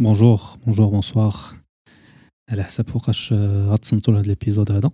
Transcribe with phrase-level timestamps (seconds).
[0.00, 1.34] Bonjour bonjour bonsoir
[2.50, 4.90] على حسب فوقاش غتصنتو لهاد l'épisode هذا.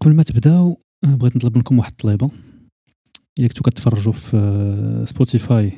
[0.00, 2.30] قبل ما تبداو بغيت نطلب منكم واحد الطليبة.
[3.38, 5.72] إلا كنتو كتفرجوا في سبوتيفاي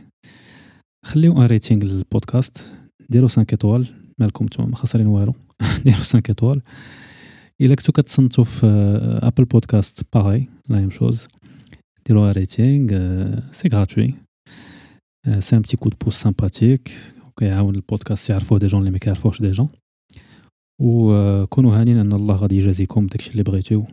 [1.07, 2.75] خليو un rating لل podcast.
[3.11, 3.87] ديروا 5 étoiles
[4.21, 5.35] مالكم نتوما ما خسرين والو.
[5.85, 6.63] ديروا 5 étoiles.
[7.61, 8.67] إلا كنتو كتصنتو في
[9.23, 11.29] Apple Podcast باغي la même chose
[12.07, 12.91] ديروا un rating
[13.53, 14.15] C'est gratuit
[15.39, 16.93] c'est un petit coup de pouce sympathique
[17.33, 19.69] وكيعاون البودكاست يعرفوه des gens اللي ما كيعرفوهش déjà
[20.81, 23.85] وكونوا هانين إن الله غادي يجازيكم داكشي اللي بغيتو.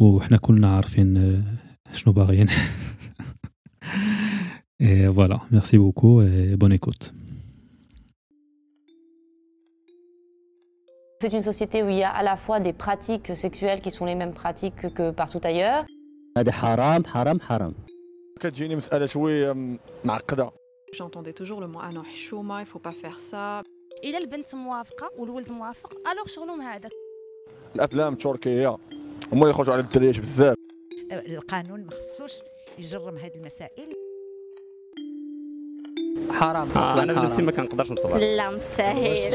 [0.00, 1.44] وحنا كلنا عارفين
[1.92, 2.48] شنو باغيين.
[4.80, 7.12] Et voilà, merci beaucoup et bonne écoute.
[11.20, 14.06] C'est une société où il y a à la fois des pratiques sexuelles qui sont
[14.10, 15.84] les mêmes pratiques que partout ailleurs.
[16.38, 17.74] هذا حرام حرام حرام.
[18.40, 20.50] كتجيني مسألة شوية معقدة.
[20.92, 23.62] J'entendais toujours le mot ah non حشومة il faut pas faire ça.
[24.04, 26.90] الا البنت موافقه والولد موافق الوغ شغلهم هذاك
[27.76, 28.68] الأفلام التركية
[29.32, 30.56] هما اللي يخرجوا على الدريات بزاف
[31.12, 32.32] القانون ما خصوش
[32.78, 33.92] يجرم هذه المسائل
[36.30, 39.34] حرام آه أصلا أنا بنفسي حرام ما كنقدرش نصبر لا مستاهل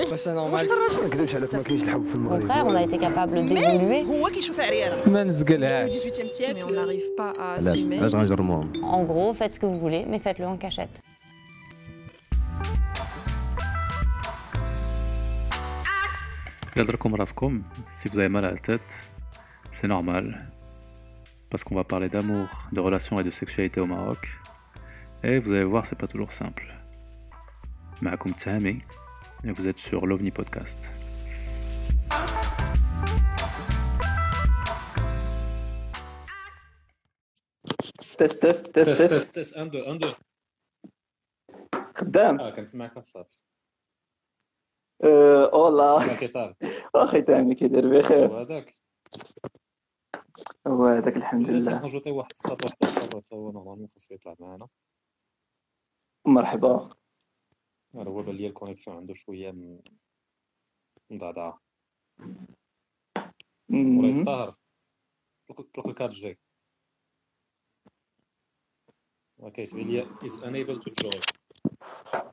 [0.53, 4.05] وقت الراجل Au contraire, on a été capable d'évoluer.
[4.07, 6.53] هو كيشوف عريانة ما نزقلهاش 18e siècle.
[6.55, 7.93] Mais on n'arrive pas à علاش assumer.
[7.99, 10.57] علاش غنجرموهم En gros, faites ce que vous voulez, mais faites-le en
[16.72, 16.76] cachette.
[16.76, 17.62] إلا دركم راسكم
[18.00, 18.90] si vous avez mal à la tête
[19.72, 20.50] c'est normal
[21.50, 24.28] parce qu'on va parler d'amour, de relations et de sexualité au Maroc
[25.24, 26.66] et vous allez voir c'est pas toujours simple
[28.02, 28.82] معكم تهامي
[29.44, 30.78] et vous êtes sur l'OVNI Podcast
[38.18, 40.08] تيست تيست تيست تست تيست تست تست اندو اندو
[41.96, 43.32] خدام اه كنسمعك الصوت
[45.53, 46.55] والله ما كيطال
[46.95, 48.31] أخي تامي كيدير بخير.
[48.31, 48.73] وهذاك
[50.67, 51.79] هو هذاك الحمد لله.
[51.79, 52.55] تنجوطي واحد اخر
[53.15, 54.67] حتى هو نورمالمون خاصو يطلع معنا
[56.25, 56.89] مرحبا.
[57.95, 59.79] هو بان ليا الكونيكسيون عنده شوية
[61.09, 61.61] مضعضعة.
[63.69, 64.19] مولاي مم.
[64.19, 64.55] الطاهر.
[65.73, 66.39] طلق الكارت جي
[69.53, 71.21] كيتبان ليا unable to join.
[72.15, 72.32] هو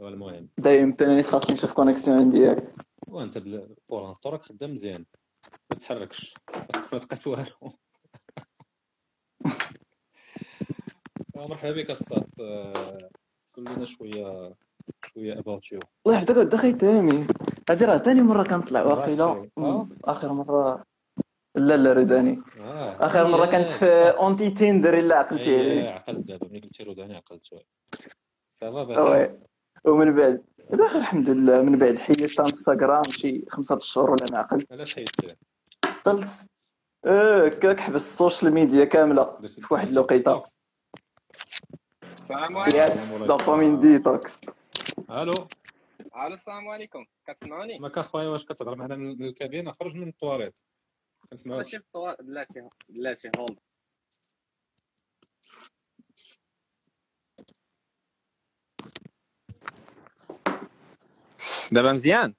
[0.00, 2.74] المهم دايم تاني خاصني نشوف كونيكسيون عندي ياك.
[3.06, 3.38] وانت
[3.88, 5.04] بور انستو راك خدام مزيان.
[5.70, 6.34] ما تحركش.
[6.92, 7.44] ما تقاس والو.
[11.36, 12.98] آه، مرحبا بك الصاد آه،
[13.56, 14.54] قول لنا شوية
[15.04, 17.26] شوية اباوت يو الله يحفظك ود أخي تامي
[17.70, 19.48] هادي راه تاني مرة كنطلع واقيلا.
[19.58, 19.88] آه.
[20.04, 20.84] آخر مرة.
[21.54, 23.06] لا لا رداني آه.
[23.06, 25.58] آخر مرة كانت في اونتي تيندر إلا عقلتي.
[25.58, 26.18] عليه عقلت.
[26.26, 27.44] دابا ملي قلتي روداني عقلت
[28.50, 28.98] سافا بس؟
[29.86, 34.72] ومن بعد باخر الحمد لله من بعد حيدت انستغرام شي خمسة شهور ولا ما عقلت
[34.72, 35.34] علاش حيدتيه
[36.04, 36.28] قلت
[37.04, 40.42] آه كاك حبس السوشيال ميديا كاملة درتي- في واحد الوقيتة.
[42.18, 42.74] السلام yes
[43.22, 43.26] عليكم.
[43.26, 44.40] dopamine detox.
[45.10, 45.32] Allô.
[46.16, 47.04] Allô السلام عليكم.
[47.26, 50.60] كتسمعوني؟ ماك اخويا واش كتهضر معنا من من الكابينة؟ خرج من الطواليت
[51.30, 53.58] كنسمعوك ماشي في الطوال بلاتي بلاتي hold
[61.72, 62.34] دابا مزيان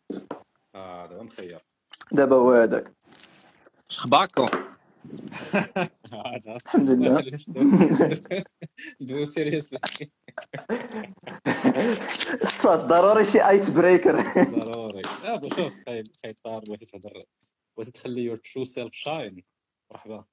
[0.76, 1.66] آه دابا مخير
[2.12, 2.94] دابا هو هذاك
[3.90, 4.48] أخباركم؟
[6.14, 7.24] هذا الحمد لله.
[9.02, 9.76] ندويو سيريوس
[12.44, 14.22] الصاد ضروري شي ايس بريكر
[14.60, 15.02] ضروري.
[15.26, 17.20] آه بو شوف خاي خاي طار بغيتي تهضر
[17.78, 19.44] بغيتي تخلي يور ترو سيلف شاين
[19.92, 20.26] مرحبا.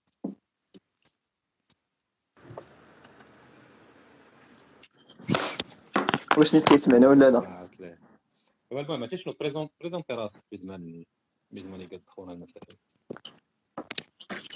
[6.37, 7.64] واش نيت كيسمعنا ولا لا؟
[8.81, 11.05] المهم عرفتي شنو بريزون بريزونتي راسك بيد ما
[11.51, 12.67] بيد ما قد خونا المسائل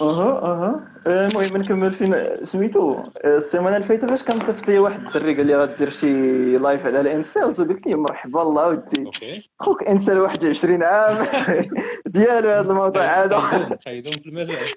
[0.01, 3.03] أها أها المهم نكمل فين سميتو.
[3.25, 7.01] السيمانه اللي فاتت فاش كان صيفط لي واحد الدري قال لي غدير شي لايف على
[7.01, 9.11] الانسيلز وقلت لي مرحبا الله ودي.
[9.59, 11.27] خوك انسان 21 عام.
[12.05, 13.39] ديالو هذا الموضوع هذا.
[13.85, 14.73] خايدهم في المجال.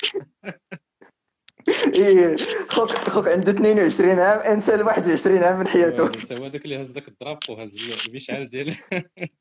[1.68, 2.36] إيه،
[2.68, 6.06] خوك خوك عنده 22 عام انسان 21 عام من حياته.
[6.06, 7.78] انت هو داك اللي هز داك الدراب وهز
[8.08, 8.66] المشعل ديال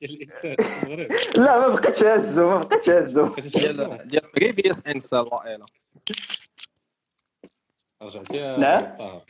[0.02, 0.56] ديال ال incel
[1.38, 3.36] لا ما بقيتش هزو ما بقيتش هزو.
[3.36, 5.66] ديال ديال previous incel ولا
[8.02, 9.22] رجعتي يا نعم.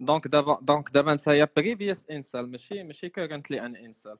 [0.00, 4.16] donc دابا donc دابا انت هي previous incel ماشي ماشي currently an incel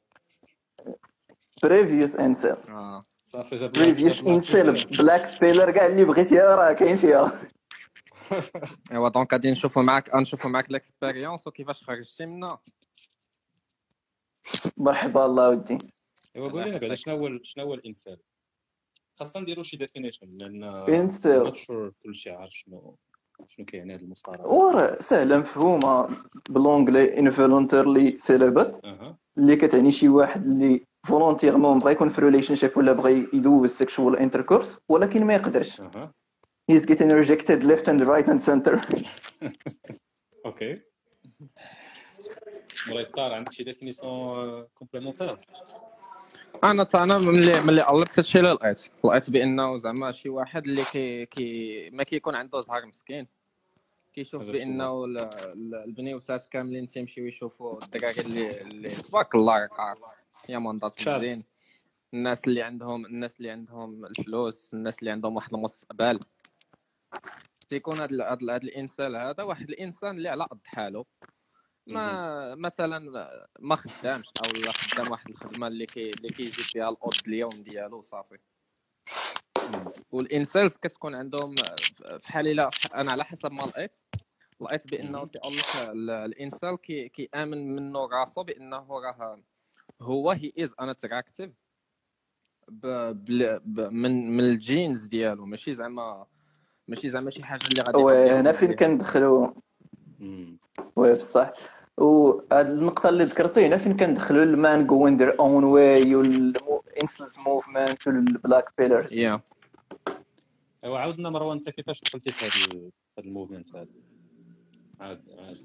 [1.62, 3.00] previous incel آه.
[3.24, 7.40] صافي جاب previous incel black piller كاع اللي بغيتيها راه كاين فيها
[8.92, 12.60] ايوا donc غادي نشوفوا معاك نشوفوا معاك ال expérience وكيفاش خرجتي منها
[14.76, 15.78] مرحبا الله ودي
[16.36, 18.16] ايوا قول لنا بعدا شنو هو شنو هو ال incel
[19.18, 20.88] خاصنا نديرو شي definition لأن
[21.52, 22.96] sure كلشي عارف شنو
[23.46, 26.08] شنو كيعني هذا المصطلح وراه سهله مفهومه
[26.50, 27.16] بال anglais
[28.18, 33.70] celibate أها اللي كتعني شي واحد اللي volontairement بغى يكون في relationship ولا بغى يدوز
[33.70, 35.82] sexual intercourse ولكن ما يقدرش
[36.70, 38.80] he's getting rejected left and right and center.
[40.46, 40.74] okay
[42.88, 45.36] مولاي الدار عندك شي définition complémentaire
[46.64, 51.26] أنا أنا ملي ملي قلبت هادشي اللي لقيت لقيت بأنه زعما شي واحد اللي كي,
[51.26, 53.26] كي ما كيكون عنده زهر مسكين.
[54.14, 59.98] كيشوف بأنه ال- ال- البنيوتات كاملين تيمشيو يشوفوا الدراري اللي اللي تبارك الله راك عارف
[60.48, 61.22] يا شاز.
[61.22, 61.42] مزيان.
[62.14, 66.20] الناس اللي عندهم الناس اللي عندهم الفلوس الناس اللي عندهم واحد المستقبل.
[67.68, 71.04] تيكون هذا هذا الإنسان هذا واحد الإنسان اللي على قد حاله.
[71.88, 72.98] ما مثلا
[73.60, 78.02] ما خدامش أو لا خدام واحد الخدمة اللي كي اللي كيجي فيها القوت اليومي ديالو
[78.02, 78.38] صافي.
[80.10, 81.54] وال incels كتكون عندهم
[82.20, 83.94] في حال إلا أنا على حسب ما لقيت
[84.60, 89.42] لقيت بأنه كيقول لك ال- الإنسان كي كيامن منه راسو بأنه راه
[90.02, 91.50] هو he is unattractive
[93.90, 95.46] من من ال genes ديالو.
[95.46, 96.26] ماشي زعما
[96.88, 99.48] ماشي زعما شي حاجة اللي غادي وهنا فين كندخلوا
[100.96, 101.52] oui بصح.
[101.96, 107.38] وهاد النقطة اللي ذكرتي هنا فين كندخلوا ال men going their own way وال incels
[107.38, 109.40] movement وال black pillers yeah
[110.84, 113.86] أيوا عاودنا مروان أنت كيفاش دخلتي في هذا ال movement هذا
[115.00, 115.56] عاد عاد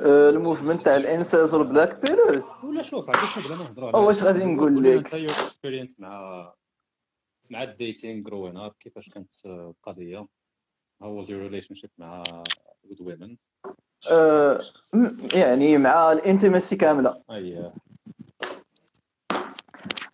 [0.00, 4.22] ال movement تاع ال incels وال black pillers ولا شوف عاد واش بلا نهضروا واش
[4.22, 6.52] غادي نقول لك؟ أنت your experience مع
[7.50, 10.26] مع ال dating growing up كيفاش كانت القضية؟
[11.04, 12.22] How was your relationship مع
[12.90, 13.36] with women
[14.10, 14.60] آه،
[14.92, 17.22] م- يعني مع ال intimacy كاملة.
[17.30, 17.72] أي.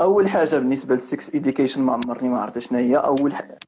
[0.00, 2.96] أول حاجة بالنسبة لل sex education ما عمرني ما عرفت شنو هي.
[2.96, 3.58] أول حاجة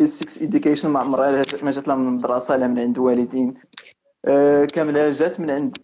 [0.00, 1.30] ال sex education ما عمرها
[1.64, 3.54] ما جات لا من المدرسة لا من عند والدين.
[4.24, 5.76] آه، كاملة جات من عند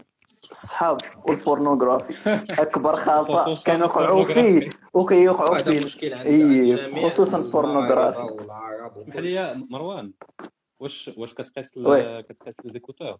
[0.50, 0.96] الصحاب
[1.28, 2.34] وال pornography.
[2.62, 4.68] أكبر خطا يقعوا فيه.
[4.94, 6.22] وكيوقعوا فيه.
[6.22, 8.36] اي خصوصا ال pornography.
[8.96, 10.12] اسمح لي يا مروان
[10.80, 11.72] واش واش كتقيس.
[12.28, 13.18] كتقيس les écouteurs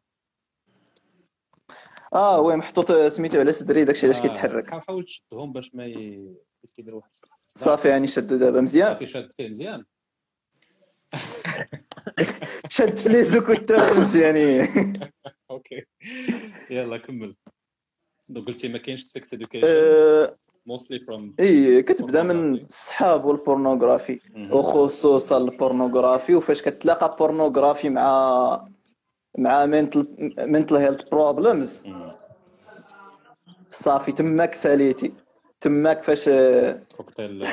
[2.14, 4.70] آه oui محطوط سميتو على صدري داكشي علاش كيتحرك.
[4.70, 6.34] حاول تشدهم باش ما ي...
[6.62, 7.10] كيف كيدير واحد.
[7.40, 8.92] صافي يعني شدو دابا مزيان.
[8.92, 9.84] صافي شاد فيه مزيان.
[12.68, 14.92] شد في les écouteurs مزيانين.
[15.50, 15.84] okay.
[16.70, 17.36] يلا كمل.
[18.28, 20.36] donc قلتي ما كاينش sex education
[20.66, 28.68] mostly from إي كتبدا من الصحاب وال pornography وخصوصا ال pornography وفاش كتلاقى pornography مع
[29.38, 31.82] مع mental mental health problems
[33.70, 35.12] صافي تماك ساليتي.
[35.60, 36.28] تماك فاش
[36.96, 37.46] كوكتيل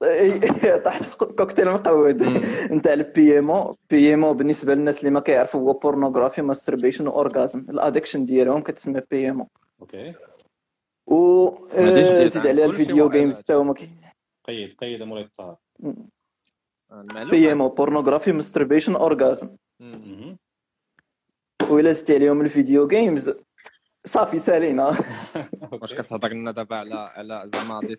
[1.10, 2.22] في كوكتيل مقود.
[2.72, 7.76] نتاع ال PMO PMO بالنسبة للناس اللي ما كيعرفوا هو pornography masturbation و orgasm ال
[7.76, 10.14] addiction ديالهم كتسمى PMO okay
[11.06, 13.08] و آه، زيد عليها ال video.
[13.08, 13.90] games حتى هما كي-
[14.44, 15.56] قيد قيد مولاي الطار
[17.30, 19.56] بي MO pornography masturbation orgasm
[21.70, 23.34] وإلا زدتي عليهم ال video games
[24.04, 24.86] صافي سالينا.
[25.82, 27.96] واش كتهضر لنا دابا على على زعما غادي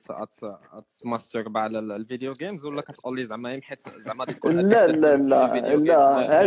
[1.02, 4.34] ت masturbate على ال- ال video games ولا كتقول لي زعما يم حيت زعما غادي
[4.34, 6.42] تكون لا لا لا لا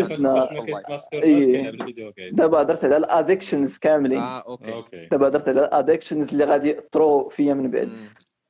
[1.12, 1.70] إيه.
[1.70, 4.18] جيم دابا هضرت على ال addictions كاملين.
[4.18, 4.72] آه okay.
[4.72, 5.06] okay.
[5.06, 7.92] دابا هضرت على ال addictions اللي غادي يأثروا فيا من بعد.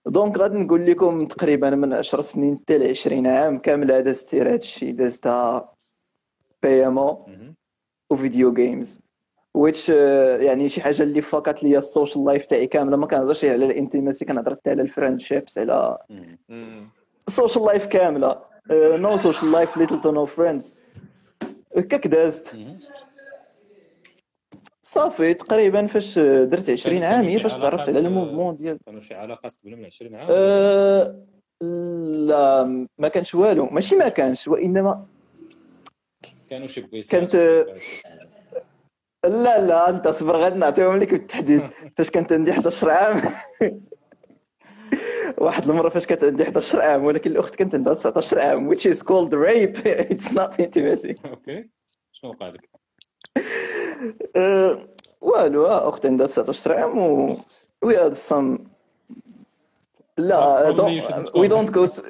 [0.06, 4.54] donc غادي نقول لكم تقريبا من 10 سنين حتى ل 20 عام كامله دازت هذا
[4.54, 5.74] الشيء دازتها
[6.62, 7.18] PMO و
[8.10, 9.00] video games
[9.54, 12.96] which يعني شي حاجة اللي fuck ات ليا ال social life تاعي كاملة.
[12.96, 15.98] ما كنهضرش على ال intimacy كنهضر حتى على ال friendships على
[17.28, 18.42] ال social life كاملة.
[18.70, 20.84] no social life little to no friends
[21.76, 22.56] هكاك دازت.
[24.82, 28.78] صافي تقريبا فاش درت 20 كانوا عام هي فاش تعرفت على ال mouvement ديال.
[28.86, 31.24] كانوا شي علاقات قبل من 20 عام؟ أه
[32.14, 32.64] لا
[32.98, 33.66] ما كانش والو.
[33.66, 35.06] ماشي ما كانش وإنما
[36.50, 37.66] كانوا شي بويسات كانت
[39.28, 41.62] لا لا أنت صبر غادي نعطيهم لك بالتحديد.
[41.96, 43.20] فاش كانت عندي 11 عام
[45.38, 49.02] واحد المرة فاش كانت عندي 11 عام ولكن الأخت كانت عندها 19 عام which is
[49.02, 49.78] called rape.
[50.14, 51.14] It's not intimacy.
[51.24, 51.68] أوكي.
[52.12, 52.68] شنو وقع لك؟
[54.36, 54.88] أه،
[55.20, 57.34] والو أخت عندها 19 عام و
[57.86, 58.58] we had some
[60.18, 61.84] لا don't go.
[61.86, 62.00] s-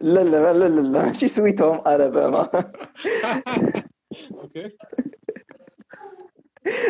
[0.00, 2.72] لا لا لا لا لا ماشي sweet home Alabama
[4.42, 4.76] okay.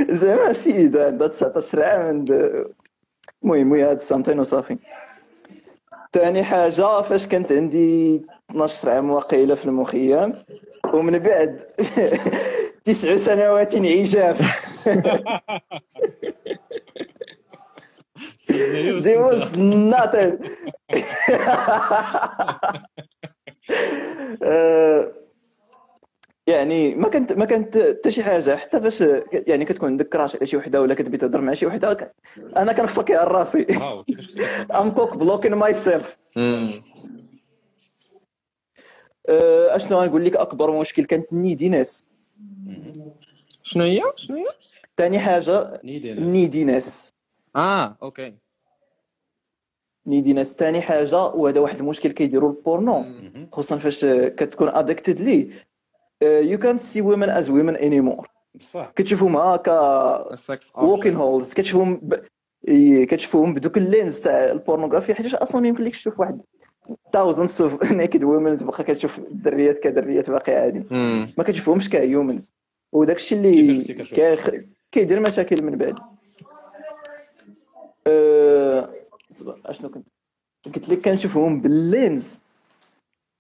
[0.09, 2.25] زعما سيدة عندها 19 عام
[3.43, 4.79] المهم we had something وصافي
[6.13, 10.33] ثاني حاجة فاش كانت عندي 12 عام واقيله في المخيم
[10.95, 11.61] ومن بعد
[12.85, 14.63] تسع سنوات عجاف
[19.07, 20.33] There was nothing.
[26.47, 30.47] يعني ما كانت ما كانت حتى شي حاجة حتى فاش يعني كتكون عندك crush على
[30.47, 32.15] شي وحدة ولا كتبغي تهضر مع شي وحدة
[32.57, 33.67] أنا كنفكر راسي.
[33.71, 36.19] wow كيفاش كنت I'm cock blocking myself
[39.29, 42.05] أشنو غنقول لك؟ أكبر مشكل كانت neediness
[43.63, 44.45] شنو هي؟ شنو هي؟
[44.97, 47.15] ثاني حاجة needy neediness
[47.57, 48.35] آه okay.
[50.07, 53.05] neediness ثاني حاجة وهذا واحد المشكل كيديروا البورنو.
[53.53, 55.72] خصوصا فاش كتكون ادكتد ليه.
[56.23, 60.37] يو كانت سي ويمن از ويمن اني مور بصح كتشوفهم هكا
[60.75, 62.15] walking holes كتشوفهم ب...
[63.05, 66.41] كتشوفهم بدوك ال lens تاع البورنوغرافيا حيت أصلا ما يمكن لكش تشوف واحد
[66.89, 70.85] thousands of naked women تبقى كتشوف الدريات كدريات باقي عادي.
[71.39, 72.53] ما كتشوفهمش ك humans
[72.93, 73.53] وداك الشيء اللي.
[74.93, 75.95] كيدير مشاكل من بعد.
[78.07, 78.91] أه...
[79.31, 80.07] صبر أشنو كنت
[80.75, 82.41] قلت لك كنشوفهم بال lens.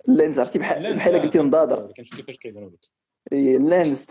[0.08, 1.22] اللينز عرفتي؟ بحال بحال نسى.
[1.22, 2.78] قلتي مضادر كنشوف كيفاش كيديروا لك
[3.32, 4.06] إيه، ال lens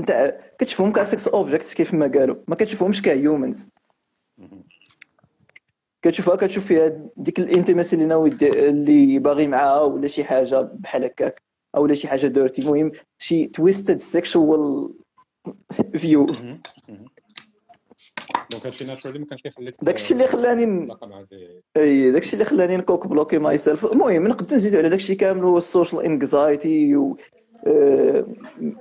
[0.00, 2.36] انت كتشوفهم ك sex object كيف ما قالوا.
[2.48, 3.68] ما كتشوفهمش ك humans
[6.02, 11.04] كتشوفها كتشوف فيها ديك ال intimacy اللي ناوي اللي باغي معاها ولا شي حاجة بحال
[11.04, 11.42] هكاك
[11.76, 14.90] أو لا شي حاجة ديرتي المهم شي twisted sexual
[15.96, 16.26] view
[18.50, 20.88] donc هادشي naturally ما كانش كيخليك داكشي اللي خلاني
[21.76, 25.58] أي داكشي اللي خلاني ن cockblock ي myself المهم نقدر نزيدو على داكشي كامل هو
[25.58, 27.16] ال social anxiety و
[27.66, 28.26] آه،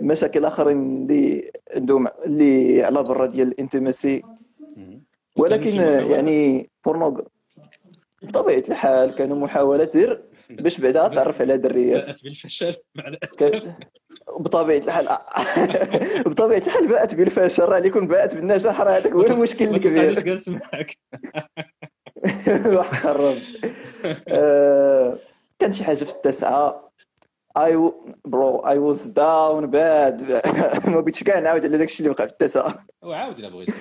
[0.02, 4.24] مشاكل آخرين اللي عندهم اللي على برا ديال ال intimacy
[5.38, 5.70] ولكن؟
[6.12, 7.22] يعني بورنوغ
[8.24, 10.24] بطبيعة الحال كانوا محاولات دير
[10.56, 13.76] باش بعدا تعرف على دريات باءت بالفشل مع الاسف
[14.40, 15.08] بطبيعة الحال
[16.30, 20.14] بطبيعة الحال باءت بالفشل راه اللي يكون باءت بالنجاح راه هذاك هو المشكل الكبير.
[20.14, 20.98] جالس معاك.
[22.78, 23.38] واحد خرب.
[24.28, 25.18] آه،
[25.60, 26.92] كان شي حاجة في التاسعه
[27.58, 27.92] اي
[28.26, 30.32] bro I was down bad
[30.88, 33.74] ما بغيتش كاع نعاود على داكشي اللي وقع في التاسعه وعاود إلا بغيتي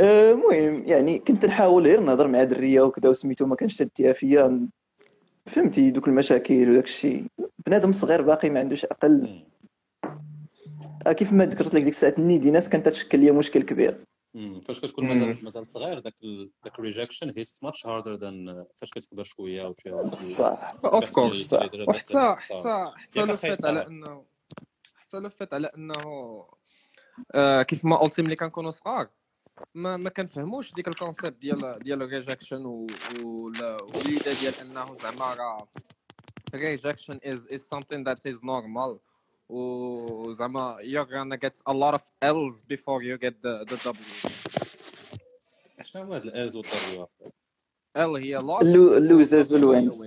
[0.00, 4.68] آه، المهم يعني كنت نحاول غير نهضر مع دريه وكذا وسميتو ما كانش تديها فيا
[5.46, 7.26] فهمتي دوك المشاكل وداك الشيء.
[7.66, 9.44] بنادم صغير باقي ما عندوش عقل
[11.06, 14.04] آه، كيف ما ذكرت لك ديك الساعة ال neediness كانت تشكل لي مشكل كبير.
[14.62, 16.50] فاش كتكون مازال مازال صغير داك ال...
[16.64, 20.74] داك ال rejection hits much harder than فاش كتكبر شوية وشي بصح.
[20.84, 22.36] of course وحتى.
[22.38, 22.56] حتى
[22.96, 23.86] حتى لو فات على.
[23.86, 24.24] انه
[24.96, 26.46] حتى لو فات على انه
[27.62, 29.08] كيف ما قلتي ملي كنكونوا صغار.
[29.74, 35.68] ما ما كنفهموش ديك ال concept ديال ديال ال rejection والوليده ديال إنه زعما راه
[36.54, 38.98] rejection is is something that is normal.
[39.48, 44.32] وزعما you're gonna get a lot of L's before you get the the W.
[45.82, 47.08] شنو هو هاد الاز والضرورة
[47.98, 50.02] L هي loss ال lo- ال losses و W هي ال wins.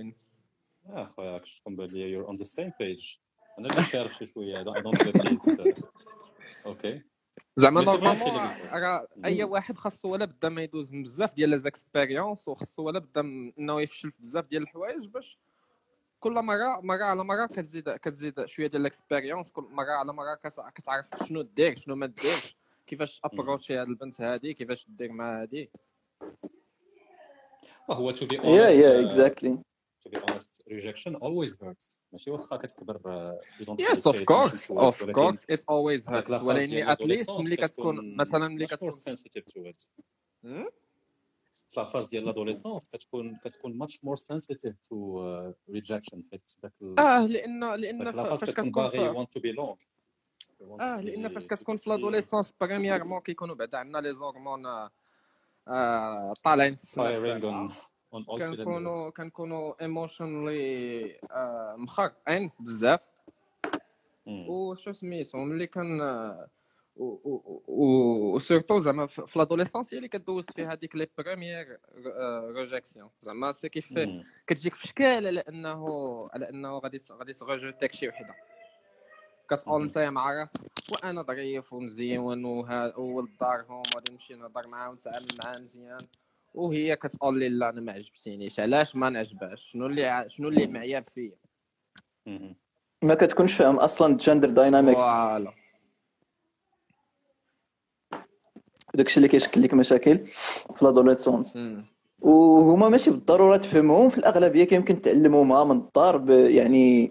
[0.86, 3.16] آه خويا راك تكون بالي you're on the same page
[3.58, 4.62] أنا اللي شارف شي شوية.
[4.62, 5.56] don't get this
[6.66, 7.02] okay
[7.58, 12.48] زعما normalement راه اي واحد خاصو ولا بدا ما يدوز من بزاف ديال les expériences
[12.48, 13.20] وخاصو ولا بدا
[13.58, 15.38] انه يفشل في بزاف ديال الحوايج باش
[16.20, 20.34] كل مره مرة على مرة كتزيد كتزيد شوية ديال ال expérience كل مرة على مرة
[20.34, 25.12] كت- كتعرف شنو دير شنو ما ديرش كيفاش approach ي هاد البنت هادي كيفاش دير
[25.12, 25.70] مع هادي.
[27.90, 29.58] هو to be honest yeah yeah exactly
[30.06, 31.98] to be honest rejection always hurts.
[32.12, 32.98] ماشي؟ واخا كتكبر
[33.62, 36.30] don't Yes, of course, of course, it always hurts.
[36.30, 39.88] ولكن at least ملي كتكون مثلا ملي كتكون sensitive to it?
[41.68, 46.18] في la phase ديال ال adolescence كتكون كتكون more sensitive to uh, rejection.
[46.32, 49.76] حيت داك آه لأن لأن فاش كتكون باغي to belong
[50.60, 51.90] You want آه لأن فاش كتكون في.
[51.90, 54.90] l'adolescence premièrement كيكونوا بعدا عندنا les hormones آه،
[55.68, 57.00] آه، طالعين في
[58.24, 61.20] كنكونوا كنكونوا emotionally
[61.76, 63.00] مخرقين بزاف.
[64.26, 66.00] وشو سميتو ملي كان
[67.66, 71.78] و surtout زعما في l'adolescence هي اللي كدوز فيها هذيك les premières
[72.56, 73.92] rejections زعما سي كيف.
[74.46, 75.88] كتجيك في شكال على انه
[76.32, 78.34] على أنه غادي غادي ت rejeter يك شي وحدة
[79.50, 79.82] كتقول.
[79.82, 85.58] انت مع راسك وأنا ظريف ومزيون وها ولد دارهم وغادي نمشي نهضر معاه ونتعامل معاه
[85.58, 86.06] مزيان
[86.56, 88.60] وهي كتقول لي لا أنا ما عجبتينيش.
[88.60, 91.32] علاش ما نعجبهاش؟ شنو اللي ع- شنو اللي معيب فيا.
[93.02, 95.52] ما كتكونش فاهم أصلا gender dynamics voilà.
[98.94, 100.18] داكشي اللي كيشكل لك مشاكل
[100.76, 101.58] في l'adolescence
[102.20, 107.10] وهما ماشي بالضرورة تفهمهم في الأغلبية كيمكن تعلمهما من الدار يعني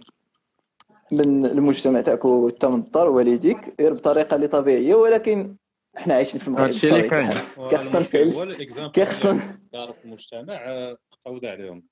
[1.11, 5.55] من المجتمع تاعك وانت من الدار والديك غير بطريقة اللي طبيعية ولكن
[5.97, 6.65] إحنا عايشين في المغرب.
[6.65, 7.29] هادشي اللي كاين.
[7.69, 9.39] كيخصنا نتعلم هو ال example كيخصنا
[9.71, 11.83] في المجتمع آه، قوض عليهم.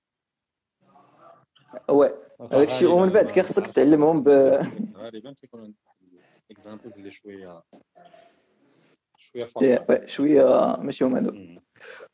[1.90, 4.30] oui هذاك الشيء ومن بعد كيخصك تعلمهم ب
[4.96, 5.68] غالبا كيكونوا
[6.52, 7.64] examples اللي شوية
[9.18, 11.34] شوية شوية ماشي هما هذوك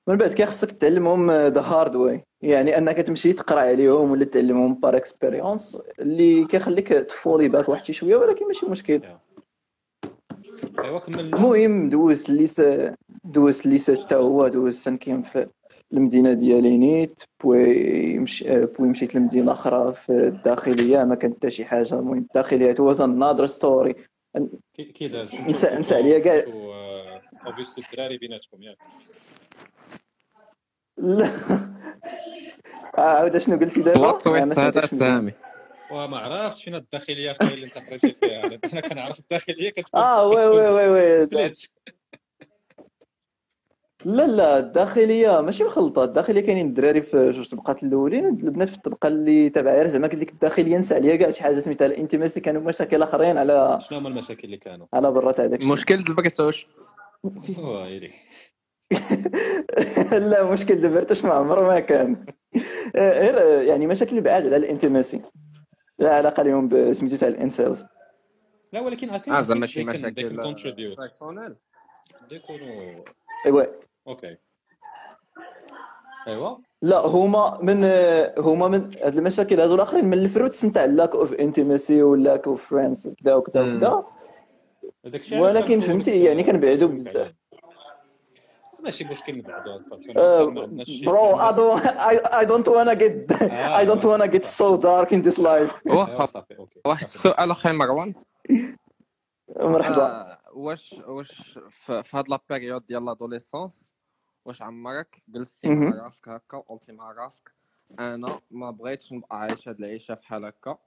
[0.08, 4.98] من بعد كيخصك تعلمهم the hard way يعني أنك تمشي تقرأ عليهم ولا تعلمهم par
[4.98, 9.02] expérience اللي كيخليك ت fall ي back واحد شي شوية ولكن ماشي مشكل.
[10.84, 15.48] ايوا كملنا المهم دوزت الليسا دوزت الليسا حتى هو دوز سانكيام في
[15.94, 21.66] المدينة ديالي نيت بوي مش بوي مشيت لمدينة أخرى في الداخلية ما كانت حتى شي
[21.66, 21.94] حاجة.
[21.94, 23.96] المهم الداخلية واز انذر ستوري
[24.94, 26.44] كي داز نسى نسى عليا كاع
[27.46, 28.78] اوبيسلي الدراري بيناتكم ياك
[30.98, 31.30] لا.
[32.98, 34.86] آه، عاود شنو قلتي دابا؟ بلوت آه، ما تويست هذا.
[34.86, 35.34] سامي
[35.92, 38.30] وما عرفتش فين الداخلية أخويا اللي أنت قريتي فيها.
[38.30, 41.26] يعني أنا كنعرف الداخلية كتكون آه oui oui oui oui.
[41.26, 41.68] split
[44.06, 49.08] لا لا الداخلية ماشي مخلطه الداخلية كاينين الدراري في جوج طبقات الأولين البنات في الطبقة
[49.08, 52.42] اللي تابعه غير زعما قلت لك الداخلية نسى عليها كاع شي حاجة سميتها ال intimacy.
[52.42, 55.96] كانوا مشاكل آخرين على شنو هما المشاكل اللي كانوا؟ على برا تاع داك الشيء مشكل
[55.96, 56.68] البكتوش
[57.58, 58.12] ويلي
[60.30, 62.26] لا مشكل دبرتش ما عمره ما كان.
[62.96, 65.22] آه، غير يعني مشاكل بعاد على ال intimacy.
[66.00, 67.86] لا علاقة لهم بسميتو تاع ال incels
[68.74, 71.56] لا ولكن I think آه زعما شي مشاكل personnels
[72.32, 73.04] يكونوا
[73.46, 73.64] ايوا
[74.08, 74.38] okay.
[76.28, 77.84] ايوا لا هما من
[78.38, 82.48] هما من هاد المشاكل هادو الآخرين من ال fruits نتاع lack of intimacy و lack
[82.48, 84.04] of friends كذا وكذا وكذا
[85.34, 87.34] ولكن فهمتي يعني كنبعدوا بزاف.
[88.90, 93.16] ماشي مشكل نبعدوا I don't, I, I don't wanna get,
[93.82, 95.74] I don't wanna get so dark in this life.
[95.86, 96.44] واخا
[96.88, 98.14] واحد السؤال أخي مروان
[99.60, 100.06] مرحبا.
[100.06, 103.92] آه، واش واش في هاد la période ديال l'adolescence
[104.46, 106.04] واش عمرك جلستي مع.
[106.04, 107.52] راسك هكا وقلتي مع راسك
[108.00, 110.78] أنا ما بغيتش نبقى عايش هاد العيشة بحال هكا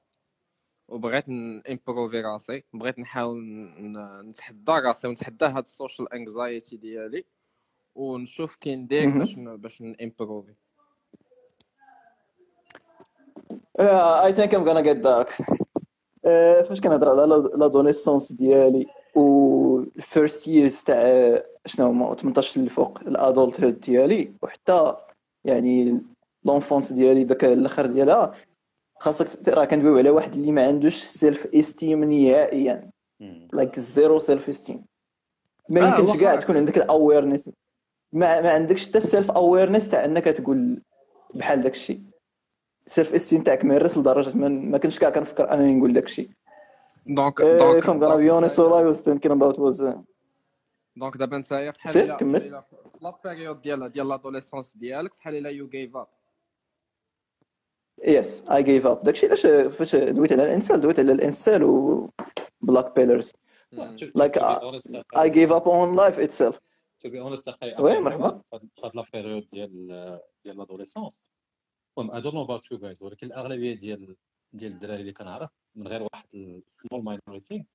[0.89, 1.29] وبغيت
[1.71, 3.45] improver راسي بغيت نحاول
[4.29, 7.25] نتحدى راسي ونتحدى هاد ال social anxiety ديالي
[7.95, 9.19] ونشوف كي ندير.
[9.19, 10.55] باش باش ن improver.
[13.79, 15.31] I think I'm gonna get dark.
[16.25, 23.01] Uh, فاش كنهضر على l'adolescence ديالي و ال first years تاع شنو هما 18 للفوق
[23.01, 24.97] ال adulthood ديالي وحتى
[25.45, 26.01] يعني
[26.45, 28.33] l'enfance ديالي داك الأخر ديالها
[28.99, 32.91] خاصك راه كندويو على واحد اللي ما عندوش self-esteem نهائيا.
[33.53, 34.85] like zero self-esteem
[35.69, 37.51] ما آه، يمكنش كاع تكون عندك ال awareness
[38.13, 40.83] ما, ما عندكش حتى ال self-awareness تاع انك تقول
[41.35, 42.03] بحال داك الشيء
[42.87, 46.31] ال self-esteem تاعك مهرس لدرجة ما, ما كنتش كاع كنفكر أنني نقول داك الشيء
[47.07, 49.97] donc donc all I was thinking about was uh,
[50.97, 52.41] donc دابا بحال سير، الا كمل.
[52.41, 52.63] في
[53.03, 56.07] la période ديال ديال l'adolescence ديالك بحال إلا you gave up
[58.03, 59.05] yes I gave up.
[59.05, 62.11] داكشي علاش فاش دويت على الإنسان دويت على الإنسان و
[62.61, 63.33] black pillers
[64.19, 64.59] like uh,
[65.17, 66.57] I gave up on life itself.
[67.03, 68.43] to be honest أخي oui، مرحبا.
[68.61, 71.31] في هاد la période ديال ديال l'adolescence
[71.99, 74.17] المهم don't know about you guys ولكن الأغلبية ديال
[74.53, 77.67] ديال الدراري اللي كنعرف من غير واحد ال small minority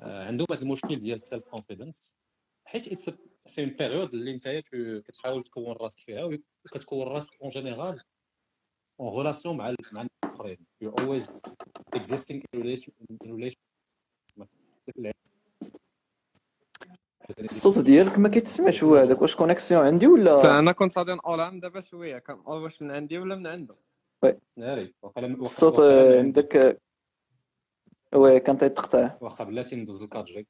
[0.00, 2.14] عندهم هذا المشكل ديال ال self-confidence
[2.64, 3.10] حيت it's
[3.46, 4.48] c'est une période اللي انت
[5.06, 6.24] كتحاول تكون راسك فيها
[6.64, 8.00] وكتكون راسك en général
[9.00, 10.66] en relation مع مع الآخرين.
[10.80, 11.42] you always
[12.56, 12.90] relation
[13.24, 13.60] in relation
[17.30, 21.80] الصوت ديالك ما كيتسمعش هو هذاك واش connexion عندي ولا؟ أنا كنت غادي نقولها دابا
[21.80, 23.76] شوية كان واش من عندي ولا من عنده؟
[24.22, 24.38] oui.
[24.56, 25.80] ناري الصوت
[26.18, 26.80] عندك
[28.14, 29.18] oui كان تيتقطع.
[29.20, 30.46] واخا بلاتي ندوز ال 4G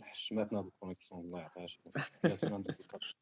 [0.00, 1.80] حشماتنا بال connexion الله يعطيها شي
[2.24, 3.14] بلاتي ندوز ال 4G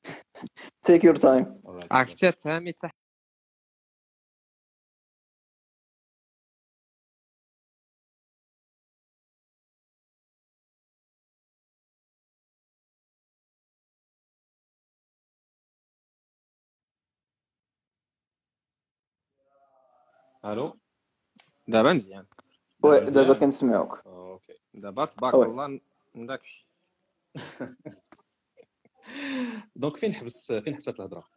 [0.88, 1.46] take your time.
[1.90, 2.72] عرفتي تهامي
[20.46, 20.78] ألو
[21.68, 22.26] دابا مزيان
[22.82, 23.00] وي.
[23.00, 25.34] دابا كنسمعوك أوكي دابا تبارك.
[25.34, 25.80] الله
[26.14, 26.68] من داكشي
[29.76, 31.28] donc فين حبس فين حبست الهضره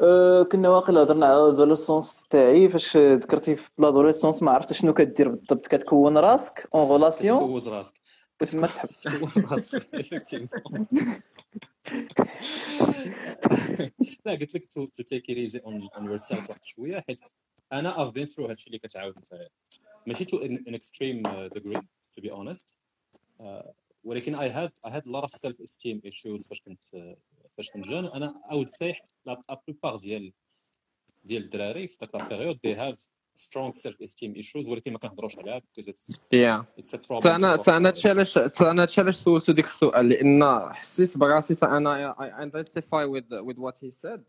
[0.00, 5.28] أه كنا واقيلا هضرنا على l'adolescence تاعي فاش ذكرتي في l'adolescence ما عرفتش شنو كدير
[5.28, 7.94] بالضبط كتكون راسك en relation كتكون راسك
[8.40, 10.76] وتما تحبس راسك effectivement.
[14.24, 17.22] لا قلت لك to take easy on on yourself واحد شوية حيت
[17.72, 19.48] أنا I've been through هادشي اللي كتعاود انت
[20.06, 22.76] ماشي to an extreme degree to be honest
[24.04, 26.84] ولكن I had I had lot of self-esteem issues فاش كنت
[27.50, 28.94] فاش كنت jeune أنا I'd say
[29.26, 30.32] la plupart ديال
[31.24, 33.08] ديال الدراري في ذاك la période they have
[33.38, 36.64] strong self-esteem issues ولكن ما كنهضروش عليها because it's yeah
[37.26, 43.04] أنا أنا علاش أنا علاش سولتو ديك السؤال لأن حسيت براسي تا أنا I identify
[43.04, 44.24] with with what he said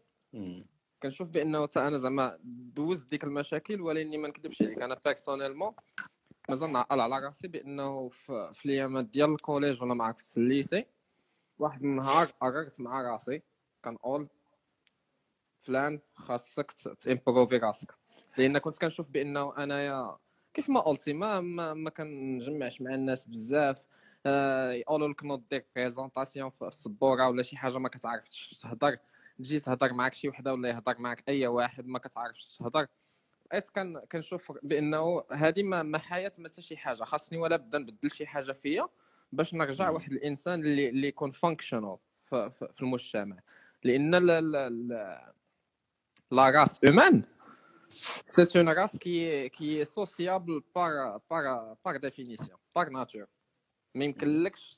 [1.03, 5.73] كنشوف بأنه تا أنا زعما دوزت ديك المشاكل ولكني ما نكذبش عليك أنا personnellement
[6.49, 10.85] مازال نعقل على راسي بأنه في, في ديال ال collège ولا معاك في ال lycée
[11.59, 13.41] واحد النهار قررت مع راسي
[13.85, 14.27] كنقول
[15.61, 17.98] فلان خاصك ت improver راسك.
[18.37, 20.17] لأن كنت كنشوف بانه انايا
[20.53, 23.85] كيف ما قلتي ما ما, ما كنجمعش مع الناس بزاف.
[24.71, 28.97] يقولوا لك نوض دير présentation في السبورة ولا شي حاجة ما كتعرفش تهضر.
[29.37, 32.87] تجي تهضر معك شي وحدة ولا يهضر معك أي واحد ما كتعرفش تهضر.
[33.45, 37.03] بقيت كان كنشوف بأنه هذه ما, ما حياة ما حتى شي حاجة.
[37.03, 38.87] خاصني ولا بدا نبدل شي حاجة فيا
[39.31, 43.39] باش نرجع واحد الإنسان اللي اللي يكون functional في, في, في المجتمع.
[43.83, 45.33] لأن la la la
[46.31, 47.23] la race humaine
[47.89, 53.25] c'est une race qui qui est sociable par par par définition par nature
[53.95, 54.77] ما يمكنلكش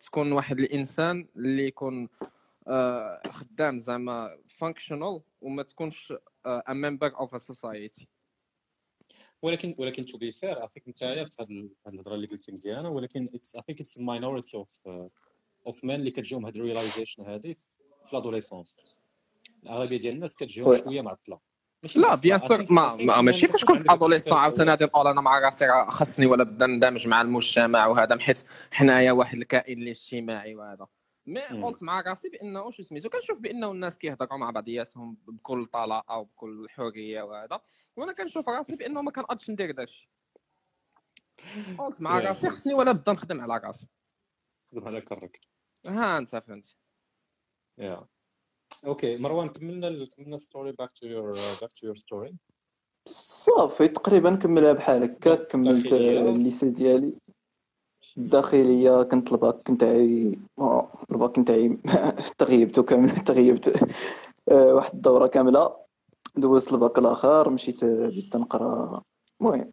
[0.00, 2.08] تكون واحد الانسان اللي يكون
[2.68, 6.12] آه، خدام زعما functional وما تكونش
[6.46, 8.08] a member of a society
[9.42, 11.04] ولكن ولكن to be fair avec أنت في
[11.40, 14.88] هذه الهضرة اللي قلتي مزيانة ولكن it's a fact it's minority of
[15.66, 17.52] of men اللي كتجيهم هاد ال realization هذه
[18.04, 18.80] في l'adolescence
[19.62, 21.40] الأغلبية ديال الناس كتجيهم شوية معطله
[21.96, 25.66] لا bien sûr ما, ما ماشي فاش كنت adolescent عاوتاني غادي نقول أنا مع راسي
[25.66, 30.86] راه خصني ولا بدا ندمج مع المجتمع وهذا حيت حنايا واحد الكائن الاجتماعي وهذا.
[31.26, 36.16] مي قلت مع راسي بأنه شو سميتو كنشوف بأنه الناس كيهضروا مع بعضياتهم بكل طلاقة
[36.16, 37.60] وبكل حرية وهذا
[37.96, 40.10] وأنا كنشوف راسي بأنه ما كنقدش ندير داكشي.
[41.78, 43.86] قلت مع راسي خصني ولابد نخدم على راسي.
[44.72, 45.40] خدم على كرك.
[45.86, 46.76] ها أنت فهمت.
[47.78, 48.06] يا.
[48.86, 52.34] أوكي مروان كملنا كملنا story back to your back to your story
[53.08, 55.34] صافي تقريبا كملها بحال هكا.
[55.34, 57.12] كملت الليسي ديالي.
[58.18, 60.38] الداخليه كنت الباك كنت عاي
[61.10, 61.78] الباك نتاعي
[62.38, 63.82] تغيبت كامل تغيبت.
[64.48, 65.76] آه، واحد الدورة كاملة.
[66.36, 69.02] دوزت الباك الآخر مشيت بديت نقرأ.
[69.40, 69.72] المهم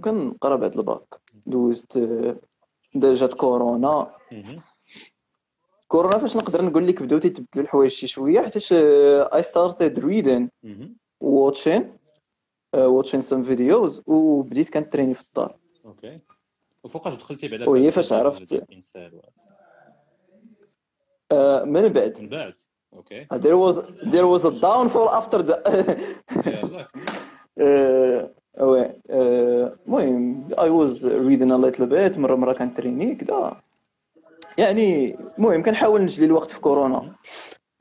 [0.00, 1.20] كنقرأ بعد الباك.
[1.46, 2.36] دوزت آه،
[2.96, 4.12] جات كورونا.
[5.88, 10.50] كورونا فاش نقدر نقول لك بداو تيتبدلوا الحوايج شي شوية حيتاش I started reading
[11.20, 11.96] watching
[12.74, 15.56] watching some videos وبديت كنتريني في الدار.
[15.84, 16.16] okay
[16.84, 18.64] وفوقاش دخلتي بعدا وهي فاش عرفت.
[21.32, 22.20] آه من بعد.
[22.20, 22.54] من بعد.
[22.92, 23.76] okay there was
[24.12, 25.56] there was a downfall after the
[28.60, 33.62] oui المهم I was reading a little bit مرة مرة كنتريني كذا
[34.58, 37.14] يعني المهم كنحاول نجلي الوقت في كورونا.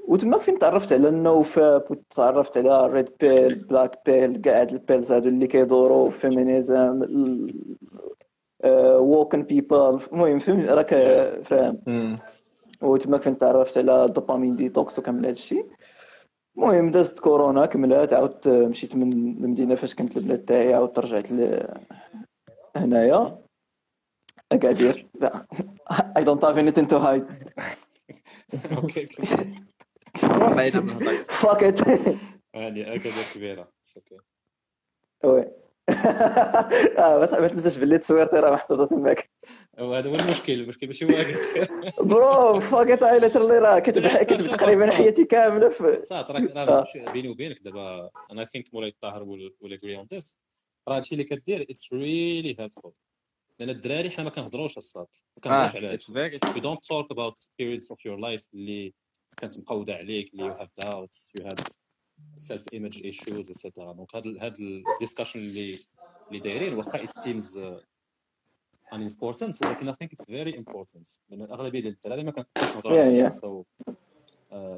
[0.07, 4.78] وتما فين تعرفت على ال NoFap وتعرفت على red pill black pill كاع هاد ال
[4.78, 7.05] pills هادو اللي كيدوروا feminism
[8.97, 10.93] ووكن بيبل المهم فهمت؟ راك
[11.43, 12.15] فاهم.
[12.81, 15.65] وتما فين تعرفت على الدوبامين ديتوكس وكامل هادشي
[16.57, 21.27] المهم دازت كورونا كملات عاودت مشيت من المدينة فاش كنت البلاد تاعي عاودت رجعت
[22.75, 23.44] هنايا.
[24.51, 25.47] اكادير لا.
[26.17, 27.25] اي دونت هاف anything تو هايد
[28.71, 29.07] أوكي
[30.23, 31.87] من الهضره فاك ات
[32.53, 33.71] يعني اكادير كبيرة.
[33.97, 34.17] أوكي
[35.23, 35.51] وي
[36.97, 39.29] آه ما تنساش باللي تصويرتي راه محطوطة تماك.
[39.79, 41.09] وهذا هو المشكل المشكل ماشي هو
[42.05, 44.91] برو فاك ات اي اللي راه كتب كتب تقريبا.
[44.91, 48.09] حياتي كاملة في صات راك راه بيني وبينك دابا.
[48.31, 49.77] أنا ثينك مولاي الطاهر ولا
[50.13, 50.39] ذيس
[50.87, 52.93] راه هادشي اللي كدير اتس ريلي هيلفول
[53.59, 57.85] لأن الدراري حنا ما كنهضروش الصاد ما كنهضروش على هادشي we don't talk about periods
[57.91, 58.93] of your life اللي
[59.37, 61.59] كانت مقودة عليك اللي you have doubts you had
[62.37, 65.79] self image issues etc donc هاد هاد ال discussion اللي
[66.27, 67.81] اللي دايرين واخا it seems uh,
[68.93, 71.19] unimportant ولكن I think it's very important.
[71.29, 73.93] لأن الاغلبيه ديال الدراري ما كنهضروش so uh,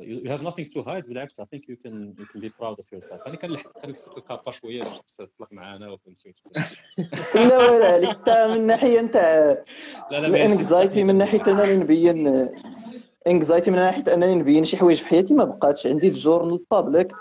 [0.01, 2.87] you have nothing to hide بالعكس I think you can you can be proud of
[2.93, 3.27] yourself.
[3.27, 6.33] أنا كنحس كان لك ال شوية باش تطلق معانا وفهمتي
[7.35, 9.15] لا ولا عليك أنت من ناحية أنت
[10.11, 12.49] لا لا ال anxiety من ناحية انني نبين
[13.27, 17.11] anxiety من ناحية انني نبين شي حوايج في حياتي ما بقاتش عندي ال journal public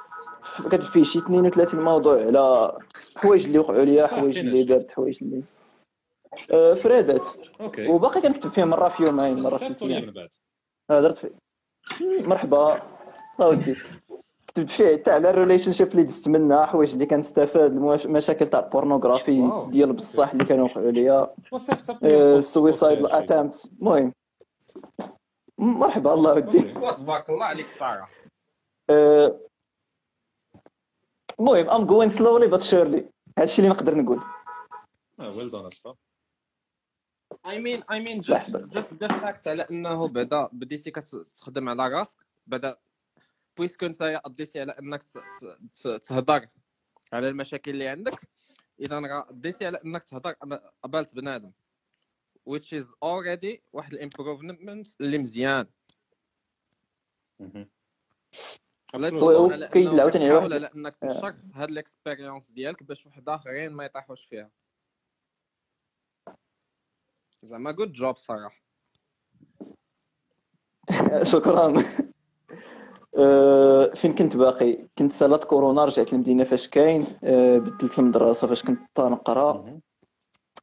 [0.71, 2.79] كتب فيه شي 32 موضوع على
[3.17, 5.43] حوايج اللي وقعوا لي حوايج اللي درت حوايج اللي
[6.53, 7.29] آه، فريدات.
[7.61, 7.89] okay.
[7.89, 10.29] وباقي كنكتب فيه مرة في يومين مرة في ثلاث لي أيام
[10.91, 11.46] آه، درت فيه
[12.01, 12.83] مرحبا.
[13.41, 13.77] الله ودي
[14.47, 19.41] كتبت فيه حتى على ال relationship اللي دزت منها حوايج اللي كنستافاد المشاكل تاع pornography
[19.41, 19.71] wow.
[19.71, 21.35] ديال بصح اللي كانوا وقعوا ليا
[22.03, 24.13] السويسايد اتامبت المهم.
[25.59, 26.63] مرحبا الله ودي.
[26.63, 28.11] تبارك الله عليك الصراحه
[28.91, 29.41] آه،
[31.41, 34.21] المهم ام جوين سلولي بات شيرلي هادشي اللي نقدر نقول.
[35.21, 36.06] آه ويل دون الصراحه
[37.47, 38.57] اي مين اي مين جست.
[38.57, 42.77] جست ذا فاكت على إنه بعدا بديتي كتخدم على راسك بعدا
[43.57, 46.47] بويسكو انت قضيتي على إنك ت- ت- ت- تهضر
[47.13, 48.21] على المشاكل اللي عندك
[48.81, 50.33] إذا راه قضيتي على إنك تهضر
[50.83, 51.53] قبالة بنادم
[52.51, 55.67] which is already واحد ال improvement اللي مزيان
[58.97, 59.09] Absolutely.
[59.11, 63.73] تدور على عاوتاني كتحاول واحد- على إنك تنشر هاد ال expérience ديالك باش واحد آخرين
[63.73, 64.51] ما يطيحوش فيها
[67.47, 68.63] زعما good job صراحة.
[71.33, 71.75] شكرا.
[73.19, 77.05] آه، فين كنت باقي؟ كنت سالات كورونا رجعت للمدينة فاش كاين.
[77.25, 79.81] آه، بدلت المدرسة فاش كنت نقرا.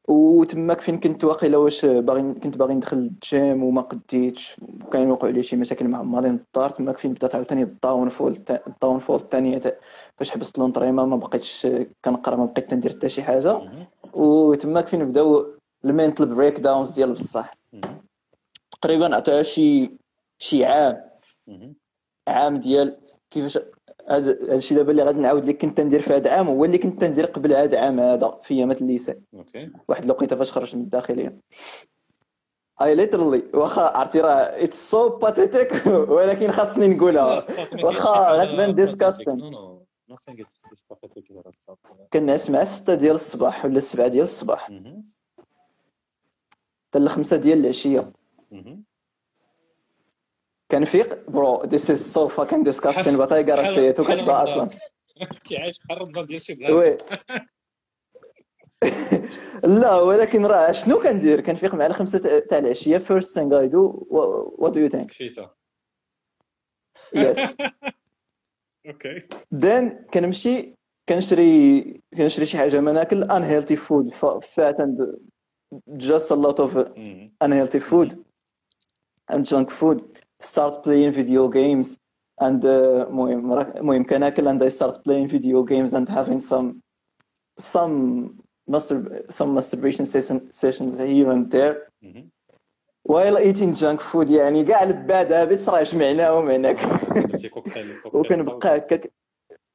[0.07, 5.43] وتماك فين كنت واقيلا؟ واش باغي كنت باغي ندخل الجيم وما قديتش؟ كاين وقعوا لي
[5.43, 8.37] شي مشاكل مع مع مالين الدار تماك فين بدات عاوتاني ال downfall
[8.67, 9.61] ال downfall الثانية
[10.17, 11.67] فاش حبست l'entraînement ما بقيتش
[12.05, 13.61] كنقرأ ما بقيت ندير حتى شي حاجة.
[14.13, 15.45] وتماك فين بداو
[15.85, 17.57] ال mental breakdowns ديال بصح.
[18.71, 19.97] تقريبا عطاها شي
[20.39, 21.09] شي عام.
[22.27, 22.97] عام ديال
[23.31, 23.59] كيفاش
[24.09, 27.03] هذا الشيء دابا اللي غادي نعاود لك كنت ندير في هذا العام هو اللي كنت
[27.03, 31.39] ندير قبل هذا العام هذا في أيامات الليسي okay واحد الوقيتة فاش خرجت من الداخلية
[32.81, 37.41] I literally واخا عرفتي راه it's so pathetic ولكن خاصني نقولها
[37.83, 39.51] واخا غتبان disgusting.
[42.13, 44.69] كننعس مع 6 ديال الصباح ولا 7 ديال الصباح.
[46.93, 48.11] حتى 5 ديال العشية.
[50.71, 54.29] كنفيق؟ برو ذيس از سو فاكين ديسكاستين بطايقه راه سيتو رمضان.
[54.29, 54.69] أصلا.
[55.31, 56.97] كنتي عايش بحال رمضان ديال شي وي.
[59.81, 62.97] لا ولكن راه شنو كندير؟ كنفيق مع الخمسة تاع العشية.
[62.97, 64.07] فيرست ثينغ اي دو
[64.57, 65.21] وات دو يو ثينك
[67.15, 67.55] يس
[68.87, 70.75] أوكي دين كنمشي
[71.09, 71.81] كنشري
[72.17, 72.79] كنشري شي حاجة.
[72.79, 74.81] ما ناكل ان هيلثي فود فات
[75.96, 77.30] just a lot of مهم.
[77.44, 78.16] unhealthy food
[79.32, 80.00] and junk food
[80.42, 81.96] start playing video games
[82.40, 82.66] and uh,
[83.08, 86.74] المهم راه- المهم كناكل and I start playing video games and having some
[87.60, 87.94] some
[88.72, 88.96] master
[89.38, 92.28] some masturbation session, sessions here and there مهم.
[93.08, 96.80] while eating junk food يعني كاع الباد هابط راه جمعناهم هناك
[97.14, 99.12] درتي كوكتيل كوكتيل وكنبقى هكاك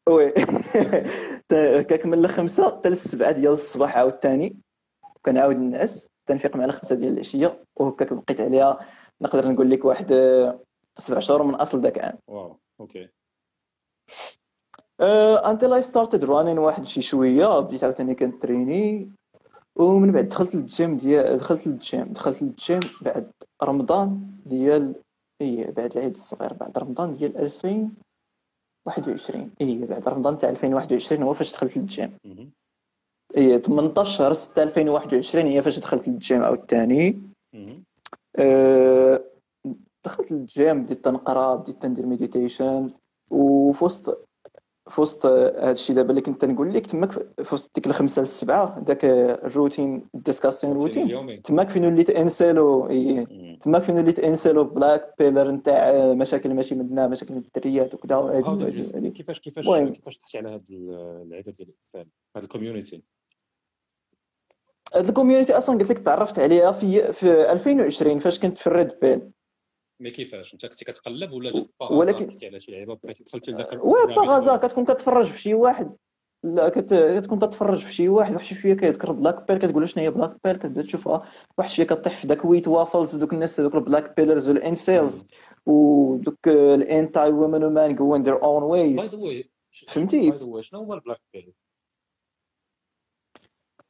[0.10, 0.34] وي
[1.52, 4.56] هكاك من الخمسه حتى للسبعه ديال الصباح عاوتاني
[5.29, 8.79] كنعاود نعس تنفيق مع الخمسة ديال العشية وهكاك بقيت عليها.
[9.21, 10.61] نقدر نقول لك واحد آه،
[10.99, 12.19] سبع شهور من أصل ذاك العام.
[12.29, 13.09] wow okay.
[15.45, 19.13] until I started running واحد شي شوية بديت عاوتاني كنتريني.
[19.77, 23.31] ومن بعد دخلت للجيم ديال دخلت للجيم دخلت للجيم بعد
[23.63, 24.95] رمضان ديال
[25.41, 31.53] اي بعد العيد الصغير بعد رمضان ديال 2021 اي بعد رمضان تاع 2021 هو فاش
[31.53, 32.19] دخلت للجيم.
[33.37, 37.23] اي 18 شهر 6 2021 هي فاش دخلت للجيم عاوتاني.
[38.37, 39.25] أه،
[40.05, 42.87] دخلت للجيم بديت نقرا بديت ندير meditation
[43.31, 44.29] وفي وسط
[44.89, 47.11] في وسط هذا الشيء دابا اللي كنت نقول لك تماك
[47.43, 51.09] في وسط ديك الخمسة للسبعة ذاك الروتين ال disgusting routine
[51.43, 53.27] تماك فين وليت incel و إي.
[53.61, 58.17] تماك فين وليت incel و black piller نتاع مشاكل ماشي منا مشاكل من الدريات وكذا.
[59.11, 59.65] كيفاش كيفاش.
[59.93, 63.03] كيفاش طحتي على هاد العاده ديال ال incel هاد ال community
[64.95, 68.73] هاد ال community أصلا قلت لك تعرفت عليها في في 2020 فاش كنت في ال
[68.73, 69.31] red pill.
[70.03, 74.15] mais كيفاش؟ أنت كنتي كتقلب ولا جات ولكن- على شي لعيبه بغيتي دخلتي لذاك oui
[74.17, 75.97] par hasard كتكون كتفرج في شي واحد.
[76.45, 76.95] لا كت...
[76.95, 80.57] كتكون كتفرج في شي واحد واحد شوية كيذكر black pill كتقول شنو هي black pill؟
[80.57, 81.23] كتبدا تشوفها.
[81.59, 85.25] واحد شوية كطيح في داك Wheat Waffles دوك الناس دوك البلاك بيلرز والانسيلز
[85.67, 89.15] ودوك الانتاي وومن ومان جوين ذير اون ويز
[89.89, 91.53] فهمتي؟ شنو هو ال black pill؟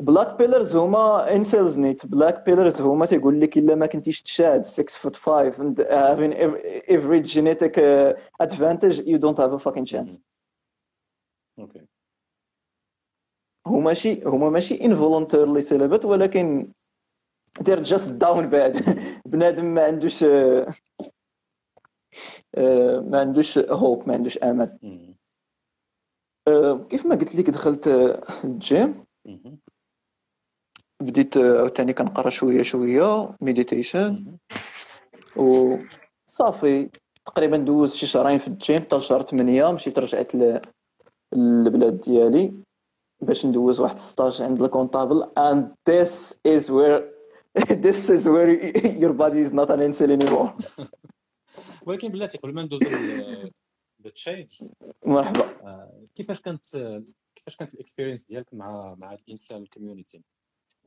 [0.01, 4.98] black pillers هما incels نيت black pillers هما تيقول لك إلا ما كنتيش Chad 6
[4.98, 8.14] foot 5 and having ev- every genetic uh,
[8.46, 10.18] advantage you don't have a fucking chance.
[11.61, 11.87] okay
[13.66, 16.72] هما ماشي هما ماشي involuntarily celibate ولكن
[17.61, 18.82] they're just down bad.
[19.30, 20.66] بنادم ما عندوش آه،
[22.54, 25.16] آه، ما عندوش hope ما عندوش امل مهم.
[26.48, 27.88] آه، كيف ما قلت لك دخلت
[28.44, 28.92] الجيم.
[31.00, 34.37] بديت عاوتاني كنقرأ شوية شوية ميديتيشن
[35.37, 36.88] وصافي
[37.26, 40.32] تقريبا دوز شي شهرين في الجيم حتى لشهر 8 مشيت رجعت
[41.32, 42.52] للبلاد ديالي
[43.20, 45.31] باش ندوز واحد stage عند ال comptable.
[45.38, 47.02] And this is where
[47.87, 48.50] this is where
[49.02, 50.52] your buddy is not an incel anymore.
[51.87, 52.87] ولكن بلاتي قبل ما ندوزو
[54.05, 54.53] لل change
[55.06, 55.40] مرحبا.
[55.40, 56.66] آه، كيفاش كانت
[57.34, 60.22] كيفاش كانت ال experience ديالك مع مع ال incel community؟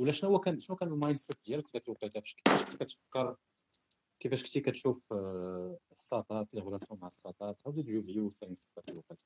[0.01, 3.35] ولا شنو هو كان شنو كان ال mindset ديالك في ذاك الوقيته فاش كنتي كتفكر
[4.19, 5.13] كيفاش كنتي كتشوف
[5.91, 9.25] الساطات les relations مع الساطات how did you view things في ذاك الوقيته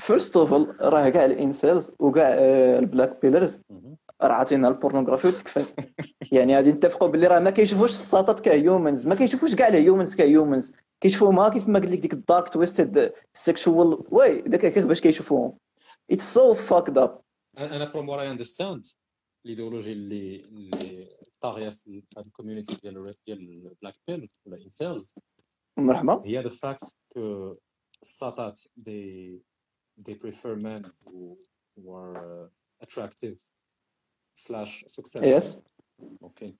[0.00, 2.34] first of all راه كاع ال incels وكاع
[2.78, 3.60] ال black pillers
[4.22, 5.84] راه عاطينا ال pornography وتكفى
[6.32, 10.16] يعني غادي نتفقوا باللي راه ما كيشوفوش الساطات ك humans ما كيشوفوش كاع ال humans
[10.16, 14.84] ك humans كيشوفوهم كيف ما قلت لك ديك ال dark twisted sexual way داك هكاك
[14.84, 15.58] باش كيشوفوهم
[16.10, 17.20] it's so fucked up
[17.58, 18.86] أنا from what I understand
[19.44, 21.08] ال ideology اللي اللي
[21.40, 25.14] طاغية في هذه ال community ديال ديال ال black pill ولا incels
[25.78, 26.22] مرحبا.
[26.24, 27.58] هي the fact que
[28.02, 29.38] الساطات they
[30.04, 31.28] they prefer men who,
[31.76, 33.38] who are uh, attractive
[34.34, 35.30] slash successful.
[35.30, 35.58] Yes.
[36.22, 36.54] okay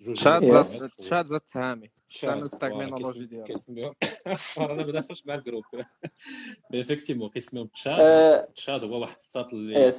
[1.03, 3.95] Chad زات تهامي Chad ال terminology ديالو كيسميهم
[4.59, 5.65] أنا ما داخلش مع ال groupe
[6.75, 9.93] effectivement كيسميهم Chad Chad هو واحد السطات اللي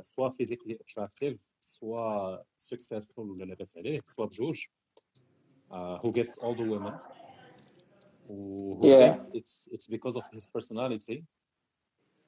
[0.00, 4.66] soit physically attractive soit successful ولا لاباس عليه soit بجوج
[5.72, 6.98] who gets all the women
[8.28, 11.24] و who thinks it's it's because of his personality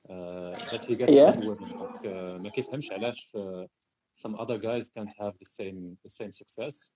[0.08, 2.06] but he gets all the women donc
[2.42, 3.36] ما كيفهمش علاش
[4.14, 6.94] سم اذر جايز كانت هاف ذا سيم ذا سيم سكسيس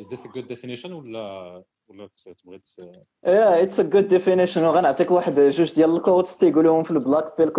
[0.00, 1.64] is this a good definition ولا
[3.26, 7.36] yeah it's a good definition وغنعطيك واحد جوج ديال ال quotes تيقولوهم في ال black
[7.38, 7.50] pill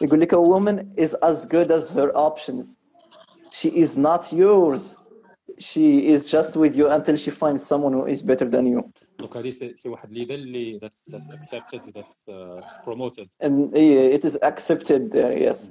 [0.00, 2.76] يقول لك a woman is as good as her options
[3.50, 4.96] she is not yours
[5.58, 9.36] she is just with you until she finds someone who is better than you دونك
[9.36, 14.24] هذه سي سي واحد ليدا اللي that's that's accepted that's uh, promoted and yeah, it
[14.24, 15.70] is accepted uh, yes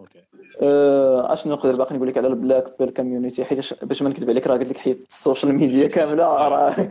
[0.00, 0.22] اوكي
[0.62, 4.46] آه، اشنو نقدر باقي نقول لك على البلاك بيل كوميونيتي حيت باش ما نكذب عليك
[4.46, 6.88] راه قلت لك حيت السوشيال ميديا كامله راه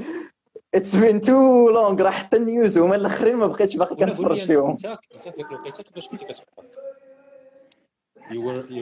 [0.74, 4.70] it's been too long راه حتى ال news هما الأخرين ما بقيتش باقي كنتفرج فيهم.
[4.70, 6.62] أنت أنت في ذاك الوقيته كيفاش كنتي كتفكر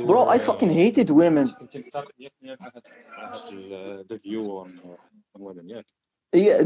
[0.04, 1.58] bro I fucking hated women.
[1.58, 2.82] كنت متفق ياك ياك مع هاد
[3.18, 5.86] مع هاد the view on ياك.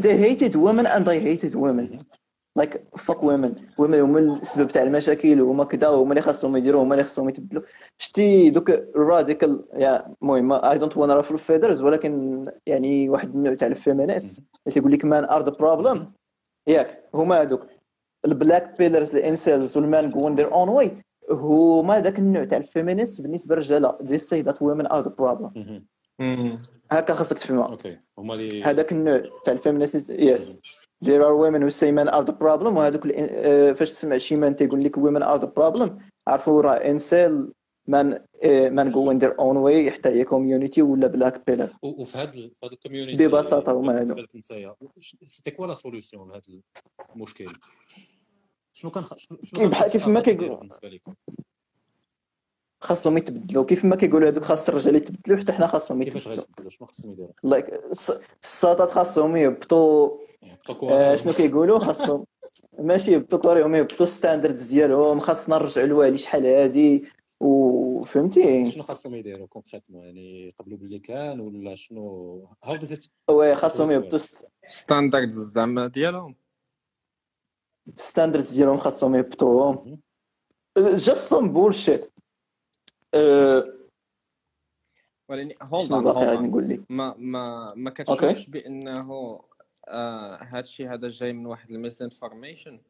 [0.05, 2.05] They hated women and I hated women.
[2.59, 3.53] Like fuck women.
[3.81, 7.63] women هما السبب تاع المشاكل وهما كذا وهما اللي خاصهم يديروا هما اللي خاصهم يتبدلوا.
[7.99, 13.55] شتي دوك ال radical يا المهم I don't wanna ruffle feathers ولكن يعني واحد النوع
[13.55, 14.39] تاع ال feminist.
[14.39, 16.07] اللي تيقول لك men are the problem
[16.69, 17.67] ياك هما هذوك
[18.25, 20.97] ال black pillers ال incels وال men going their own way
[21.31, 25.81] هما ذاك النوع تاع ال feminist بالنسبة للرجاله they say that women are the problem.
[26.91, 27.69] هكا خاصك تفهمها.
[27.69, 27.99] okay.
[28.19, 30.59] هما اللي هذاك النوع تاع ال feminist yes
[31.05, 32.77] there are women who say men are the problem.
[32.77, 35.91] وهذوك آه، فاش تسمع شي مان تيقول لك women are the problem.
[36.29, 37.53] عرفوا راه انسل
[37.87, 38.19] من
[38.75, 41.69] من جو in their own way حتى هي كوميونيتي ولا بلاك بيلر.
[41.83, 44.01] وفي ال- في هاد الكوميونيتي ببساطة هما
[44.35, 44.75] نتايا
[45.27, 46.43] سيتي كوا لا سوليسيون لهاد
[47.17, 47.53] المشكل؟
[48.73, 49.05] شنو كان
[49.43, 50.69] شنو كيف ما كيقول-
[52.81, 53.65] خاصهم يتبدلوا.
[53.65, 56.45] كيف ما كيقولوا هذوك خاص الرجال يتبدلوا حتى حنا خاصهم كيفاش يتبدلوا.
[56.45, 57.81] غيتبدلوا شنو خاصهم يديروا؟ لايك
[58.43, 62.25] الساطات خاصهم يهبطوا يهبطوا آه، شنو كيقولوا؟ خاصهم
[62.79, 67.05] ماشي يهبطوا كوريهم يهبطوا standards ديالهم خاصنا نرجعوا لوالي شحال هادي.
[67.41, 73.55] وفهمتي شنو خاصهم يديروا concrètement يعني يقبلوا باللي كان ولا شنو؟ how does it work
[73.55, 74.19] خاصهم يهبطوا
[74.65, 76.35] standards زعما ديالهم.
[77.97, 80.01] standards ديالهم خاصهم يهبطوهم
[80.79, 82.13] just some bullshit
[83.15, 83.65] أه،
[85.29, 87.91] ولكن hold hold نقول لك ما ما ما.
[87.91, 89.41] كتشوفش بأنه
[89.89, 92.81] آه هادشي هذا جاي من واحد ال misinformation.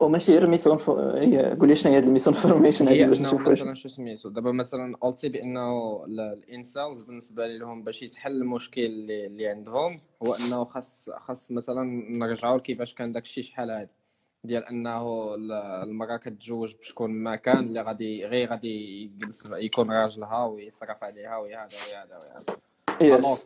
[0.00, 3.60] وماشي غير ميسون قول لي شنو هي هاد ال misinformation هي هادي باش نشوف واش
[3.62, 8.80] مثلا شو سميتو دابا مثلا قلتي بأنه ال- ال incels بالنسبة لهم باش يتحل المشكل
[8.84, 11.84] اللي, اللي عندهم هو أنه خاص خاص مثلا
[12.18, 13.90] نرجعوا لكيفاش كان داكشي شحال هادي.
[14.44, 20.44] ديال انه ال- المراه كتزوج بشكون ما كان اللي غادي غير غادي يجلس يكون راجلها
[20.44, 22.56] ويصرف عليها وهذا وهذا وهذا
[23.00, 23.44] yes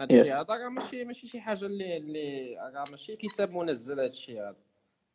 [0.00, 0.30] هادشي.
[0.32, 4.56] هذا راه ماشي ماشي شي حاجة اللي اللي راه ماشي كتاب منزل هادشي هذا.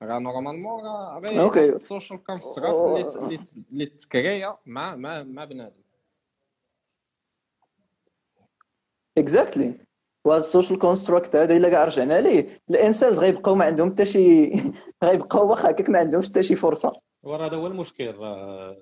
[0.01, 1.73] راه normalement راه غير.
[1.75, 3.39] ال social construct اللي ت- اللي
[3.71, 5.81] اللي تكريا مع مع مع بنادم.
[9.17, 9.73] exactly
[10.25, 12.47] وهذا ال social construct هذا إلا كاع رجعنا ليه.
[12.69, 14.51] ال incels غيبقاو ما عندهم حتى شي
[15.03, 16.91] غيبقاو واخا هكاك ما عندهمش حتى شي فرصة.
[17.23, 18.15] وراه هذا هو المشكل.
[18.15, 18.75] راه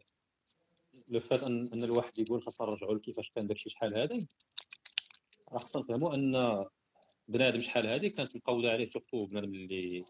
[1.09, 4.27] le fait أن الواحد يقول خاصنا نرجعوا لكيفاش كان داكشي شحال هادي
[5.51, 6.65] راه خاصنا نفهموا أن
[7.27, 10.01] بنادم شحال هادي كانت مقودة عليه surtout بنادم اللي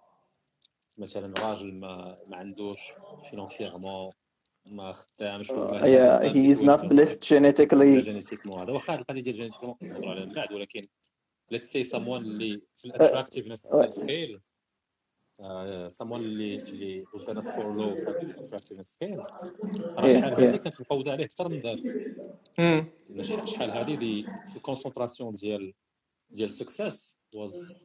[0.97, 2.79] مثلا راجل ما ما عندوش
[3.29, 4.11] financièrement
[4.71, 8.03] ما خدامش ولا yeah, he is not blessed genetically.
[8.03, 10.81] génétiquement هذا واخا القضية ديال génétiquement نهضروا عليها من بعد ولكن
[11.51, 14.39] let's say someone اللي في ال attractiveness scale
[16.01, 20.55] someone اللي اللي was gonna score low في ال attractiveness scale راه Yeah, شحال yeah.
[20.57, 24.25] كانت مقوده عليه أكثر من ذلك شحال هادي دي
[24.55, 25.73] ال concentration ديال
[26.29, 27.75] ديال success was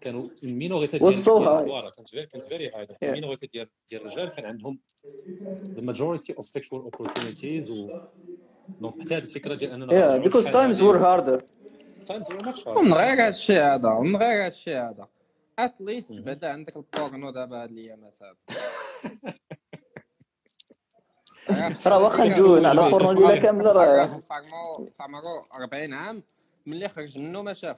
[0.00, 1.66] كانوا ال minority Was so high.
[1.66, 2.90] voilà كانت very كانت very high Yeah.
[3.02, 4.78] ال minority ديال ديال الرجال كان عندهم
[5.76, 7.90] the majority of sexual opportunities و
[8.80, 11.42] donc حتى هذه الفكرة ديال اننا yeah because times were harder
[12.66, 15.08] ومن غير هذا الشيء هذا ومن غير هذا الشيء هذا
[15.58, 18.36] at least بعدا عندك البورنو دابا هاد الايامات هذا
[21.86, 26.22] راه واخا ندوي على البورنو كامله راه فارمو فارمو 40 عام
[26.66, 27.76] ملي خرج منه ما شاف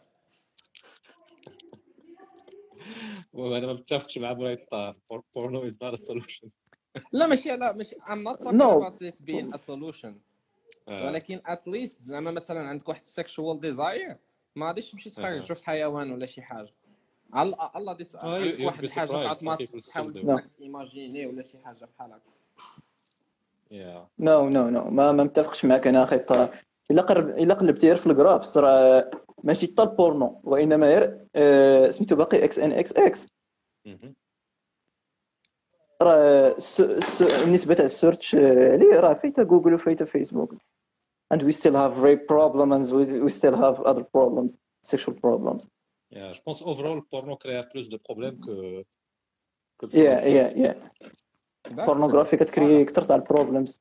[3.32, 6.48] وأنا ما متفقش مع مولاي الطاهر is not a solution.
[7.12, 8.82] لا ماشي لا ماشي not talking No.
[8.82, 10.29] about it being a solution.
[10.88, 11.06] آه.
[11.06, 14.16] ولكن اتليست زعما مثلا عندك واحد السكشوال ديزاير
[14.56, 16.70] ما غاديش تمشي تخرجو في حيوان ولا شي حاجة.
[17.32, 18.28] على الله ديس آه،
[18.64, 24.08] واحد الحاجة تعرف ما تحاول تيماجيني ولا شي حاجة بحال هكا.
[24.18, 26.24] نو نو نو ما ما متفقش معك أنا أخي.
[26.90, 29.10] إلا قرب إلا قلبتي غير في الجرافس راه
[29.44, 33.26] ماشي حتى البورنو وإنما غير آه، سميتو باقي إكس ان إكس إكس.
[36.02, 40.54] راه الس- الس- النسبة تاع ال search آه، عليه راه فايته جوجل وفايته فيسبوك.
[41.34, 44.56] And we still have rape problems we, we still have other problems
[44.92, 45.62] sexual problems.
[46.14, 48.84] Yeah je pense overall porno crée plus de problèmes que
[49.78, 50.76] que yeah yeah yeah.
[51.86, 53.80] Pornography كتكري كثر تاع ال problems.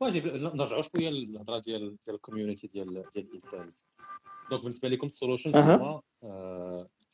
[0.00, 3.84] واجب نرجعوا شوية للهضره ديال ديال ال community ديال ديال ال incels
[4.50, 5.56] donc بالنسبة لكم ال solutions.
[5.56, 6.00] هما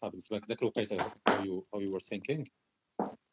[0.02, 2.44] بالنسبة لك ذاك الوقيته how you were thinking.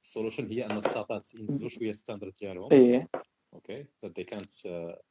[0.02, 3.10] ال solution هي ان الساطات ينزلوا شوية ال standard ديالهم إيه.
[3.54, 5.02] OK uh, uh,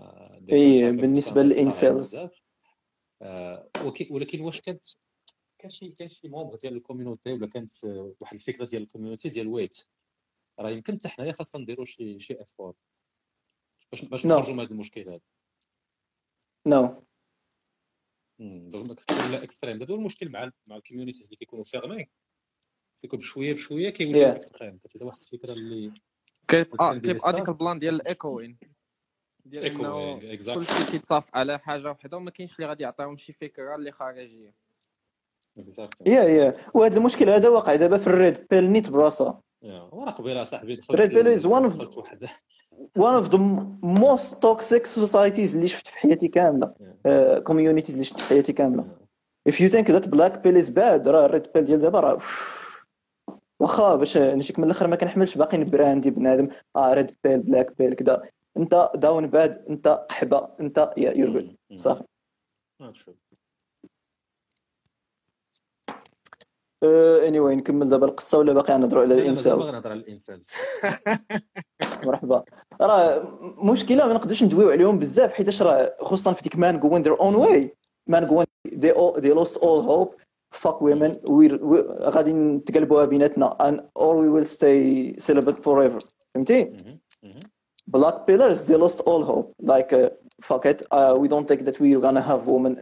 [0.00, 2.16] have بالنسبة standards لل incels.
[2.16, 2.42] بزاف.
[3.22, 3.70] آه،
[4.10, 4.86] ولكن واش كانت
[5.58, 8.87] كان شي كان شي membre ديال ال community ولا كانت آه، واحد الفكرة ديال ال
[8.87, 9.88] community ديال wait
[10.58, 12.74] راه يمكن حتى حنايا خاصنا نديروا شي شي effort
[13.92, 14.26] باش باش.
[14.26, 15.20] نخرجوا من هذا المشكل هذا
[16.66, 17.06] no
[18.68, 19.00] donc
[19.32, 22.08] l'extrême هذا هو المشكل مع مع ال communities اللي كيكونوا fermé
[22.96, 24.36] سيكون بشويه بشوية كيوليو Yeah.
[24.36, 25.92] اكستريم كتبدا واحد الفكرة اللي
[26.48, 28.56] كيبقى كيبقى ديك ال plan ديال الايكوين
[29.44, 30.54] ديال Echoing, إنه exactly.
[30.54, 34.54] كلشي كيتصاف على حاجة وحدة وما كاينش اللي غادي يعطيهم شي فكرة اللي خارجية.
[35.58, 40.10] exactly yeah yeah وهذا المشكل هذا واقع دابا في ال red pill نيت براسها وراه
[40.10, 42.26] قبيلة صاحبي دخلت is one of- دخلت واحد
[42.98, 43.38] one of the
[44.02, 46.66] most toxic societies اللي شفت في حياتي كاملة.
[46.70, 48.84] Uh, communities اللي شفت في حياتي كاملة.
[49.48, 52.18] If you think that black pill is bad راه ال red pill ديال دابا راه
[53.60, 56.48] واخا باش نجيك من الآخر ما كنحملش باقي براندي بنادم.
[56.76, 58.22] آه red pill black pill كذا
[58.56, 62.02] انت down bad انت قحبة انت yeah you're good صافي.
[66.82, 67.28] آه،.
[67.28, 70.52] anyway نكمل دابا القصة ولا باقي نهضروا على ال incels باغي نهضر على ال incels
[72.06, 72.44] مرحبا.
[72.80, 77.18] راه مشكلة ما نقدرش ندويو عليهم بزاف حيتاش راه خصوصا في ديك men going their
[77.18, 77.68] own way.
[78.06, 80.25] men going they, all, they lost all hope.
[80.54, 85.98] Fuck women we, we غادي نتقلبوها بيناتنا and or we will stay celibate forever
[86.34, 86.72] فهمتي
[87.96, 90.10] black pillers they lost all hope like uh,
[90.42, 92.74] fuck it uh, we don't think that we're gonna have women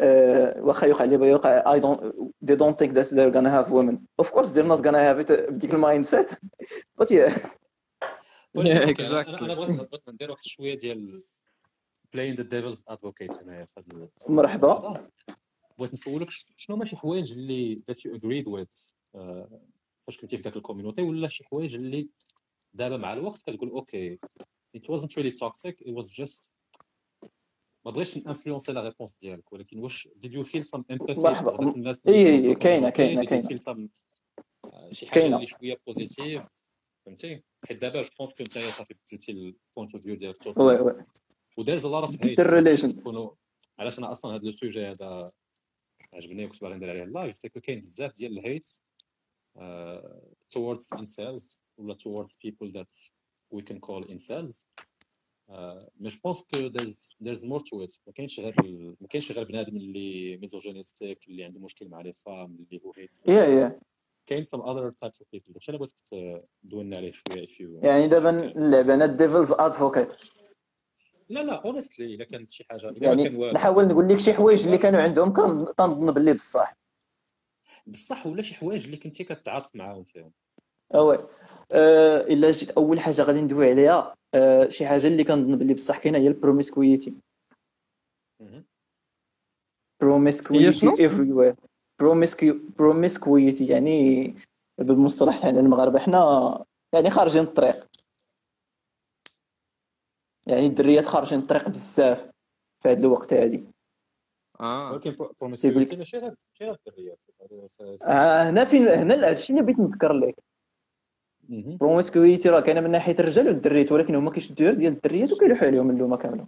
[0.00, 2.00] uh, واخا يوقع اللي بغا يوقع I don't
[2.44, 5.30] they don't think that they're gonna have women of course they're not gonna have it
[5.30, 6.30] uh, بديك ال mindset
[7.02, 7.32] but yeah.
[8.58, 11.20] أنا بغيت ندير واحد شوية ديال
[12.16, 15.00] playing the devil's advocate هنايا في ال- مرحبا
[15.78, 19.60] بغيت نسولك شنو هما شي حوايج اللي you agreed with آه،
[19.98, 22.08] فاش كنتي في ذاك الكوميونيتي ولا شي حوايج اللي
[22.74, 24.18] دابا مع الوقت كتقول okay
[24.76, 26.50] it wasn't really toxic it was just
[27.84, 31.74] ما بغيتش ن influencer la réponse ديالك ولكن واش did you feel some empathy مرحبا.
[31.76, 32.90] الناس did you كاينة.
[33.22, 33.88] feel some
[34.72, 35.26] آه، شي حاجة.
[35.26, 36.42] اللي شوية positive
[37.06, 40.80] فهمتي حيت دابا je pense que نتايا صافي بديتي ال point of view ديالك oui
[40.80, 41.04] oui
[41.58, 43.30] وداز a lot of دي ال relation كونو
[43.78, 45.32] علاش أنا أصلا هذا le sujet هذا
[46.16, 48.68] عجبني وكنت باغي ندير عليه ال live c'est que كاين بزاف ديال ال hate
[50.54, 53.10] towards incels ولا towards people that
[53.54, 54.64] we can call incels
[56.00, 56.68] mais je pense que
[57.24, 58.54] there's more to it ما كاينش غير
[59.00, 63.14] ما كاينش غير بنادم اللي misogynistic اللي عنده مشكل مع les femmes اللي هو hate
[63.28, 63.80] yeah yeah
[64.26, 65.52] كاين some other types of people.
[65.52, 65.96] داكشي اللي بغيتك
[66.62, 70.08] تدوينا عليه شوية if you يعني دابا نلعب أنا devil's advocate
[71.28, 75.00] لا لا honestly الا كانت شي حاجة يعني نحاول نقول لك شي حوايج اللي كانوا
[75.00, 76.76] عندهم كن- كنظن باللي بصح.
[77.86, 80.32] بصح ولا شي حوايج اللي كنتي كتعاطف معاهم فيهم.
[80.94, 81.16] oui
[81.72, 85.98] آه إلا جيت أول حاجة غادي ندوي عليها آه شي حاجة اللي كنظن باللي بصح
[85.98, 87.14] كاينة هي ال promiscuity؟
[90.00, 91.54] promiscuity everywhere.
[92.78, 94.34] promiscuity يعني
[94.78, 95.98] بالمصطلح تاعنا المغاربة.
[95.98, 97.85] حنا يعني خارجين الطريق.
[100.46, 102.30] يعني الدريات خارجين الطريق بزاف
[102.82, 103.64] في هذا الوقت هادي.
[104.60, 104.92] آه.
[104.92, 107.24] ولكن promiscuity ماشي غير ماشي غير الدريات
[108.08, 110.34] آه هنا فين هنا هذا الشيء اللي بغيت نذكر لك.
[111.48, 116.16] promiscuity راه كاينة من ناحية الرجال والدريات ولكن هما كيشدوا ديال الدريات وكيلوحوا عليهم اللومه
[116.16, 116.46] كامله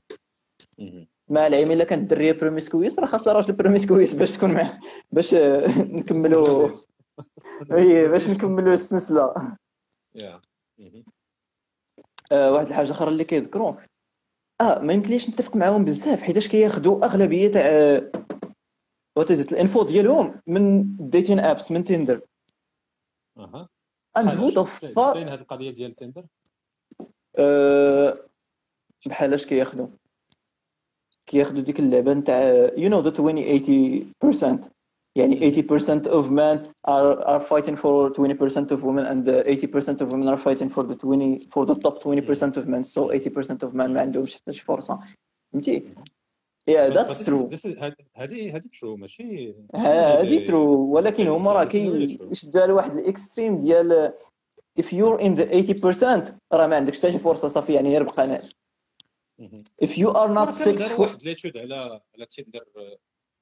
[1.28, 4.80] مع العلم إلا كانت الدرية promiscuous راه خاصها راجل promiscuous باش تكون معاه
[5.12, 6.68] باش آه، نكملوا
[7.72, 9.57] اي باش نكملوا السلسلة.
[12.33, 13.74] آه واحد الحاجة أخرى اللي كيذكروا
[14.61, 18.01] آه ما يمكنليش نتفق معاهم بزاف حيتاش كياخذوا أغلبية تاع
[19.16, 22.20] what is ال info ديالهم من dating apps من Tinder
[23.39, 23.68] أها.
[24.18, 26.24] Who the fuck explain هذه القضية ديال Tinder
[27.37, 28.18] آه،
[29.07, 29.87] بحال اش كياخذوا
[31.26, 32.43] كياخذوا ديك اللعبة نتاع
[32.76, 34.78] you know the 20 80%
[35.19, 36.59] يعني 80% of men
[36.89, 40.83] are are fighting for 20% of women and uh, 80% of women are fighting for
[40.83, 42.85] the 20 for the top 20% of men.
[42.85, 44.99] So 80% of men ما عندهمش حتى شي فرصه
[45.53, 45.83] فهمتي
[46.71, 47.49] yeah that's true.
[48.16, 49.55] هذه هذه true ماشي.
[49.75, 51.64] هادي true ولكن هما راه.
[51.64, 54.12] كيشدوا على واحد ال extreme ديال
[54.81, 58.27] if you're in the 80% راه ما عندكش حتى شي فرصة صافي يعني غير بقى
[58.27, 58.55] ناس.
[59.85, 62.64] if you are not successful واحد l'étude على على Tinder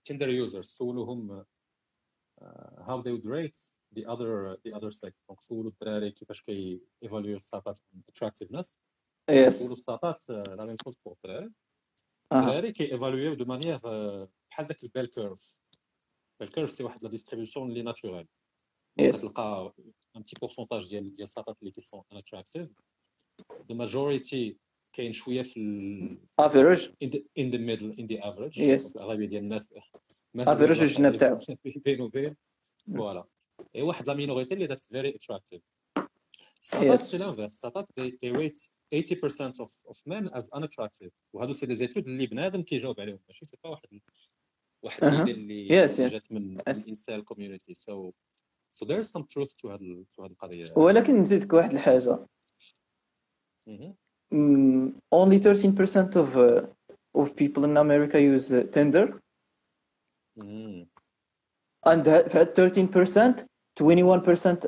[0.05, 1.45] Tinder users سولوهم
[2.43, 7.37] how they would rate the other the other sex donc سولوا الدراري كيفاش كي évaluer
[7.37, 7.79] الساطات
[8.11, 8.77] attractiveness
[9.31, 9.49] Yes.
[9.49, 11.51] سولوا الساطات la même chose pour الدراري.
[12.33, 13.77] الدراري كي évaluer de manière
[14.51, 15.61] بحال داك ال bell curve
[16.41, 18.27] ال bell curve c'est واحد la distribution اللي naturelle
[19.01, 19.17] Yes.
[19.17, 19.73] كتلقى
[20.17, 22.73] un petit pourcentage ديال ديال الساطات اللي qui sont attractive
[23.69, 24.57] the majority
[24.93, 28.91] كاين شوية في ال average in the in the middle in the average Yes.
[28.97, 29.75] الاغلبيه ديال الناس
[30.45, 31.39] Average الجناب تاعو.
[31.85, 32.37] بين وبين
[32.97, 33.25] voilà
[33.77, 35.63] اي واحد la minorité اللي that's very attractive
[36.75, 36.95] Yes.
[36.97, 41.11] c'est l'inverse they, they rate 80% of, of men as unattractive.
[41.33, 44.01] وهادو c'est des études اللي بنادم كيجاوب عليهم ماشي c'est pas واحد
[44.83, 45.69] واحد اللي.
[46.09, 50.65] جات من ال incel community so there is some truth to هاد to هاد القضية
[50.77, 52.27] ولكن نزيدك واحد الحاجة
[55.15, 56.67] only 13% of uh,
[57.23, 59.07] of people in America use uh, Tinder.
[60.37, 60.87] مم.
[61.89, 63.47] and ها- في هاد 13%
[63.81, 64.67] 21%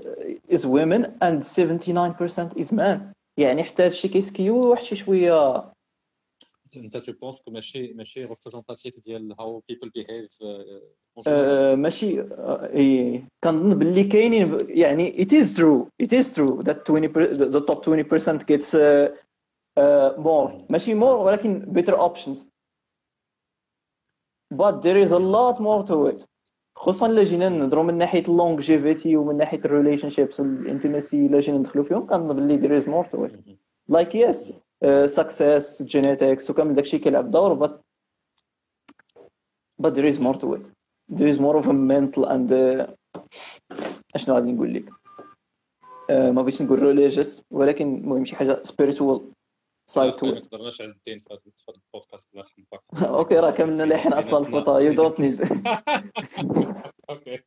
[0.55, 2.99] is women and 79% is men.
[3.39, 5.63] يعني حتى هادشي كيسكيو واحد شي شوية.
[6.77, 10.39] انت tu penses que ماشي ماشي représentatif ديال how people behave
[11.29, 16.63] آه، ماشي آه، اي كنظن باللي كاينين ب- يعني it is true it is true
[16.63, 19.09] that 20 per- the the top 20% gets uh,
[19.79, 20.65] uh, more.
[20.71, 22.39] ماشي more ولكن better options.
[24.51, 26.27] But there is a lot more to it.
[26.77, 31.41] خصوصا الا جينا نهضروا من ناحية ال longevity ومن ناحية ال relationships وال intimacy إلا
[31.41, 33.33] جينا ندخلوا فيهم كنظن باللي there is more to it.
[33.89, 34.53] like yes
[34.85, 37.71] uh, success genetics وكامل داكشي كيلعب دور but
[39.83, 40.63] but there is more to it.
[41.09, 42.87] There is more of a mental and uh,
[44.15, 44.93] أشنو غادي نقول لك؟
[46.11, 49.21] آه، ما بغيتش نقول religious ولكن المهم شي حاجة spiritual.
[49.93, 51.41] To ما تقدرناش على الدين في هذا
[51.77, 52.83] البودكاست الله يرحم باك
[53.15, 55.41] أوكي راه كاملنا لايحين أصلا الفوطه you don't need
[57.11, 57.39] أوكي.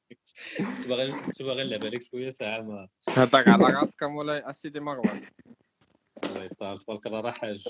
[0.57, 5.21] كنت باغي كنت باغي نلعب عليك شوية؟ ساعة ما هذاك على راسك مولاي أسيدي مروان؟
[6.23, 7.67] الله يطال تبارك الله راه حاج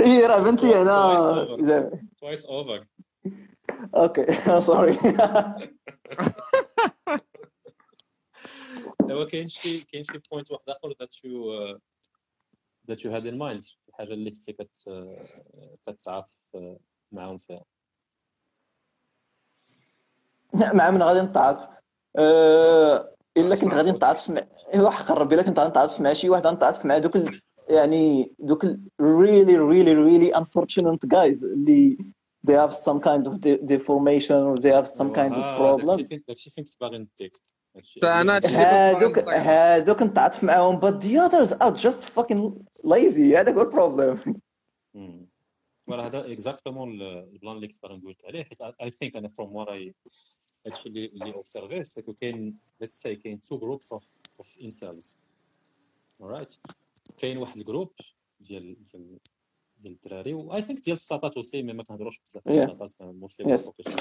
[0.00, 1.90] هي راه بنت لي أنا.
[2.20, 2.80] توايس اوفر
[3.94, 4.26] أوكي
[4.60, 4.92] سوري
[9.08, 11.52] دابا كاين شي كاين شي point واحد آخر that you
[12.88, 14.70] that you had in mind شي حاجة اللي كنتي كت
[15.86, 16.32] كتعاطف
[17.12, 17.64] معاهم فيها
[20.54, 21.68] مع من غادي نتعاطف
[22.16, 24.42] أه، إلا كنت غادي نتعاطف مع
[24.74, 27.40] ايوا حق ربي إلا كنت غادي نتعاطف مع شي واحد غنتعاطف مع دوك ال...
[27.68, 31.96] يعني دوك ال really really really unfortunate guys اللي
[32.48, 35.86] they have some kind of de- deformation or they have some kind of آه، داكشي
[35.86, 36.08] problem.
[36.08, 37.36] فين داكشي فين كنت باغي نديك.
[37.76, 39.74] هادشي تا أنا هادشي هادشي اللي كنت باغي هادوك نهضر عليه.
[39.76, 42.52] هادوك نتعاطف معاهم but the others are just fucking
[42.86, 44.40] lazy هذاك هو ال problem.
[45.82, 49.68] voilà هذا exactement ال plan اللي كنت نقول عليه حيت I think أنا from what
[49.68, 49.94] I
[50.66, 55.18] هادشي اللي اللي observé ce que كاين let's say كاين two groups of of incels
[56.20, 56.56] right
[57.18, 57.92] كاين واحد ال group
[58.40, 59.18] ديال ديال
[59.78, 62.54] ديال الدراري و I think ديال الساطات aussi mais ما كنهضروش بزاف على.
[62.64, 62.90] الساطات.
[63.64, 63.96] focus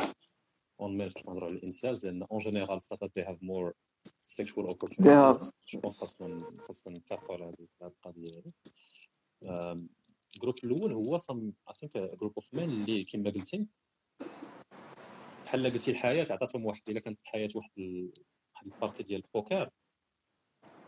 [0.82, 3.74] on male كنهضروا على ال incels لأن en général الساطات they have more
[4.32, 8.44] sexual opportunities je pense خاصنا خاصنا نتفقوا على هذه القضية
[9.46, 9.88] هذه
[10.36, 13.68] ال group الأول هو some I think group of men اللي كما قلتي
[15.46, 16.82] بحال قلتي الحياة؟ عطاتهم واحد.
[16.90, 18.12] الا كانت الحياة واحد ال...
[18.56, 19.70] واحد ال partie ديال البوكر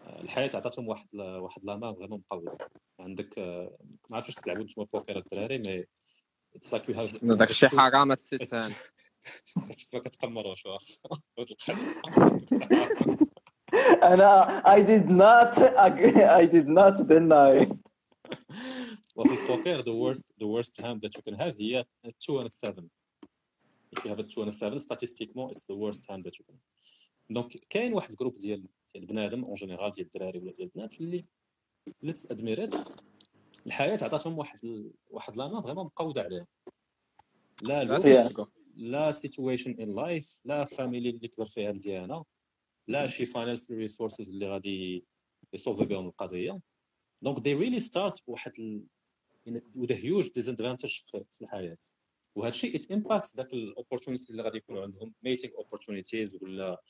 [0.06, 1.22] آه، الحياة عطاتهم واحد ل...
[1.22, 2.58] واحد la main vraiment مقوده
[3.00, 3.78] عندك آه،
[4.10, 5.86] ما عرفتش تلعبوا نتوما بوكر الدراري mais
[6.56, 8.16] it's like you have داك الشيء حرام
[9.92, 10.78] كتقمروا شو.
[14.04, 15.58] أنا I did not
[16.40, 17.78] I did not deny.
[19.16, 22.52] وفي ال poker the worst the worst hand that you can have هي 2 and
[22.52, 22.90] 7
[23.96, 26.58] if you have a 2 and 7 statistiquement it's the worst hand that you can
[27.30, 31.02] donc كاين واحد ال group ديال ديال بنادم en général ديال الدراري ولا ديال البنات
[31.02, 31.26] اللي
[32.02, 32.76] اللي تادميرات
[33.66, 34.92] الحياة عطاتهم واحد ال...
[35.10, 36.46] واحد la vraiment مقودة عليهم
[37.62, 37.84] لا.
[37.84, 38.36] looks.
[38.76, 42.26] لا situation in life لا famille اللي كبر فيها مزيانة
[42.88, 45.06] لا شي financial resources اللي غادي
[45.54, 46.60] يسولفي بهم القضية.
[47.22, 48.84] donc they really start بواحد ال...
[49.78, 51.78] with a huge disadvantage في, الحياة.
[52.36, 56.82] وهذا الشيء it impacts ذاك ال opportunities اللي غادي يكونوا عندهم mating opportunities ولا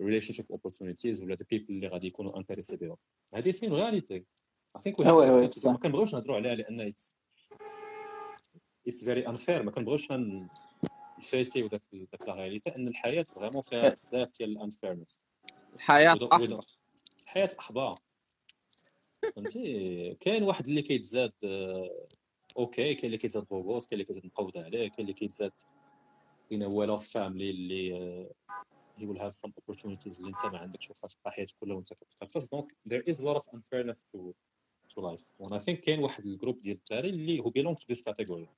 [0.00, 2.96] relationship opportunities ولا the people اللي غادي يكونوا intéressés بهم.
[3.34, 3.72] هذه سين
[4.78, 5.72] think we have وي-.
[5.72, 7.14] ما كنبغيوش نهضروا عليها لأن it's
[8.88, 9.62] it's very unfair.
[9.62, 10.06] ما كنبغيوش
[11.16, 15.22] حن نفيسي وداك داك la réalité ان الحياة vraiment فيها بزاف ديال ال unfairness.
[15.74, 16.60] الحياة احمر
[17.24, 17.98] الحياة احبار
[19.36, 22.06] فهمتي؟ كاين واحد اللي كيتزاد آه،
[22.56, 25.52] okay كاين اللي كيتزاد beau gosse كاين اللي كيتزاد مقود عليه كاين اللي كيتزاد
[26.52, 28.28] well off family اللي
[29.00, 32.72] will have some opportunities اللي أنت ما عندكش وخا تبقى حياتك كلها وأنت كتقفز donc
[32.88, 34.32] there is a lot of unfairness to
[34.94, 35.46] to life.
[35.46, 38.48] And I think كاين واحد ال group ديال الدراري اللي who belong to this category.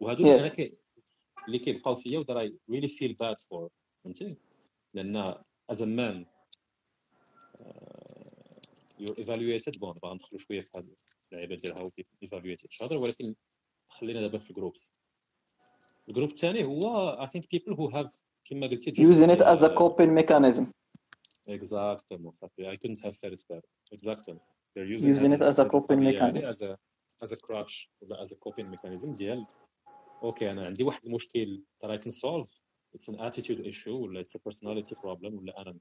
[0.00, 0.42] وهادو Yes.
[0.42, 0.68] أنا
[1.47, 3.69] اللي كيبقاو فيا و that I really feel bad for
[4.03, 4.35] فهمتي
[4.93, 5.33] لان
[5.71, 6.25] as a man
[8.99, 10.89] you're evaluated بون باغا ندخلوا شويه في هاد
[11.31, 13.35] اللعيبه ديال how people evaluate each other ولكن
[13.89, 14.93] خلينا دابا في الجروبس
[16.09, 18.09] الجروب الثاني هو I think people who have
[18.45, 20.63] كما قلتي just, using it as a uh, coping mechanism
[21.49, 22.71] Exactement, صافي.
[22.73, 23.67] I couldn't have said it better.
[23.91, 24.35] Exactly.
[24.75, 26.53] They're using, Using هاد- it as a هاد coping القضية هادي mechanism.
[26.53, 26.77] as a
[27.25, 29.45] as a crutch ولا as a coping mechanism ديال
[30.24, 32.48] أوكي أنا عندي واحد المشكل that I can solve
[32.96, 35.78] it's an attitude issue ولا it's a personality problem ولا أنا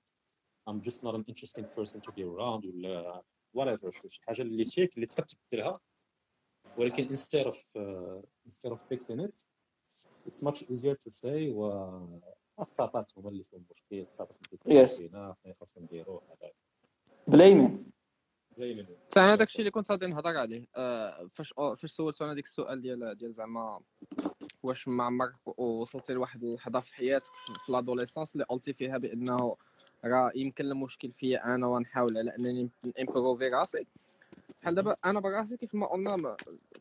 [0.69, 3.23] I'm just not an interesting person to be around ولا
[3.57, 5.73] whatever شو شي حاجة اللي فيك اللي تقدر تبدلها
[6.77, 9.45] ولكن instead of uh, instead of fixing it
[10.27, 11.71] it's much easier to say و
[12.59, 14.97] الساطات هما اللي فيهم مشكل كيديروش Yes.
[14.97, 16.51] فينا خاصنا نديروه هذا
[17.37, 17.83] دايما
[18.53, 20.65] حتى أنا داكشي اللي كنت غادي نهضر عليه.
[20.75, 23.79] آه، فاش أو- فاش سولتو أنا ديك السؤال ديال ديال زعما
[24.63, 27.25] واش ما عمرك وصلتي لواحد اللحظه في حياتك
[27.65, 29.55] في l'adolescence اللي قلتي فيها بأنه
[30.05, 33.85] راه يمكن المشكل فيا أنا ونحاول على أنني نمبروفي راسي.
[34.61, 36.35] بحال دابا أنا براسي كيف ما قلنا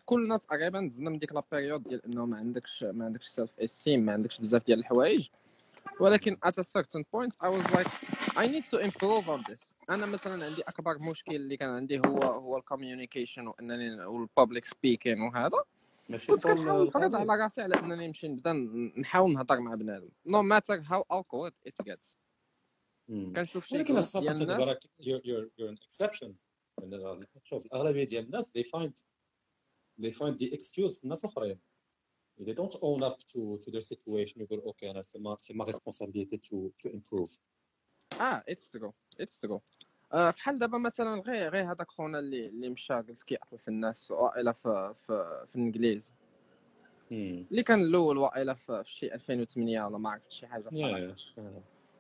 [0.07, 4.01] كلنا تقريبا دزنا من ديك la période ديال أنه ما عندكش ما عندكش self esteem
[4.01, 5.29] ما عندكش بزاف ديال الحوايج.
[6.01, 7.89] ولكن at a certain point I was like
[8.39, 9.72] I need to improve on this.
[9.91, 14.65] أنا مثلا عندي أكبر مشكل اللي كان عندي هو هو ال communication وانني وال public
[14.65, 15.65] speaking وهذا.
[16.09, 16.33] ماشي.
[16.33, 17.15] كنت كنحاول نفرض.
[17.15, 18.53] على راسي على إنني نمشي نبدا
[18.97, 20.09] نحاول نهضر مع بنادم.
[20.27, 22.17] Matter how awkward it gets.
[23.09, 23.33] مم.
[23.33, 23.95] كنشوف شي ولكن
[25.01, 26.31] you're, you're, you're an exception.
[26.83, 28.93] لأن شوف الأغلبية ديال الناس they find
[30.01, 31.59] they find the excuse في الناس الاخرين
[32.41, 34.41] they don't own up to to their situation.
[34.41, 37.41] يقول okay أنا سي ما سي ما ريسبونسابيلتي to to improve.
[38.21, 39.61] آه it's true it's true
[40.13, 44.11] آه فحال دابا مثلا غير غير هذاك خونا اللي اللي مشى جلس كيقتل في الناس
[44.11, 46.15] والا في في في ال incels.
[47.13, 51.39] اللي كان الأول والا في في شي 2008 ولا ما عرفت شي حاجة yeah.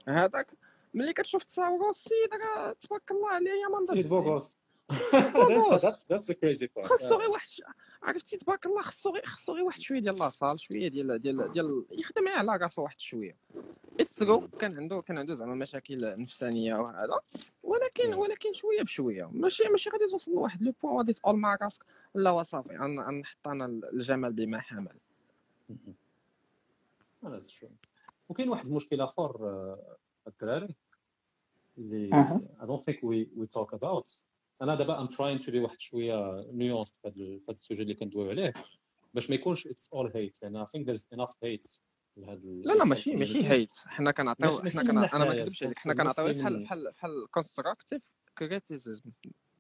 [0.08, 0.46] هذاك
[0.94, 4.58] ملي كتشوف تصاورو السيد راه تبارك الله عليه يا man سيد beau gosse.
[5.34, 5.86] beau gosse.
[5.86, 6.86] that's that's the crazy part.
[6.86, 7.62] خاصو غير واحد ش-
[8.02, 11.50] عرفتي تبارك الله خاصو غير خاصو غير واحد شوية ديال la salle شوية ديال ديال
[11.50, 13.36] ديال يخدم على راسو واحد شوية.
[14.00, 17.20] it's true كان عنده كان عنده زعما مشاكل نفسانية وهذا
[17.62, 19.24] ولكن ولكن شوية بشوية.
[19.32, 21.84] ماشي ماشي غادي توصل لواحد le point غادي تقول مع راسك
[22.14, 24.96] لا وصافي غن- غنحط أنا الجمال بما حمل.
[28.28, 29.96] وكاين واحد المشكل آخر آه،
[30.26, 30.74] الدراري
[31.78, 32.10] اللي.
[32.60, 34.22] I don't think we we talk about.
[34.62, 37.82] أنا دابا I'm trying to be واحد شوية nuanced في هذا في هذا ال sujet
[37.82, 38.52] اللي كندويو عليه
[39.14, 41.78] باش ما يكونش it's all hate لأن I think there's enough hate
[42.16, 45.78] لهذا لا لا ماشي ماشي hate حنا كنعطيو حنا كنا أنا ما نكذبش عليك.
[45.78, 48.02] حنا كنعطيو بحال بحال بحال constructive
[48.38, 49.00] criticism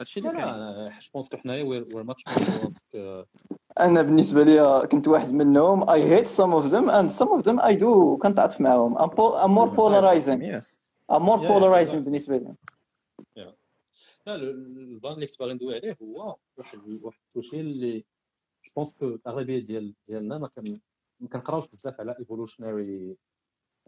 [0.00, 0.44] هادشي اللي كاين.
[0.44, 3.26] لا je pense que حنايا nuanced ك-
[3.80, 5.84] أنا بالنسبة لي كنت واحد منهم.
[5.84, 8.18] I hate some of them and some of them I do.
[8.22, 8.96] كنتعاطف معاهم.
[10.42, 10.78] yes
[11.12, 12.04] I'm more Yeah, polarizing yeah.
[12.04, 12.54] بالنسبة لي.
[14.26, 18.04] لا ال- ال- ال plan اللي كنت باغي ندوي عليه هو واحد واحد الشيء اللي
[18.64, 20.80] je pense que الاغلبيه ديال ديالنا ما كان
[21.20, 23.16] ما كنقراوش بزاف على evolutionary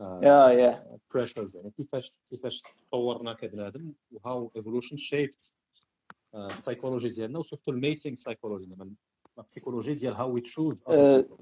[0.00, 5.56] yeah yeah pressures يعني كيفاش كيفاش تطورنا كبنادم و how evolution shaped
[6.34, 8.90] ال psychology ديالنا و surtout ال mating psychology زعما
[9.38, 10.82] ال psychologie ديال how we choose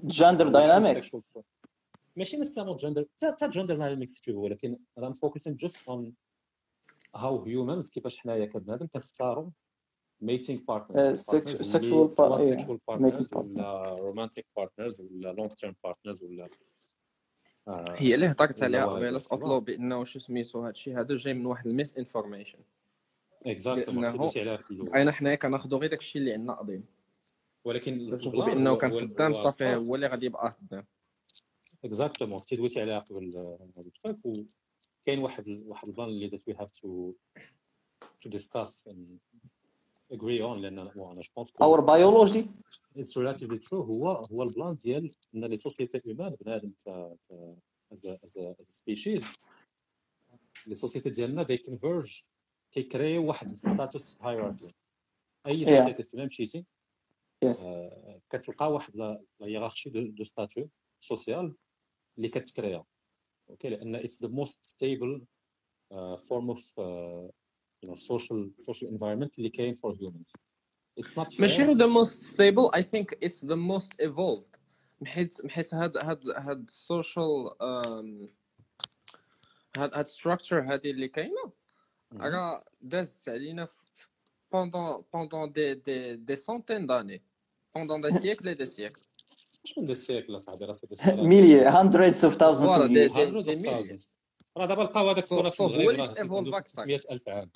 [0.03, 1.15] gender dynamics
[2.15, 6.13] ماشي نسمو جندر حتى gender dynamics تشوف ولكن أنا focusing just on
[7.15, 9.49] how humans كيفاش حنايا كبنادم كنختاروا
[10.21, 13.33] mating Uh, partners sexual partners.
[13.33, 16.49] ولا romantic partners ولا long term partners ولا
[17.67, 19.21] آه، هي اللي هضرت عليها قبيله.
[19.31, 22.59] اوتلو بانه شو سميتو هادشي هذا جاي من واحد ال misinformation
[23.45, 24.05] exactement
[24.95, 26.85] أنا حنايا كناخذوا غير داكشي اللي عندنا قديم
[27.65, 30.85] ولكن بانه كان خدام صافي هو اللي غادي يبقى خدام
[31.85, 33.69] exactement كنتي دويتي عليها قبل آه،
[35.03, 37.13] وكاين واحد واحد ال plan اللي that we have to
[38.21, 38.89] to discuss
[40.13, 41.05] agree on لأن أنا je
[41.35, 42.47] pense our biology
[42.97, 46.87] it's relatively true هو هو ال plan ديال إن les sociétés humaines بنادم ك
[47.91, 49.35] as as as species
[50.67, 52.21] les sociétés ديالنا they converge
[52.71, 54.73] كيكريو واحد ال status hierarchy
[55.47, 55.65] أي.
[55.65, 56.65] société فيما مشيتي
[58.29, 60.69] كتلقى واحد la hiérarchie de statut
[60.99, 61.55] social
[62.17, 62.83] اللي كتكريا
[63.49, 65.25] okay لأن it's the most stable
[66.17, 66.79] form of
[67.85, 70.33] you know social social environment اللي كاين for humans.
[70.99, 71.41] It's not fair.
[71.41, 74.43] ماشي the most stable I think it's the most evolved
[75.05, 77.49] حيت حيت هاد هاد هاد ال social
[79.77, 81.51] هاد هاد structure هادي اللي كاينة.
[82.13, 83.67] راه دازت علينا
[84.51, 87.21] pendant pendant des des des centaines d'années
[87.75, 89.01] pendant des siècles et des siècles
[89.77, 93.13] من des siècles صاحبي راه c'est milliers hundreds of thousands Voilà, of des- years.
[93.13, 93.87] hundreds des of millions.
[93.87, 94.09] thousands.
[94.57, 96.83] راه دابا لقاو هذاك الصورة في المغرب هو اللي راه evolve عنده أكثر.
[96.83, 97.49] 900000 عام.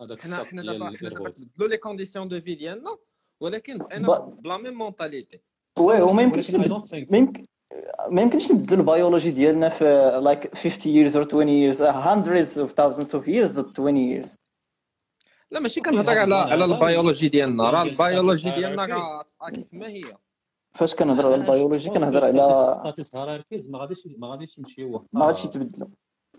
[0.00, 1.30] هذاك حنا الساط حنا ديال دابا حنا دابا.
[1.30, 2.96] تبدلوا les conditions de vie ديالنا
[3.40, 5.40] ولكن بقينا ب la même mentalité
[5.78, 7.42] oui وما يمكنش ما يمكن
[8.10, 9.84] ما يمكنش نبدلوا ال biologie ديالنا في
[10.24, 11.80] like 50 years or 20 years.
[11.80, 14.36] Uh, hundreds of thousands of years or 20 years.
[15.50, 17.70] لا ماشي كنهضر على على ال biologie ديالنا.
[17.70, 20.02] راه ال biologie ديالنا راه كيف ما هي؟
[20.78, 25.26] فاش كنهضروا على ال biologie كنهضر على status hierarchies ما غاديش ما غاديش واخا ما
[25.26, 25.88] غاديش يتبدلوا.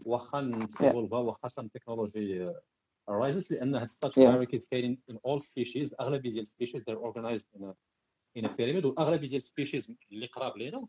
[0.06, 2.54] واخا نتيفولفا واخا some technology
[3.10, 4.24] rises لأن هاد status.
[4.24, 7.74] hierarchies كاينين in all species الاغلبيه ديال ال species organized in a
[8.40, 10.88] in a pyramid والاغلبيه ديال ال species اللي قراب لينا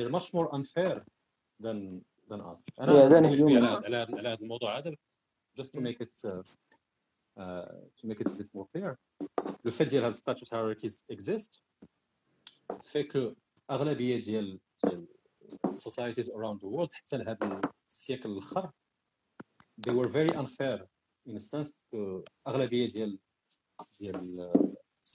[0.00, 0.96] much more unfair
[1.62, 2.00] than
[2.30, 2.66] than us.
[2.68, 4.96] Yeah, أنا على على هذا الموضوع هذا
[5.60, 6.42] just to make it uh,
[7.40, 8.96] uh, to make it a bit more clear.
[9.64, 11.62] le fait ديال هاد status hierarchies exist
[12.82, 13.36] في
[13.70, 14.60] أغلبية ديال
[15.72, 18.72] societies around the world حتى لهذا ال siècle الآخر
[19.86, 20.86] they were very unfair
[21.28, 21.72] in a sense
[22.46, 23.18] أغلبية ديال
[24.00, 24.52] ديال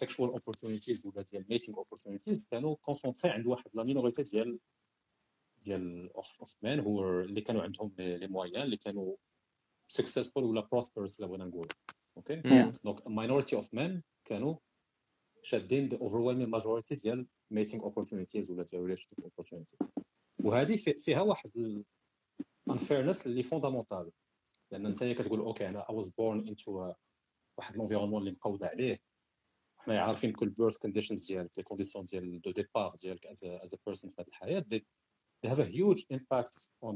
[0.04, 4.60] sexual opportunities ولا ديال mating opportunities كانوا concentrés عند واحد la minorité ديال
[5.62, 9.16] ديال of of men هو اللي كانوا عندهم les moyens اللي كانوا
[10.02, 11.68] successful ولا prosperous لو بغينا نقول.
[12.18, 12.36] okay
[12.84, 14.56] donc minority of men كانوا
[15.42, 19.88] شادين the overwhelming majority ديال mating opportunities ولا ديال relationship opportunities.
[20.40, 21.86] وهذه في- فيها واحد ال
[22.72, 24.12] unfairness اللي fondamental
[24.72, 26.96] لأن أنت كتقول okay أنا I was born into a
[27.58, 29.00] واحد ال environnement اللي مقود عليه.
[29.78, 33.78] حنا عارفين كل birth conditions ديالك les conditions ديال de départ ديالك as as a
[33.86, 34.80] person في هذه الحياة they,
[35.46, 36.96] they have a huge impact on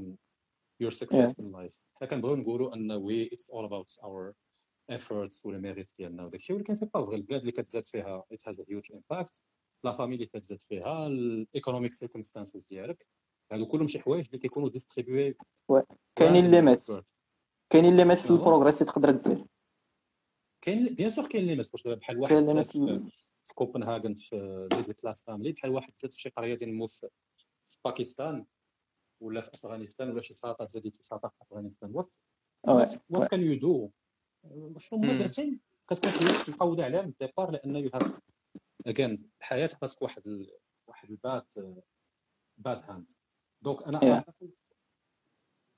[0.84, 1.82] your success in life.
[1.96, 4.34] حنا كنبغيو نقولوا أن we it's all about our
[4.92, 8.52] efforts ولا mérite ديالنا وداك الشيء ولكن سي با فغي البلاد اللي كتزاد فيها it
[8.52, 9.40] has a huge impact.
[9.84, 13.08] la famille اللي كتزاد فيها ال economic circumstances ديالك
[13.52, 15.36] هادو كلهم شي حوايج اللي كيكونوا distribués
[16.16, 17.00] كاينين limits
[17.70, 18.32] كاينين limits.
[18.32, 19.46] لل progress اللي تقدر دير
[20.62, 23.10] كاين bien sûr كاين limite واش دابا بحال واحد في,
[23.44, 27.10] في كوبنهاغن في middle class family بحال واحد زاد في شي قريه ديال مو في
[27.66, 28.46] في باكستان
[29.22, 32.12] ولا في افغانستان ولا شي سلطات زاديتي سلطه في افغانستان what
[32.64, 33.90] what can you do
[34.78, 35.20] شنو هما مم.
[35.20, 38.20] درتي كتكون حياتك مقوده عليها من ال départ لأن you have
[38.88, 40.52] again الحياة عطاتك واحد ال...
[40.88, 41.46] واحد ال bad
[42.58, 43.12] bad hand
[43.62, 44.24] donc أنا.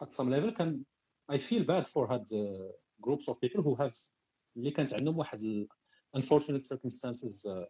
[0.01, 0.83] at some level كان
[1.31, 4.11] I feel bad for هاد uh, groups of people who have
[4.57, 5.67] اللي كانت عندهم واحد
[6.17, 7.65] unfortunate circumstances uh,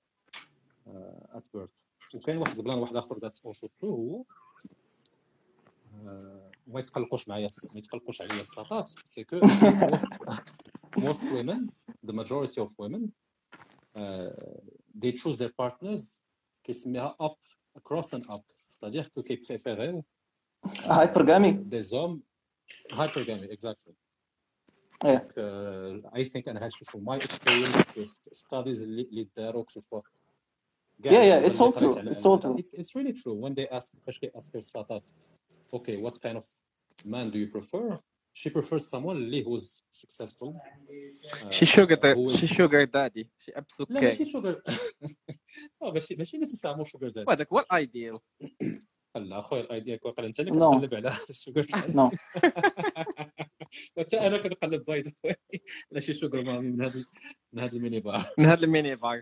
[0.88, 4.24] uh, at birth وكاين واحد البلان واحد آخر that's also true هو
[6.08, 9.40] آه، ما يتقلقوش معايا ما يتقلقوش عليا السطات سي كو
[10.99, 11.61] most, most women
[12.07, 13.03] the majority of women
[13.97, 14.31] uh,
[15.03, 16.21] they choose their partners
[16.65, 17.37] كيسميها up
[17.79, 20.05] across and up c'est-à-dire que كيبريفيريو
[20.85, 22.21] هايبرغامي des hommes
[22.93, 23.93] hypergamy exactly
[25.05, 29.65] ايه Donc, uh, I think انا هادشي from my experience with studies اللي اللي داروا
[29.65, 30.03] que ce soit
[31.03, 32.57] كاع Yeah, yeah, الكتب it's اللي all قريت true, على- it's all true.
[32.59, 35.09] It's, it's really true when they ask فاش كيأسكوا الساطات
[35.77, 36.47] okay what kind of
[37.05, 37.99] man do you prefer
[38.40, 40.54] She prefers someone اللي who's successful.
[40.54, 44.62] Uh, شي sugar who is- شي sugar daddy شي absolute لا كاي ماشي sugar
[45.94, 48.20] ماشي ماشي nécessairement sugar daddy وهذاك هو ال idéal
[49.16, 50.56] لا اخويا ال idéal كون انت اللي No.
[50.56, 52.12] كتقلب على ال sugar no
[53.98, 55.12] حتى أنا كنقلب by the
[55.92, 57.06] على شي sugar mommy من هذا
[57.54, 59.22] من هذا الميني بار من هذا الميني بار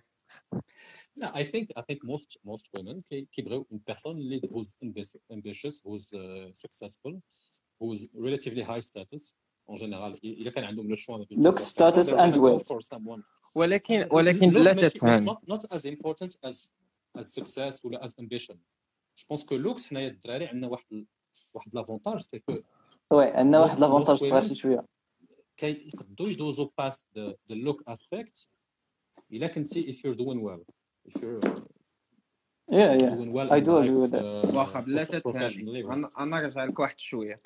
[1.22, 5.20] No, I think I think most most women كي- كيبغيو une personne اللي who's ambis-
[5.34, 7.14] ambitious, who's uh, successful,
[7.82, 9.36] هو ريليتيفلي هاي ستاتس
[9.70, 12.36] اون جينيرال الا كان عندهم لو شوا ما بين لوك ستاتس اند
[13.56, 16.72] ولكن ولكن لا تفهم نوت از امبورتنت از
[17.16, 18.60] از سكسيس ولا از امبيشن
[19.18, 21.06] جو بونس كو لوكس حنايا الدراري عندنا واحد
[21.54, 22.54] واحد لافونتاج سي كو
[23.12, 24.86] وي عندنا واحد لافونتاج صغير شوية
[25.58, 28.50] كي يقدروا يدوزو باس ذا لوك اسبيكت
[29.32, 30.64] الا كنتي اف يو دوين ويل
[31.08, 31.40] اف يو
[32.72, 34.18] يا يا اي دو اجري
[34.58, 35.84] واخا بلا تتهاني
[36.18, 37.40] أنا رجع لك واحد شوية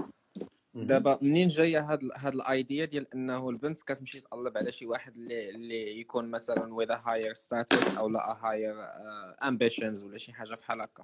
[0.87, 5.49] دابا منين جاية هاد هاد الأيديا ديال إنه البنت كتمشي تقلب على شي واحد اللي
[5.49, 10.33] اللي يكون مثلا with a higher status أو لا a higher uh, ambitions ولا شي
[10.33, 11.03] حاجة بحال هكا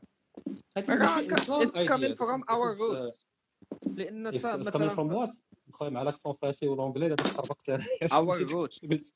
[0.78, 2.50] our this is, uh,
[2.80, 3.20] roots
[3.88, 5.42] لأن It's تا it's coming from مثلا what?
[5.72, 9.12] خويا مع لاكسون فرنسي والانجلي دابا تخربقت أنا Our roots.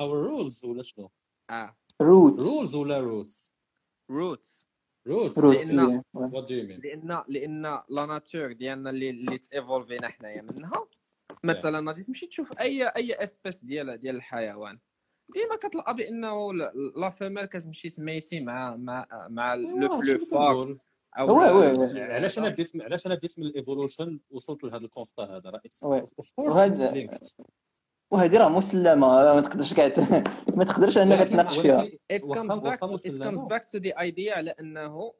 [0.00, 1.10] our rules ولا شنو؟
[1.50, 3.50] آه روت rules ولا roots؟
[4.12, 4.67] roots
[5.08, 5.38] roots.
[5.44, 10.42] روت لأن- what do you mean؟ لأن لأن لا ناتور ديالنا اللي اللي تيفولفينا حنايا
[10.42, 10.86] منها.
[11.44, 14.78] مثلا غادي تمشي تشوف أي أي اسبيس ديال ديال الحيوان.
[15.34, 20.76] ديما كتلقى بأنه ل- لا فيميل كتمشي تميتي مع مع مع لو بلو فور.
[22.00, 25.60] علاش أنا بديت علاش أنا بديت من ال évolution وصلت لهذا ال constat هذا؟ راه
[25.68, 26.00] it's oui.
[28.10, 29.34] وهذه راه مسلمة.
[29.34, 29.86] ما تقدرش كاع
[30.56, 31.84] ما تقدرش أنك ولكن- تناقش فيها.
[32.12, 35.14] it comes back to, the idea على أنه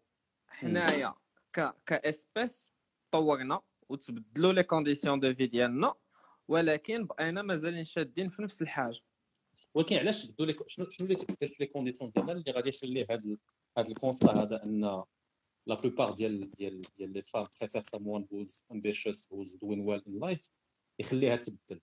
[0.49, 1.15] حنايا
[1.57, 2.71] ك ك espèce
[3.11, 5.95] طورنا وتبدلوا les conditions de vie ديالنا
[6.49, 9.01] ولكن بقينا مازالين شادين في نفس الحاجة.
[9.75, 13.03] ولكن علاش بدو لي شنو شنو اللي تبدل في les conditions ديالنا؟ اللي غادي يخلي
[13.11, 13.39] هذا ال-
[13.79, 15.05] هذا ال constat هذا أن
[15.67, 20.29] la plupart ديال ديال ديال les femmes préfèrent someone who's ambitious who's doing well in
[20.29, 20.51] life
[20.99, 21.81] يخليها تبدل.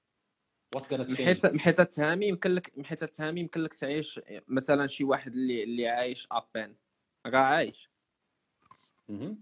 [0.75, 5.31] What's gonna change حيت التهامي يمكن لك حيت التهامي يمكن لك تعيش مثلا شي واحد
[5.33, 6.75] اللي اللي عايش ابان
[7.25, 7.89] راه عايش.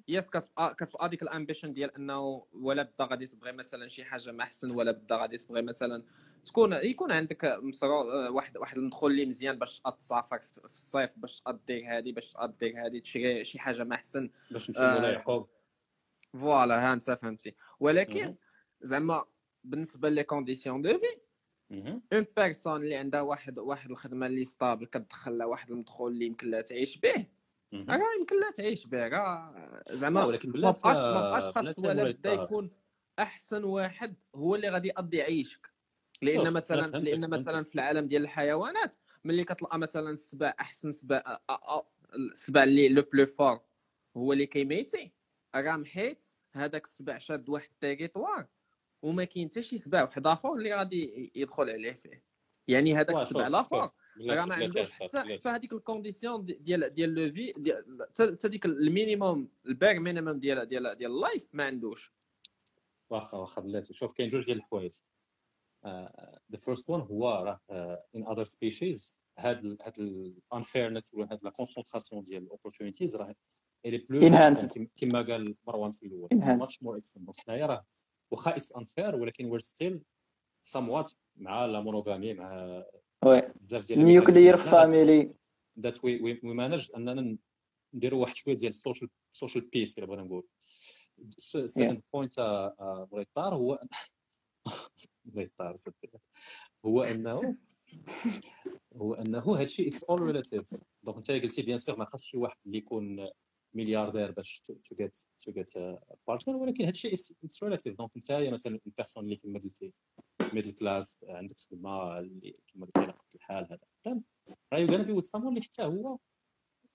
[0.07, 4.31] yes كتبقى كتبقى ديك ال ambition ديال إنه ولا بدا غادي تبغي مثلا شي حاجة
[4.31, 6.03] ما أحسن ولا بدا غادي تبغي مثلا
[6.45, 8.03] تكون يكون عندك مسرو
[8.35, 12.99] واحد واحد المدخول اللي مزيان باش تسافر في الصيف باش دير هادي باش دير هادي
[12.99, 15.11] تشري شي حاجة ما أحسن باش نمشي آه.
[15.11, 15.49] يعقوب
[16.33, 18.35] voilà ها انت فهمتي ولكن.
[18.81, 19.25] زعما
[19.63, 21.19] بالنسبة لي conditions de vie.
[22.13, 26.49] une personne اللي عندها واحد واحد الخدمة اللي stable كتدخل لها واحد المدخول اللي يمكن
[26.51, 27.27] لها تعيش به.
[27.73, 32.33] راه يمكن لها تعيش به راه زعما ولكن بلاتي ما بقاش خاص ولا بدا.
[32.33, 32.71] يكون
[33.19, 35.73] أحسن واحد هو اللي غادي يقضي يعيشك
[36.21, 37.29] لأن مثلا لأن.
[37.29, 41.23] مثلا في العالم ديال الحيوانات ملي كتلقى مثلا السبع أحسن سبع
[42.15, 43.59] السبع اللي le plus fort
[44.17, 45.13] هو اللي كيميتي
[45.55, 48.47] راه محيت هذاك السبع شاد واحد ال territoire
[49.03, 52.23] وما كاين حتى شي سبع واحد اخر اللي غادي يدخل عليه فيه.
[52.67, 53.77] يعني هذاك السبع الآخر
[54.29, 57.53] راه ما عندوش حتى هذيك ال conditions ديال ديال la vie
[58.19, 62.13] حتى ديك ال minimum ال bare minimum ديال ديال ديال ال life ما عندوش.
[63.09, 63.93] واخا واخا بلاتي.
[63.93, 64.93] شوف كاين جوج ديال الحوايج.
[66.51, 67.61] ذا فيرست وان هو راه
[68.15, 73.35] ان اذر سبيشيز هاد هاد الانفيرنس ولا هاد لا كونسونطراسيون ديال الاوبورتونيتيز راه
[73.85, 74.81] الي بلوس Enhanced.
[74.97, 76.29] كما قال مروان في الأول.
[76.33, 77.85] ماتش مور اكستند دونك حنايا راه
[78.31, 80.01] واخا اتس انفير ولكن وير ستيل
[80.67, 82.83] somewhat مع لا مونوغامي مع
[83.59, 85.33] بزاف ديال نيوكليير فاميلي
[85.79, 87.37] ذات وي وي مانج أننا
[87.93, 90.47] نديروا واحد شوية ديال السوشيال سوشيال بيس إلا بغينا نقول.
[91.37, 92.39] second point
[93.11, 93.79] بغيت طار هو
[95.25, 95.77] بغيت طار
[96.85, 97.57] هو انه
[98.95, 100.69] هو أنه هادشي it's all relative
[101.03, 103.29] donc أنت قلتي bien sûr ما خاصش شي واحد اللي يكون
[103.73, 105.71] ملياردير باش to get to get
[106.27, 109.93] partner ولكن هادشي it's relative donc انت مثلا ال personne اللي كما قلتي
[110.53, 114.23] middle class عندك خدمه اللي كما قلتي على قد الحال هذا خدام
[114.73, 116.17] راه you gonna be with someone اللي حتى هو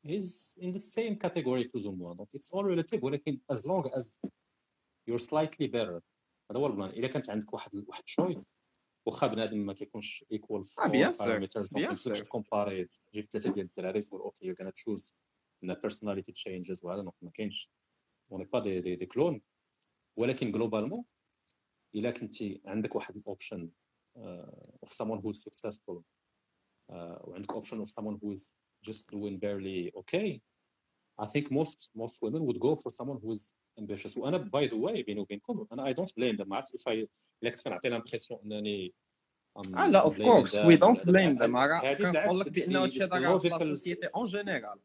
[0.06, 2.14] is in the same category plus ou moins.
[2.14, 4.20] Donc it's all relative ولكن as long as
[5.10, 6.00] you're slightly better.
[6.50, 8.52] هذا هو البلان الا كانت عندك واحد واحد تشويس
[9.06, 11.22] واخا بنادم ما كيكونش ايكوال في bien
[11.72, 12.22] دونك sûr.
[12.22, 15.14] تكومباري تجيب ثلاثة ديال الدراري تقول أوكي يو غانا تشوز
[15.64, 17.70] ان personality changes وهذا دونك ما كاينش
[18.32, 19.40] اون با دي دي, دي كلون
[20.16, 21.04] ولكن جلوبالمون
[21.94, 23.70] إلا كنتي عندك واحد الاوبشن
[24.16, 26.02] اوف someone who's successful
[26.92, 28.54] uh, وعندك option of someone who is
[28.90, 30.40] just doing barely okay
[31.20, 34.16] I think most most women would go for someone who is ambitious.
[34.16, 36.46] وأنا باي ذا واي بيني وبينكم أنا I don't blame them.
[36.48, 36.92] ما عرفتش if I
[37.42, 38.94] إلا كنت كنعطي لامبريسيون إنني
[39.58, 40.58] I'm آه لا اوف blaming كورس them.
[40.58, 41.12] وي ولا دونت هذا.
[41.12, 43.52] بليم ذم هذه بالعكس كنقول لك it's بأنه the- هادشي it's the داير في logical-
[43.52, 44.80] لا سوسيتي اون جينيرال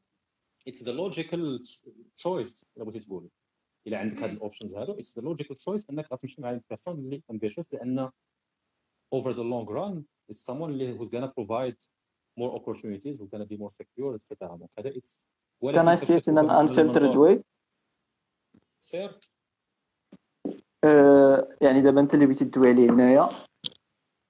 [0.67, 1.63] اتس ذا لوجيكال
[2.15, 3.29] تشويس الا بغيتي تقول
[3.87, 7.73] إلا عندك هاد الاوبشنز هادو اتس ذا لوجيكال تشويس إنك غتمشي مع البيرسون اللي امبيشوس
[7.73, 8.09] لأن
[9.15, 11.77] over the long run is someone اللي who's gonna provide
[12.39, 15.25] more opportunities who's gonna be more secure etc donc هذا it's
[15.63, 17.41] Can I say it in an unfiltered way?
[18.79, 19.19] سير
[20.83, 23.29] آه، يعني دابا أنت اللي بغيتي تدوي عليه هنايا.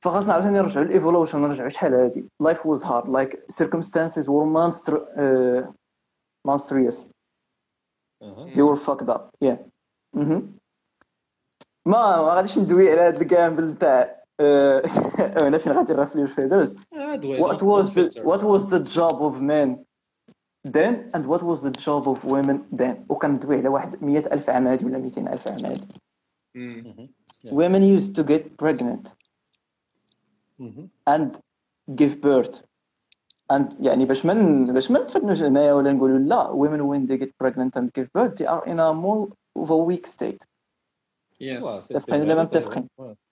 [0.03, 2.25] فخاصنا عاوتاني نرجعوا لل évolution نرجعوا شحال هادي.
[2.39, 4.93] life was hard like circumstances were monster
[6.44, 7.08] uh, monstrous
[8.54, 9.56] they were fucked up yeah
[10.14, 10.58] مهم.
[11.86, 14.82] ما ما غاديش ندوي على هاد الكامبل تاع آه،
[15.18, 16.76] هنا فين غادي نرفليو الفيدرز
[17.40, 19.84] what was the what was the job of men
[20.68, 24.66] then and what was the job of women then وكندوي على واحد 100 ألف عام
[24.66, 25.88] هادي ولا 200 ألف عام هادي
[27.52, 29.12] women used to get pregnant
[31.06, 31.40] and
[32.00, 32.62] give birth
[33.52, 37.18] and يعني باش ما ن- باش ما نتفنوش هنايا ولا نقولوا لا women when they
[37.24, 39.28] get pregnant and give birth they are in a more
[39.62, 40.46] of a weak state
[41.40, 42.88] يس متفقين ولا ما متفقين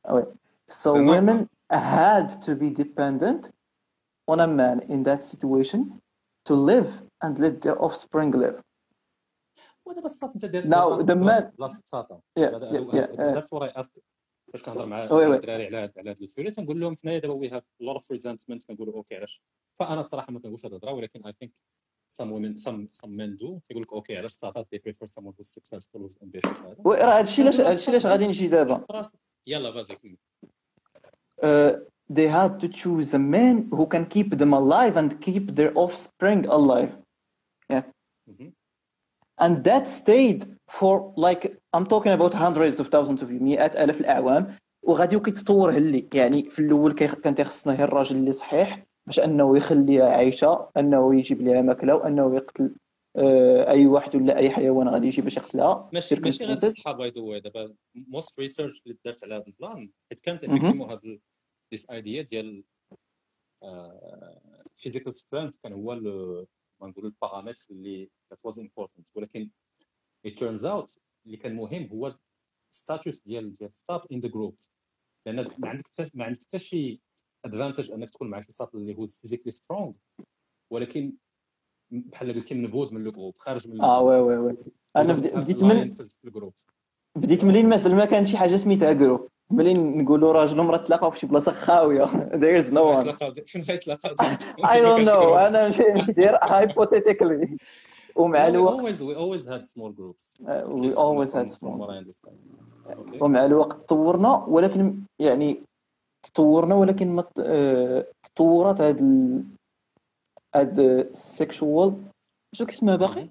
[0.09, 0.25] وي
[0.71, 1.09] so تمام.
[1.11, 3.51] women had to be dependent
[4.31, 5.81] on a man in that situation
[6.49, 6.91] to live
[7.25, 8.63] and let their offspring live
[9.87, 12.93] ودابا الصاط انت داير Now, بلاصة- the man- بلاصة- بلاصة الساطة Yeah, هذا- yeah, هذا-
[12.93, 13.93] yeah, هذا- uh, that's what I ask
[14.52, 14.98] فاش كنهضر مع.
[15.36, 18.64] الدراري على هاد- على هاد السؤال تنقول لهم حنايا دابا we have lot of resentment
[18.68, 19.42] كنقولوا okay علاش
[19.80, 21.52] فأنا صراحة ما كنقولش هاد الهضرة ولكن I think
[22.14, 25.50] some women some some men do تيقول لك okay علاش start they prefer someone who's
[25.60, 28.86] successful who's ambitious هذا oui راه هادشي علاش هادشي علاش غادي نجي دابا.
[29.48, 30.18] يلا vas-y كمل
[31.44, 31.76] uh,
[32.14, 36.46] they had to choose a man who can keep them alive and keep their offspring
[36.58, 36.92] alive.
[37.74, 37.84] Yeah.
[39.42, 44.02] And that stayed for like I'm talking about hundreds of thousands of years مئات آلاف
[44.02, 49.58] الأعوام وغادي كيتطور هلي يعني في الأول كان تيخصنا غير الراجل اللي صحيح باش أنه
[49.58, 52.76] يخليها عايشة أنه يجيب لها ماكلة وأنه يقتل
[53.16, 56.54] آه، أي واحد ولا أي حيوان غادي يجي باش يقتلها ماشي ماشي غير.
[56.54, 60.46] الصحة by the way دابا most research اللي دارت على هذا ال plan حيت كانت
[60.46, 60.58] مهم.
[60.58, 61.20] effectivement هاد
[61.72, 62.64] this idea ديال
[64.76, 65.94] physical strength كان هو
[66.88, 69.04] نقولوا البارامتر اللي that was important.
[69.16, 69.50] ولكن
[70.28, 72.18] it turns out اللي كان مهم هو
[72.70, 74.56] status ديال ديال status in the group
[75.26, 77.02] لأن ما عندك ما عندك حتى شي
[77.46, 79.94] advantage أنك تكون مع شي ساط اللي هو physically strong
[80.72, 81.14] ولكن
[81.92, 84.58] بحال قلتي منبوذ من ال group خارج من آه oui oui oui.
[84.96, 85.88] أنا بديت من
[86.26, 86.54] ال group
[87.16, 91.20] بديت منين مازال ما كان شي حاجة سميتها group ملين نقولوا راجل ومراه تلاقاو في
[91.20, 92.06] شي بلاصة خاوية.
[92.42, 93.02] There is no one.
[93.02, 94.16] تلاقاو فين غيتلاقاو
[94.74, 95.38] I don't know.
[95.48, 97.58] أنا ماشي داير hypothetically.
[98.16, 100.36] ومع الوقت always we always had small groups.
[100.42, 101.92] Uh, we always had small
[103.22, 105.64] ومع الوقت تطورنا ولكن يعني
[106.24, 109.44] تطورنا ولكن ما آه، تطورات هاد ال...
[110.56, 112.04] هاد ال sexual
[112.54, 113.30] شو كيسمها باقي؟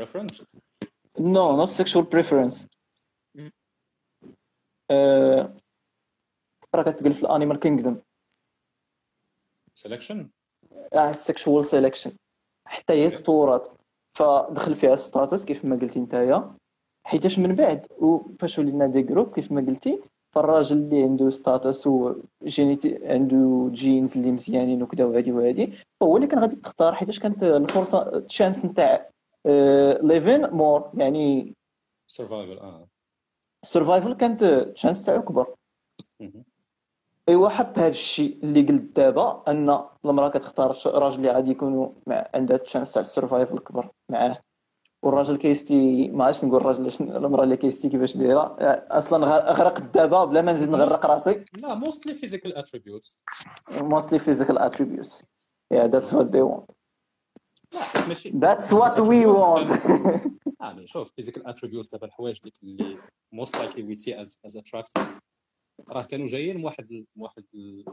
[0.00, 0.46] preference
[1.20, 2.77] no not sexual preference آه،
[6.74, 7.96] راه كتقول في ال animal kingdom
[9.78, 10.16] selection
[10.94, 12.12] ال sexual selection
[12.66, 13.68] حتى هي تطورات.
[14.18, 16.54] فدخل فيها status كيف ما قلتي نتايا.
[17.06, 20.02] حيتاش من بعد وفاش ولينا des groupes كيف ما قلتي
[20.34, 22.14] فالراجل اللي عنده status و
[22.44, 25.72] جينيتي عنده genes اللي مزيانين وكذا وهادي وهادي
[26.02, 26.94] هو اللي كان غادي تختار.
[26.94, 29.10] حيتاش كانت الفرصه chance نتاع
[30.02, 31.54] living more يعني
[32.12, 32.88] survival آه.
[33.62, 35.54] ال survival كانت chance تاعو كبر.
[37.28, 42.28] ايوا حتى هذا الشيء اللي قلت دابا أن المرأة كتختار راجل اللي غادي يكونوا مع
[42.34, 44.38] عندها chance تاع ال survival كبر معاه.
[45.02, 48.56] والراجل كيستي ما عادش نقول الراجل المرأة اللي كيستي كيفاش دايرة؟
[48.90, 51.44] أصلا غرقت دابا بلا ما نزيد نغرق راسي.
[51.58, 53.16] لا mostly physical attributes.
[53.82, 55.22] Mostly physical attributes.
[55.74, 56.70] Yeah that's what they want.
[58.08, 58.30] ماشي.
[58.30, 59.26] That's what we
[60.62, 62.98] mais شوف physical attributes دابا الحوايج ديك اللي
[63.32, 65.18] most likely we see as as attractive
[65.88, 67.84] راه كانوا جايين من واحد واحد ال-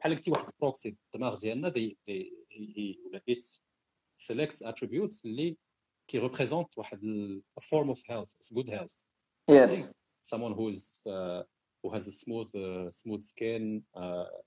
[0.00, 3.44] بحال قلتي واحد ال proxy الدماغ ديالنا دي دي هي ولا it
[4.16, 5.56] selects attributes اللي
[6.10, 7.00] كي représente واحد
[7.62, 8.94] form of health good health
[9.52, 9.88] Yes.
[10.32, 10.82] someone who's
[11.14, 11.42] uh,
[11.82, 14.42] who has a smooth uh, smooth skin uh,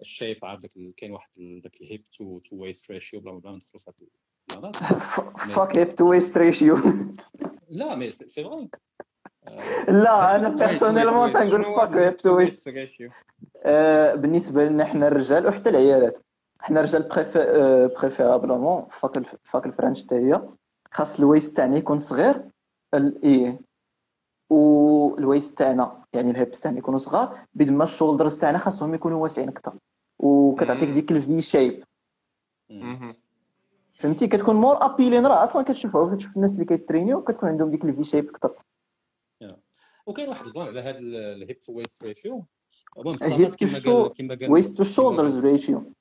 [0.00, 0.66] ال shape عارف
[0.96, 1.30] كاين واحد
[1.62, 4.06] داك ال hip to to waist ratio بلا بلا ندخلوا في
[5.54, 6.76] Fuck hip to waist ratio.
[7.70, 8.68] لا mais si vrai
[9.88, 11.64] لا أنا personnellement تنقول
[12.12, 12.62] hip to waist
[13.62, 16.18] آه، بالنسبة لنا حنا الرجال وحتى العيالات.
[16.60, 17.08] حنا الرجال
[18.00, 20.42] préférablement fuck fuck ال French حتى هي.
[20.92, 22.44] خاص ال waist تاعنا يكون صغير
[22.94, 23.60] ال- إيه
[24.50, 27.38] وال waist تاعنا يعني ال hips تاعنا يكونوا صغار.
[27.54, 29.72] بيد ما ال shoulders تاعنا خاصهم يكونوا واسعين أكثر
[30.18, 31.84] وكتعطيك ديك ال V shape
[33.98, 35.44] فهمتي؟ كتكون more appealing راه.
[35.44, 38.54] أصلا كتشوفها كتشوف الناس اللي كيترينيو كتكون عندهم ديك ال V shape أكثر
[40.06, 42.44] وكاين واحد ال plan على هذا ال hip to waist ratio
[42.98, 45.92] المهم hip to كما قال كما قال waist to shoulders ratio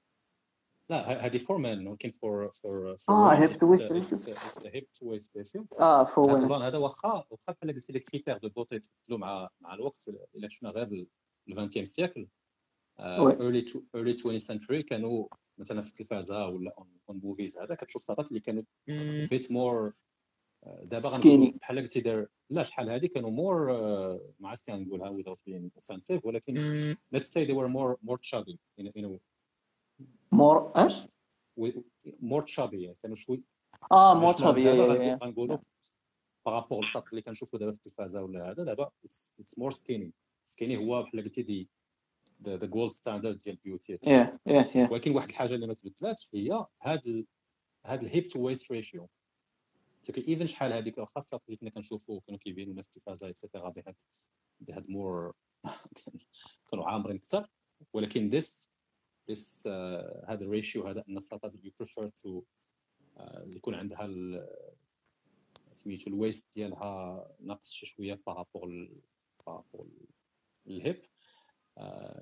[0.89, 4.65] لا هذه for men ولكن for for آه، hip to waist ratio.
[4.65, 6.37] hip to waist ratio آه فهو هذا.
[6.39, 10.09] ال plan هذا واخا واخا بحال قلتي les critères de beauté تبدلوا مع مع الوقت
[10.35, 11.07] إلا شفنا غير ال
[11.51, 12.27] 20 siècle.
[12.99, 13.65] early
[13.95, 15.27] early 20 century كانوا
[15.57, 16.75] مثلا في التلفازة ولا
[17.09, 18.63] on movies هذا كتشوف ساطات اللي كانوا
[19.27, 19.93] bit more
[20.83, 21.57] دابا غنقولوا Skinny.
[21.57, 23.65] بحال قلتي دار لا شحال هذه كانوا more
[24.39, 28.85] ما عرفت كنقولها without being offensive ولكن let's say they were more more chubby in
[28.87, 29.19] a, in a,
[30.31, 31.05] more اش؟
[32.45, 33.43] chubby يعني كانوا شوي
[33.91, 35.57] آه more باش chubby دابا غن- غنقولوا
[36.45, 38.91] par rapport للساط اللي كنشوفوا دابا في التلفازة ولا هذا دابا
[39.39, 40.13] it's more skinny
[40.47, 41.69] skinny هو بحال قلتي دي
[42.43, 43.97] the gold standard ديال ال beauty
[44.91, 47.25] ولكن واحد الحاجة اللي ما تبدلاتش هي هاد ال...
[47.85, 49.09] هاد ال hip to waist ratio
[50.17, 53.81] ايفن شحال هذيك خاصة اللي كنا كنشوفوا كانوا كيبينوا الناس في التلفازه et cetera دي
[53.87, 53.95] هاد
[54.59, 55.33] دي هاد مور
[56.71, 57.49] كانوا عامرين أكثر
[57.93, 58.67] ولكن this
[59.31, 62.41] this uh, هذا ال ratio هذا اللي prefer to
[63.17, 64.47] uh, اللي يكون عندها ال-
[65.71, 68.89] سميتو ال waist ديالها ناقص شي شوية par rapport
[69.45, 69.87] par rapport
[70.67, 71.01] ال hip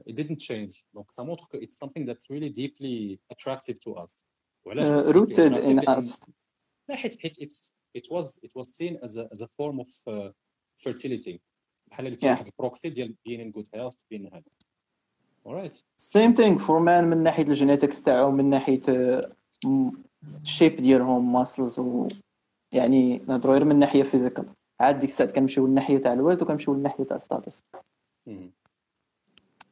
[0.06, 0.74] it didn't change.
[0.94, 4.26] Donc ça montre que it's something that's really deeply attractive to us.
[4.66, 6.20] وعلاش deeply rooted in us.
[6.90, 7.38] لا حيت حيت
[7.98, 10.32] it was it was seen as a as a form of uh,
[10.84, 11.40] fertility.
[11.92, 12.26] بحال Yeah.
[12.26, 14.44] واحد ال proxy ديال being in good health being هذا
[15.48, 15.84] alright.
[15.98, 18.82] same thing for men من ناحية ال genetics تاعهم من ناحية
[20.42, 22.08] ال shape ديالهم muscles و
[22.72, 24.46] يعني نهضروا غير من ناحية physical
[24.80, 27.64] عاد ديك الساعة كنمشيو للناحية تاع الوالد وكنمشيو للناحية تاع status
[28.28, 28.52] مم.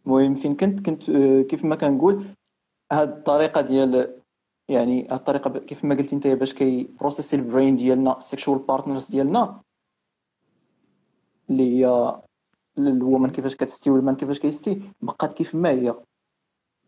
[0.05, 2.25] المهم فين كنت؟ كنت آه، كيف ما كنقول
[2.91, 4.21] هاد الطريقة ديال
[4.69, 8.59] يعني هاد الطريقة كيف ما قلتي انت باش كي process ال brain ديالنا ال sexual
[8.59, 9.61] partners ديالنا
[11.49, 12.15] اللي هي
[12.77, 15.95] ال women كيفاش كت see وال man كيفاش كي see بقات كيف ما هي.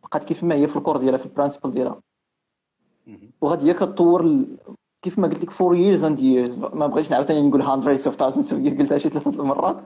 [0.04, 2.02] بقات كيف ما هي في ال core ديالها في ال principle ديالها.
[3.42, 4.46] وغادي هي كتطور
[5.04, 8.54] كيف ما قلت لك for years and years ما بغيتش نعاوتاني نقول hundreds of years
[8.54, 9.84] قلتها شي ثلاثة المرات.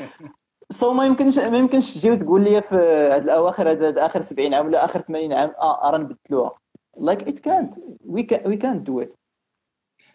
[0.70, 2.74] So ما يمكنش ما يمكنش تجي وتقول لي في
[3.14, 6.58] هاد الأواخر هاد هاد آخر 70 عام ولا آخر 80 عام آه راه نبدلوها.
[6.98, 7.74] لايك ات كانت
[8.06, 9.14] وي كان وي كانت دو ات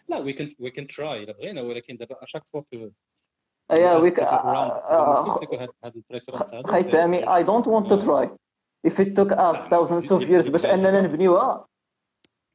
[0.08, 1.00] لا we can we can try.
[1.00, 2.90] إلا بغينا ولكن دابا à chaque fois que
[3.70, 4.14] yeah oui
[5.84, 6.50] هاد ال preference
[6.90, 8.28] تامي I don't want to try.
[8.90, 11.68] If it took us thousands of years باش أننا نبنيوها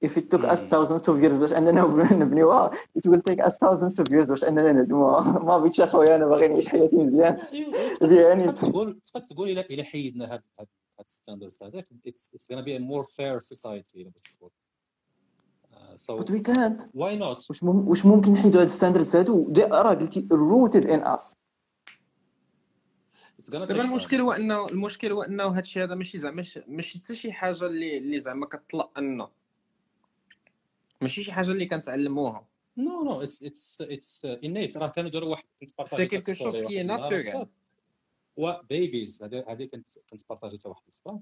[0.06, 1.82] if it took us thousands of years باش أننا
[2.24, 2.72] نبنيوها.
[2.72, 6.48] It will take us thousands of years باش أننا نهدموها ما بغيتش اخويا أنا باغي
[6.48, 7.36] نعيش حياتي مزيان.
[8.02, 10.68] يعني تقدر تقول تقدر تقول إلى إلى حيدنا هاد هاد
[11.06, 11.86] ال standards هذاك.
[12.07, 14.52] It's it's gonna be a more fair society بغيت تقول
[15.74, 16.82] Uh, so but we can't.
[16.94, 17.49] why not?
[17.49, 17.88] واش مم...
[17.88, 21.36] واش ممكن نحيدوا هاد ال standards هادو؟ راه قلتي rooted in us.
[23.49, 27.32] دابا المشكل هو إنه المشكل هو إنه هذا الشيء هذا ماشي زعما ماشي حتى شي
[27.32, 29.30] حاجة اللي اللي زعما كطلق لنا
[31.02, 32.48] ماشي شي حاجة اللي كنتعلموها.
[32.80, 34.78] No, it's it's it's uh, innate.
[34.78, 37.48] راه كانوا داروا واحد كنت بارطاجي c'est quelque chose qui est naturel
[38.38, 41.19] و babies هذه هذه كنت كنت بارطاجي حتى واحد الصباح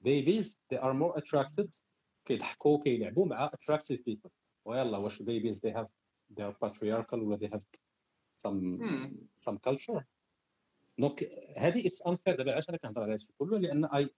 [0.00, 1.80] babies they are more attracted
[2.24, 4.30] كيضحكوا كيلعبوا مع attractive people.
[4.64, 5.88] ويلا واش babies they have
[6.34, 7.62] they are patriarchal ولا they have
[8.46, 9.10] some Hmm.
[9.50, 10.02] some culture.
[10.98, 11.24] donc
[11.58, 14.10] هذه it's unfair دابا علاش أنا كنهضر على هادشي كله؟ لأن eh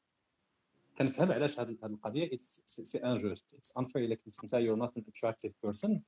[0.99, 2.31] كنفهم علاش هذه القضية.
[2.39, 6.03] c'est injuste it's unfair كنت انت you're not an attractive person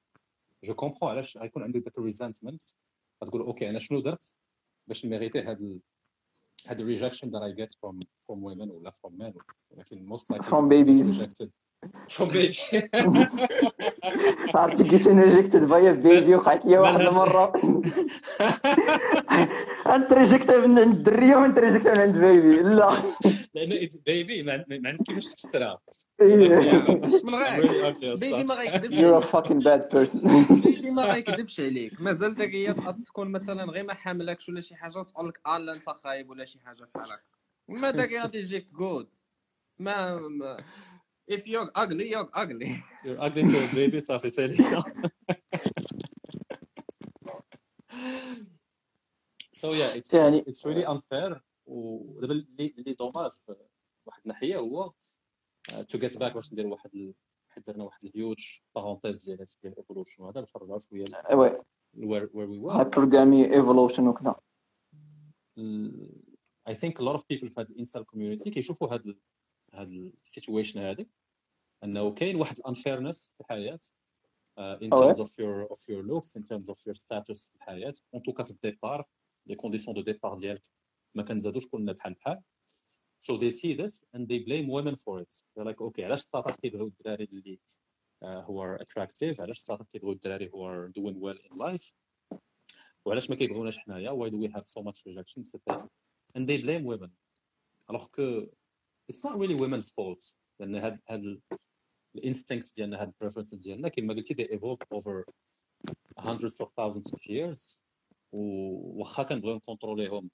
[0.64, 2.62] je comprends علاش غيكون عندك داك ال resentment
[3.24, 4.32] غتقول okay أنا شنو درت
[4.86, 5.80] باش ن mériter هاد.
[6.66, 9.32] هاد ال rejection that I get from from women ولا from men.
[9.70, 11.18] ولكن likely From babies.
[11.18, 11.48] rejected.
[12.08, 12.56] from baby
[14.54, 17.52] عرفتي قلت أنا rejected by baby وقعت لي واحد المرة.
[19.96, 22.62] أنا rejecta من عند الدرية وأنا rejecta من عند bébé.
[22.62, 22.90] لا.
[23.54, 25.78] لأن bébé ما عند- ما عندك كيفاش تفسرها
[26.20, 26.48] إيه.
[27.24, 27.92] من غير.
[28.20, 29.24] بيبي ما غيكذبش You're a عليك.
[29.24, 30.28] fucking bad person.
[30.66, 32.00] بيبي ما غيكذبش عليك.
[32.00, 32.74] مازال داك هي
[33.06, 36.44] تكون مثلا غير ما حاملكش ولا شي حاجة تقول لك آه لا أنت خايب ولا
[36.44, 37.22] شي حاجة بحال هكا
[37.68, 39.08] ما داك غادي يجيك جود
[39.78, 40.56] ما, ما
[41.32, 42.70] if you're ugly you're ugly.
[43.04, 43.98] You're ugly to a baby.
[43.98, 44.56] صافي سالي
[49.56, 53.30] so yeah it's, يعني- really unfair ودابا اللي اللي dommage
[54.06, 54.92] واحد الناحيه هو
[55.88, 57.14] to get back باش ندير واحد
[57.48, 61.50] واحد درنا واحد ال huge parenthèse ديال هاد ال evolution وهذا باش نرجعوا شوية oui.
[61.96, 62.70] where where we were.
[62.72, 64.34] hypergamy evolution وكذا.
[66.70, 69.18] Think a lot of people في هاد ال incel community كيشوفوا هاد
[69.74, 69.88] هاد
[70.22, 71.08] ال situation هادي
[71.84, 75.12] إنه كاين واحد ال unfairness في الحياة uh, in أوه.
[75.12, 78.42] terms of your of your looks in terms of your status في الحياة tout cas
[78.42, 79.04] في ال départ.
[79.46, 80.62] les conditions de départ ديالك
[81.14, 82.42] ما كنزادوش كلنا بحال بحال
[83.26, 86.60] so they see this and they blame women for it they're like okay علاش الساطات
[86.60, 87.60] كيبغيو الدراري اللي
[88.24, 91.94] uh, who are attractive علاش الساطات كيبغيو الدراري who are doing well in life
[93.04, 95.88] وعلاش ما كيبغيوناش حنايا why do we have so much rejection etc
[96.36, 97.10] and they blame women
[97.90, 98.48] alors que
[99.08, 101.40] it's not really women's fault لأن هاد هاد
[102.14, 105.24] ال instincts ديالنا هاد ال preferences ديالنا كما قلتي they evolved over
[106.18, 107.83] hundreds of thousands of years
[108.34, 110.30] وخا كنبغيو ن contrôler يهم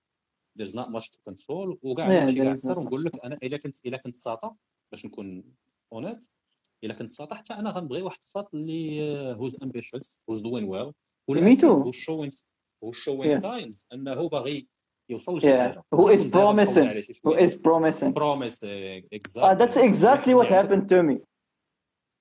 [0.59, 3.97] there's not much to control وكاع هادشي كاع أكثر ونقول لك أنا إلا كنت إلا
[3.97, 4.57] كنت ساطا
[4.93, 5.45] باش نكون
[5.93, 6.27] honnête
[6.85, 9.03] إلا كنت ساطا حتى أنا غنبغي واحد الساط اللي
[9.33, 10.93] who's ambitious who's doing well
[11.29, 12.31] ولا maybe who's showing
[12.85, 12.93] who
[13.41, 14.69] signs أنه باغي
[15.11, 15.85] يوصل لشي حاجة.
[15.95, 21.21] who is promising who از بروميسين بروميسين اكزاكتلي ذاتس اكزاكتلي what happened to me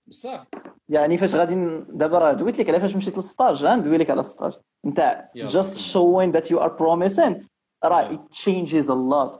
[0.08, 0.48] بصح.
[0.90, 1.56] يعني فاش غادي
[1.90, 4.58] دابا راه دويت لك على فاش مشيت لل stage غندوي لك على ال stage.
[4.86, 7.46] نتاع just showing that you are promising.
[7.84, 9.38] راه it changes a lot.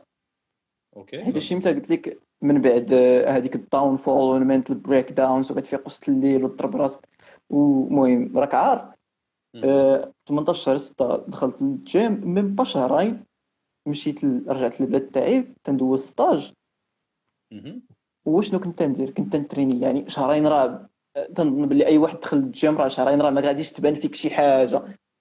[0.98, 1.24] okay.
[1.24, 2.94] حيت شي متى قلت لك من بعد
[3.28, 7.08] هذيك ال downfall وال mental breakdowns وكتفيق وسط الليل وتضرب راسك.
[7.50, 8.86] ومهم راك عارف.
[9.64, 13.24] آه، 18 شهر 6 دخلت للجيم من با شهرين
[13.88, 16.54] مشيت ل- رجعت للبلاد تاعي تندوز stage.
[18.26, 19.80] وشنو كنت ندير؟ كنت نتريني.
[19.82, 20.90] يعني شهرين راه
[21.36, 24.76] تنظن بلي أي واحد دخل الجيم راه شهرين راه ما غاديش تبان فيك شي حاجة.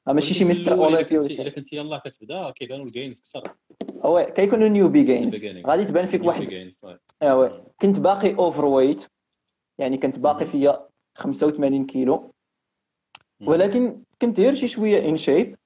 [0.08, 0.72] راه ماشي شي Mr.
[0.72, 3.54] Olympia ولا كنتي يلاه كتبدا كيبانوا ال gains كثر
[4.04, 5.44] oui كيكونوا newbie gains.
[5.66, 6.70] غادي تبان فيك واحد.
[7.22, 7.50] آه oui.
[7.80, 9.06] كنت باقي overweight
[9.78, 12.30] يعني كنت باقي فيا 85 كيلو.
[13.46, 15.56] ولكن كنت داير شي شوية in shape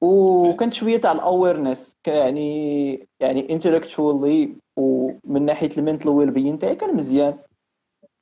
[0.00, 6.96] وكنت شوية تاع ال awareness يعني يعني intellectually ومن ناحية ال mental well-being تاعي كان
[6.96, 7.38] مزيان.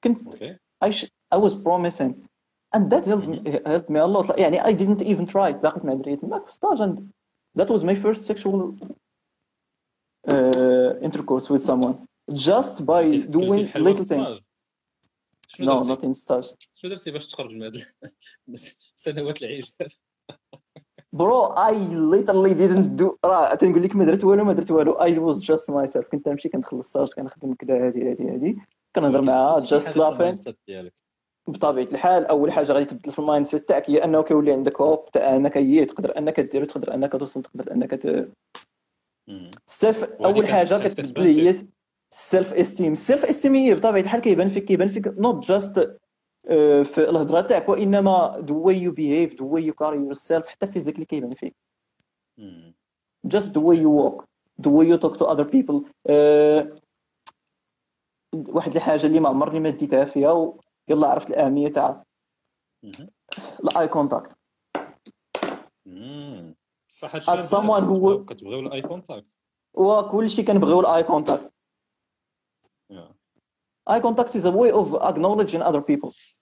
[0.05, 0.21] كنت
[0.86, 2.14] I, sh- I was promising
[2.76, 5.94] and that helped me, helped me a lot يعني I didn't even try تلاقيت مع
[5.94, 7.00] دريات تماك في ستاج and
[7.62, 8.76] that was my first sexual
[10.28, 11.96] uh, intercourse with someone
[12.32, 14.44] just by درتي- درتي doing الحلوة little في things الستاج.
[15.48, 17.78] شنو no درتي؟ not in stage شنو درتي باش تخرج من هاد
[18.96, 19.64] سنوات العجاب
[21.16, 21.74] bro I
[22.14, 25.74] literally didn't do راه تنقول لك ما درت والو ما درت والو I was just
[25.74, 28.58] myself كنت نمشي كندخل الستاج كنخدم كذا هادي هادي هادي
[28.97, 30.95] كنهضر معاها laughing ديالك.
[31.49, 35.11] بطبيعة الحال أول حاجة غادي تبدل في ال mindset تاعك هي أنه كيولي عندك hope
[35.11, 38.29] تاع أنك هي تقدر أنك دير تقدر أنك توصل تقدر أنك ت...
[39.67, 41.55] self أول حاجة كتبدل هي
[42.13, 45.99] ال self-esteem ال self-esteem هي بطبيعة الحال كيبان فيك كيبان فيك not just
[46.85, 51.05] في الهضرة تاعك وإنما the way you behave the way you carry yourself حتى physically
[51.05, 51.57] كيبان فيك.
[53.29, 54.25] the way you walk
[54.63, 56.75] the way you talk to other people آه،
[58.49, 60.33] واحد الحاجة اللي ما عمرني ما ديتها فيها
[60.89, 62.05] ويلا عرفت الأهمية تاعها
[63.65, 64.39] ال eye contact
[66.89, 69.39] صح هادشي someone who- كتبغيو ال eye contact
[69.75, 71.53] وكل شيء كنبغيو ال eye contact
[73.91, 76.39] eye contact is a way of acknowledging other people.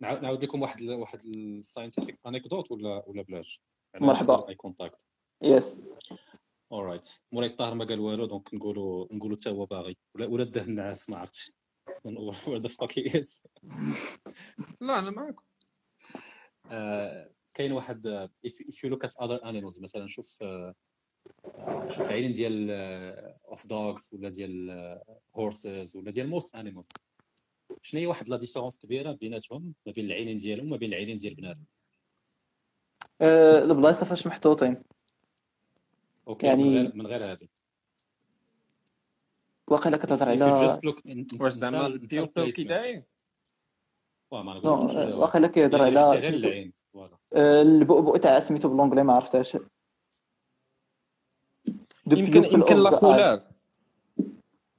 [0.00, 3.62] نعاود لكم واحد ال- واحد ال scientific anecdote ولا ولا بلاش؟
[4.00, 4.48] مرحبا.
[4.48, 5.04] eye contact
[5.42, 5.76] yes
[6.72, 10.62] alright مولاي الطاهر ما قال والو donc نقولوا نقولوا حتى هو باغي ولا ولا داه
[10.62, 11.52] النعاس ما عرفتش
[12.04, 13.42] where the fuck is
[14.80, 15.44] لا أنا معكم
[16.70, 20.74] آه، كاين واحد آه، if, if you look at other animals مثلا شوف آه،
[21.88, 22.70] شوف عينين ديال
[23.48, 24.70] of dogs ولا ديال
[25.36, 26.88] horses ولا ديال most animals
[27.82, 31.34] شنو هي واحد la différence كبيرة بيناتهم ما بين العينين ديالهم وما بين العينين ديال
[31.34, 31.64] بنادم
[33.70, 34.82] البلايصه فاش محطوطين.
[36.30, 37.48] أوكي يعني- من غير من غير هذه.
[39.68, 41.88] واقيلا كتهضر على just look in- واش زعما
[44.54, 46.68] نقولكش آه، واقيلا كيهضر يعني على
[47.34, 49.56] آه، البؤبؤ تاع سميتو بال anglais ما عرفتهاش.
[52.06, 52.98] يمكن يمكن لا.
[52.98, 53.40] couleur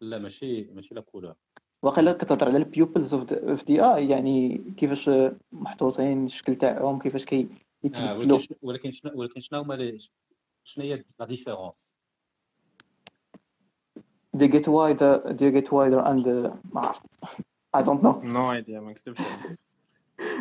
[0.02, 1.36] لا ماشي ماشي لا كولور
[1.82, 5.10] واقيلا كتهضر على ال pupils of the eye يعني كيفاش
[5.52, 7.48] محطوطين الشكل تاعهم كيفاش كي آه
[7.84, 8.40] ولكن يتبدلوا.
[8.62, 9.76] ولكن شنو ولكن شنو هما
[10.62, 11.96] لي- شنو هي la différence
[14.38, 17.02] they get wider they get wider and uh, ما عرفت
[17.78, 18.18] I don't know.
[18.24, 19.20] نو ايديا ما نكتبش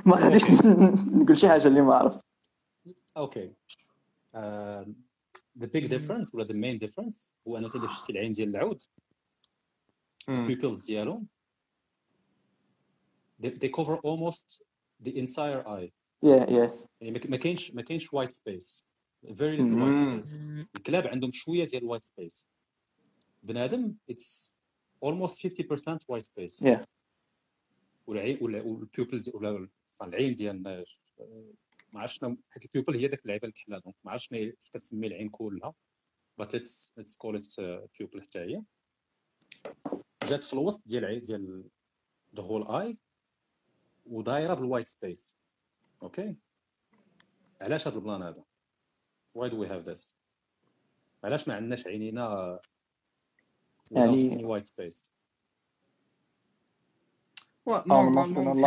[0.06, 0.42] ما غاديش
[1.06, 2.24] نقول شي حاجة اللي ما عرفت
[3.16, 3.52] أوكي
[5.58, 8.82] the big difference ولا the main difference هو انك الا شفتي العين ديال العود
[10.28, 11.26] ال pupils ديالهم
[13.42, 14.62] they, they cover almost
[15.04, 15.90] the entire eye.
[16.22, 16.86] Yeah yes.
[17.00, 18.84] يعني ما ما كاينش ما كاينش white space
[19.26, 20.22] little white مم.
[20.22, 20.34] space.
[20.76, 22.50] الكلاب عندهم شوية ديال ال white space
[23.42, 24.50] بنادم it's
[25.04, 26.64] almost 50% white space.
[26.66, 26.84] Yeah.
[28.06, 29.68] والعين ولا- وال pupil ولا
[30.04, 30.84] العين ديالنا
[31.92, 32.20] ما عرفتش
[32.50, 35.74] حيت ال pupil هي داك اللعيبة الكحلة donc ما عرفتش اش كتسمي العين كلها.
[36.42, 38.62] But let's let's call it uh, pupil حتى هي.
[40.28, 41.64] جات في الوسط ديال العين ديال
[42.36, 42.96] the whole eye
[44.06, 45.36] ودايرة بال white space
[46.02, 46.36] أوكي
[47.60, 48.44] علاش هذا ال plan هذا؟
[49.40, 50.14] Why do we have this?
[51.24, 52.58] علاش ما عندناش عينينا
[53.84, 55.10] without يعني- any white space?
[57.68, 58.64] normalement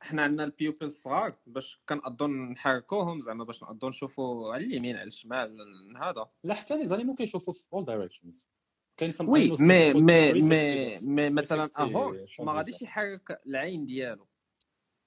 [0.00, 5.08] حنا عندنا ال pupils الصغار باش كنقدروا نحركوهم زعما باش نقدروا نشوفوا على اليمين على
[5.08, 5.56] الشمال
[5.96, 6.26] هذا.
[6.44, 8.46] لا حتى les animaux كيشوفوا في all directions.
[8.96, 14.26] كاين وي مي مي 360 مي مثلا 360 a horse ما غاديش يحرك العين ديالو.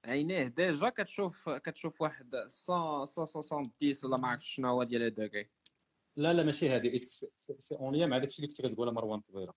[0.05, 5.49] عينيه déjà كتشوف كتشوف واحد 100 170 ولا ما عرفتش شنو هو ديال الدوغري
[6.17, 7.25] لا لا ماشي هذه it's
[7.59, 9.53] c'est en lien مع داكشي اللي كنت كتقولها مروان قبيله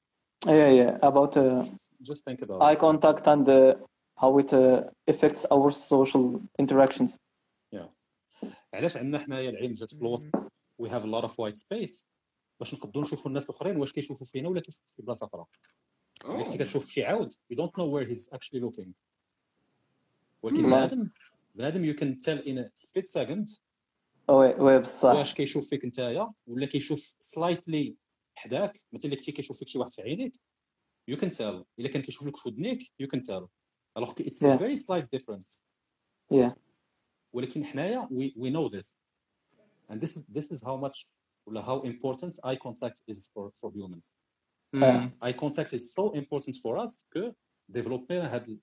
[2.02, 2.78] just think about eye it.
[2.78, 3.74] contact and uh,
[4.22, 7.18] how it uh, affects our social interactions.
[8.74, 10.28] علاش عندنا حنايا العين جات في الوسط؟
[10.78, 12.06] we have lot of white space
[12.60, 15.44] باش نقدروا نشوفوا الناس الأخرين واش كيشوفوا فينا ولا كيشوفوا في بلاصة أخرى.
[16.24, 17.32] الا كنتي كتشوف شي عاود.
[17.32, 19.07] You don't know where he's actually looking.
[20.43, 20.77] ولكن والله.
[20.85, 21.09] بنادم
[21.55, 23.59] بنادم you can tell in a split second
[24.29, 27.95] وي وي بصح واش كيشوف فيك نتايا ولا كيشوف سلايتلي
[28.35, 30.35] حداك مثلا الا كنتي كيشوف فيك شي واحد في عينيك
[31.11, 33.47] you can tell الا كان كيشوف لك في ودنيك you can tell
[33.99, 34.57] alors que it's a Yeah.
[34.57, 35.63] very slight difference
[36.33, 36.51] Yeah.
[37.33, 38.97] ولكن حنايا we, we know this
[39.89, 41.07] and this is this is how much
[41.47, 44.15] ولا how important eye contact is for for humans
[44.73, 45.11] مم.
[45.25, 47.33] eye contact is so important for us que
[47.69, 48.59] ديفلوبينا هاد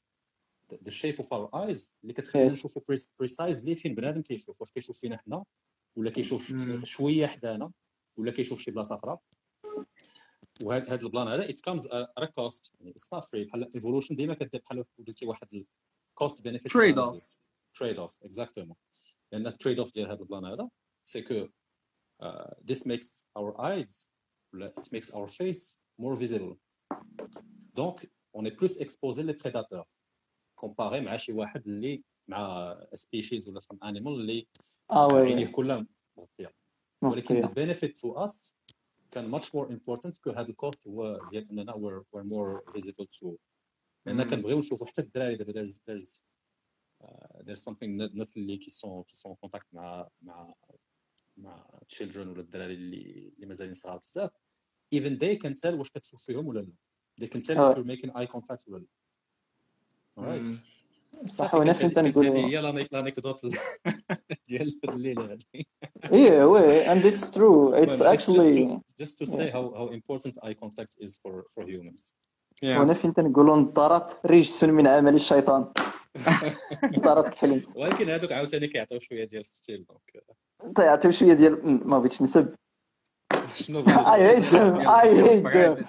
[0.73, 2.47] the shape of our eyes اللي كتخلينا.
[2.53, 2.81] نشوفوا
[3.23, 5.43] precisely فين بنادم كيشوف واش كيشوف فينا حنا
[5.95, 6.53] ولا كيشوف.
[6.83, 7.71] شوية حدانا
[8.17, 9.17] ولا كيشوف شي بلاصه أخرى
[10.63, 14.15] وهذا هذا البلان هذا it comes at a cost يعني it's not free بحال evolution
[14.15, 15.65] ديما كدير بحال قلتي واحد
[16.23, 17.13] cost benefit Trade off.
[17.13, 17.37] analysis.
[17.77, 18.75] trade off exactement
[19.31, 20.69] لأن ال trade off ديال هذا ال plan هذا
[21.03, 21.47] c'est que
[22.71, 24.07] this makes our eyes
[24.53, 26.55] ولا it makes our face more visible
[27.79, 29.87] donc on est plus exposé les prédateurs
[30.61, 34.47] comparé مع شي واحد اللي مع species ولا some animal اللي
[34.91, 35.87] oui عينيه كلها
[36.17, 36.53] مغطية
[37.01, 37.73] ولكن مغطية.
[37.73, 38.53] benefit to us
[39.11, 43.35] كان much more important que هذا ال cost هو ديال أننا we're more visible to
[44.05, 44.23] لأن.
[44.23, 46.21] كنبغيو نشوفوا حتى الدراري دابا there's
[47.03, 50.53] uh, there's something الناس اللي qui sont qui sont contact مع مع
[51.37, 54.31] مع children ولا الدراري اللي اللي مازالين صغار بزاف
[54.95, 56.73] even they can tell واش كتشوف فيهم ولا لا
[57.21, 57.73] they can tell آه.
[57.73, 58.87] if you're making eye contact ولا لا
[61.29, 63.41] صافي وأنا كانت فهمت هذه- نقول هي l'anec- l'anecdote
[64.47, 65.63] ديال هاد الليلة هذه
[66.13, 67.73] إيه وي and it's true.
[67.73, 71.17] It's Well, it's just actually to, just to say how, how important eye contact is
[71.23, 72.13] for, for humans.
[72.63, 75.71] وأنا فين تنقولوا نضارات رجس من عمل الشيطان.
[76.97, 80.23] نضارات كحلين ولكن هذوك عاوتاني كيعطيو شوية ديال style donc.
[80.75, 82.55] تعطيو شوية ديال ما بغيتش نسب.
[83.55, 84.87] شنو I hate them.
[84.87, 85.85] I hate بغا them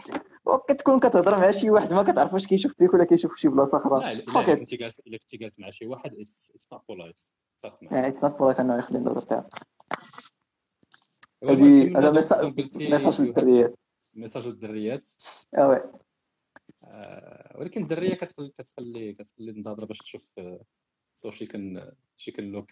[0.47, 3.79] وكتكون كتهضر مع شي واحد ما كتعرف واش كيشوف فيك ولا كيشوف في شي بلاصة
[3.79, 4.57] لا أخرى.
[4.57, 7.31] it كنتي جالس الا كنتي جالس مع شي واحد it's it's not polite.
[7.57, 9.43] اتفق معك يعني it's not polite أنه يخلي النظر تاعو
[11.45, 13.79] هذه هذا ميساج للدريات.
[14.15, 15.07] ميساج للدريات.
[15.59, 15.83] آه وي.
[16.85, 20.31] آه، ولكن الدرية كتخلي كتخلي كتخلي النظره باش تشوف
[21.15, 22.71] so شي كان شي كان look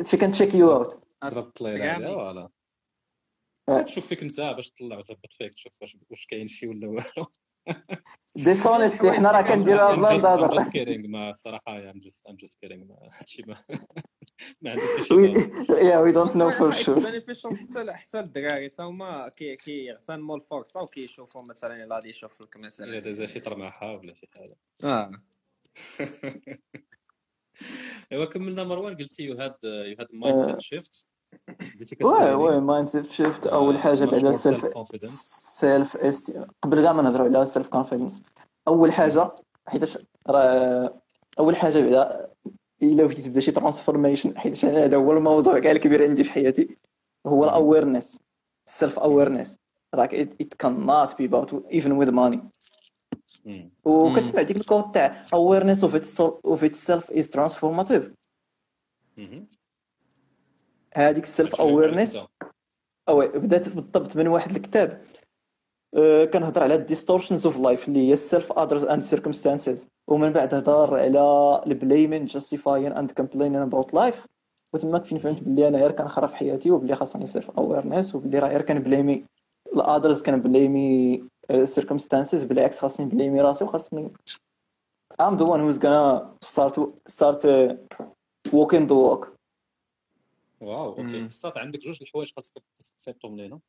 [0.00, 2.50] شي كان check you out ضرب الطليله voilà آه.
[3.86, 5.72] تشوف فيك انت باش تطلع وتهبط فيك تشوف
[6.10, 7.26] واش كاين شي ولا والو.
[8.36, 12.54] Disons-le حنا راه كنديروها I'm بلا نظر just kidding ما صراحة I'm just I'm just
[12.64, 13.56] kidding ما هادشي ما
[14.62, 15.14] ما عنده حتى شي
[15.86, 20.82] يا وي دونت نو فور شور بينيفيشال حتى حتى الدراري تا هما كي- كيغتنموا الفرصه
[20.82, 24.56] وكيشوفوا مثلا الا غادي يشوف لك الا مثلا دازا شي طرماحة ولا شي حاجة.
[24.84, 25.10] آه.
[28.12, 31.06] أيوا كملنا مروان قلتي يو هاد يو هاد مايند سيت شيفت
[31.80, 34.66] كتبيني وي مايند سيت شيفت أول حاجة بعدا more self.
[35.04, 38.22] self است قبل كاع ما نهضروا على self-confidence
[38.68, 39.30] أول حاجة
[39.66, 39.98] حيتاش
[40.28, 41.00] راه
[41.38, 42.30] أول حاجة بعدا
[42.82, 46.76] إلا بغيتي تبدا شي transformation حيت أنا هذا هو الموضوع كاع الكبير عندي في حياتي
[47.26, 48.18] هو ال
[48.66, 49.58] awareness self-awareness
[49.94, 51.28] راك ات كان نوت بي
[51.82, 52.38] even with money.
[53.44, 53.70] مم.
[53.84, 58.04] وكتسمع ديك ال quote تاع itself of itself is transformative.
[59.18, 59.48] مهم.
[60.96, 62.26] هذيك ال self-awareness؟
[63.08, 65.02] oui بدأت بالضبط من واحد الكتاب.
[65.96, 70.32] أه كنهضر على ال distortions of life اللي هي ال self, others and circumstances ومن
[70.32, 74.26] بعد هضر على ال blaming, justifying and complaining about life
[74.72, 78.62] وتماك فين فهمت بلي أنا غير كنخرب في حياتي وبلي خاصني self-awareness وبلي راه غير
[78.62, 79.24] كنبليمي
[79.74, 81.20] الاذرز كنبليمي
[81.64, 84.12] سيركمستانسز بالعكس خاصني ن blame ي راسي وخاصني
[85.22, 86.74] I'm the one who's gonna start
[87.08, 87.74] start uh,
[88.52, 89.33] walking the walk.
[90.64, 91.26] wow okay مم.
[91.26, 93.60] بصات عندك جوج الحوايج خاصك خاصك تصيفطهم لينا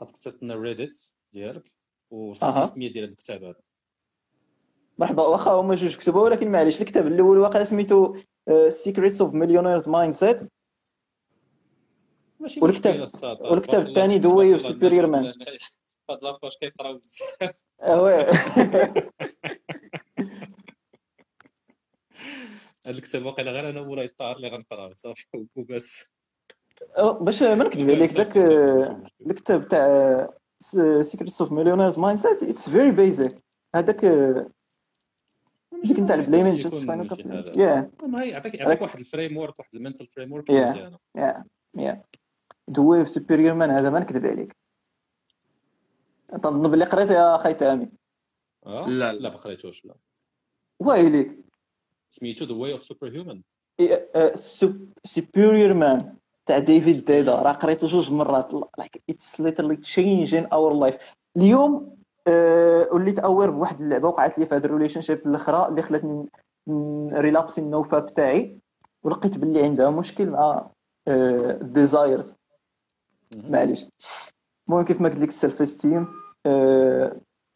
[0.00, 0.96] خاصك تصيفط لنا reddit
[1.32, 1.66] ديالك
[2.42, 2.62] أها.
[2.62, 3.60] السميه ديال الكتاب هذا
[4.98, 8.16] مرحبا واخا هما جوج كتبوا ولكن معليش الكتاب الأول واقع سميتو
[8.68, 10.40] Secrets of Millionaire's Mindset
[12.40, 13.06] ماشي والكتاب-
[13.40, 15.46] والكتاب الثاني The Way of Superior Man.
[16.10, 17.54] هاد la page كيقراو بزاف
[22.88, 26.12] هاد الكتاب واقيلا غير أنا وراي الطاهر اللي غنقراه صافي وبس.
[27.20, 30.28] باش ما نكذب عليك داك آه، الكتاب تاع
[31.02, 33.36] Secrets of Millionaire's Mindset it's very basic
[33.74, 34.50] هذاك آه،
[35.84, 37.08] ديك نتاع ال blaming justifying
[37.56, 40.50] yeah ما هي يعطيك يعطيك واحد ال framework واحد ال mental framework.
[40.50, 41.44] مزيانه yeah
[41.74, 42.02] yeah
[42.78, 44.56] of Superior Man هذا ما نكذب عليك.
[46.28, 47.88] تنظن بلي قريت يا خي تامي
[48.66, 49.12] لا، لا.
[49.12, 49.94] لا ما قريتوش لا.
[50.80, 51.45] ويلي.
[52.10, 53.42] سميتو ذا واي اوف سوبر هيومن
[55.04, 56.14] سوبيريور مان
[56.46, 58.52] تاع ديفيد Deida راه قريته جوج مرات.
[59.12, 60.96] It's literally changing our life.
[61.36, 61.94] اليوم
[62.92, 66.28] وليت aware بواحد اللعبة وقعت لي في هذه ال relationship الأخرى اللي خلاتني
[67.12, 68.58] relapse ي النوفا بتاعي.
[69.02, 70.70] ولقيت باللي عندها مشكل مع
[71.08, 72.34] ال desires
[73.36, 73.86] معليش.
[74.68, 76.08] المهم كيف ما قلت لك ال self-esteem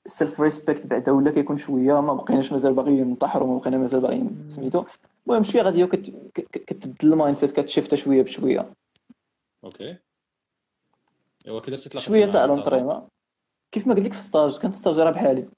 [0.07, 4.47] ال self-respect بعدا ولا كيكون شوية ما بقيناش مازال باغيين نطحروا ما بقينا مازال باغيين
[4.49, 4.85] سميتو؟
[5.27, 8.73] المهم شوية غادي كتبدل ال mindset كت shift ا شوية بشوية.
[9.65, 9.97] okay.
[11.47, 12.47] إيوا كي درتي تلاقيتي شوية تاع.
[12.47, 13.09] l'entraînement
[13.73, 15.49] كيف ما قلت لك في stage كنت stagiaire ها بحالي.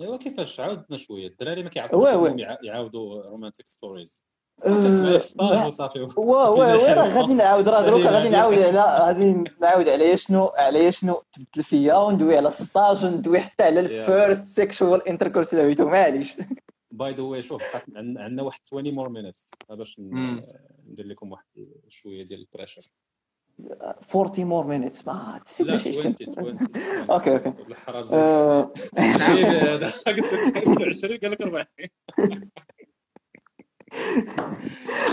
[0.00, 1.26] إيوا كيفاش؟ عاودنا شوية.
[1.26, 2.04] الدراري ما كيعرفوش
[2.62, 4.24] يعاودوا romantic stories
[4.64, 8.28] آه، وصافي وا راه غادي نعاود راه دروك غادي.
[8.28, 13.40] نعاود على غادي نعاود على شنو؟ على شنو؟ تبدل فيا وندوي على ال stage وندوي
[13.40, 16.36] حتى على ال first sexual intercourse اللي عملتو معليش.
[16.90, 17.62] by the way شوف
[17.96, 20.00] عندنا واحد 20 more minutes باش.
[20.88, 21.44] ندير لكم واحد
[21.88, 22.82] شوية ديال ال pressure
[24.14, 26.28] 40 more minutes ما لا ماشي 20 إشكال.
[26.28, 26.58] 20
[27.10, 28.72] okay okay الحرام زاد آه،
[29.74, 31.64] هذا قلت لك 20 قال لك 40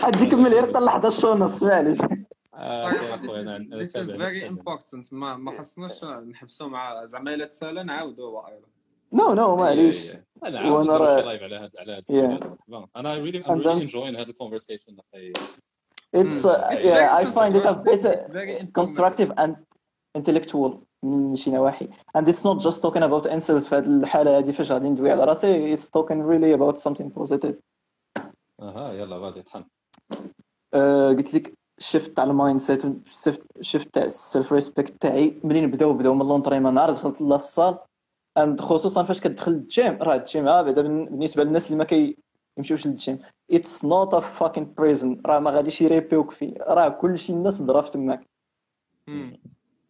[0.03, 1.97] غادي نكمل غير حتى لحظه ال show نص معليش
[2.53, 5.07] آه، This is very important.
[5.11, 8.67] ما ما خصناش نحبسوا مع زعما إلا تسالى نعاودوا وأيضا
[9.13, 10.13] no no معليش
[10.45, 12.57] أنا عاود live على هذا على هذا
[12.95, 14.97] أنا then- enjoying هذا ال conversation
[16.15, 19.55] It's uh, It's yeah, I find it a bit uh, constructive and
[20.17, 20.71] intellectual
[21.03, 21.87] من شي نواحي.
[22.17, 25.23] And it's not just talking about incels في هذه الحالة هذه فاش غادي ندوي على
[25.23, 25.77] راسي.
[25.77, 27.53] It's talking really about something positive.
[28.61, 29.63] أها يلا فازي طحن
[30.73, 32.84] آه، قلت لك شفت تاع ال mindset
[33.61, 35.39] shift تاع ال self-respect تاعي.
[35.43, 37.77] منين بداو؟ بداو من l'entraînement نهار دخلت la salle
[38.38, 39.97] and خصوصا فاش كتدخل الجيم.
[40.01, 42.13] راه الجيم ها بعدا بالنسبة للناس اللي ما
[42.55, 43.19] كيمشيوش لل gym.
[43.51, 48.27] it's not a fucking prison راه ما غاديش يريبيوك فيه راه كلشي الناس ضرب تماك.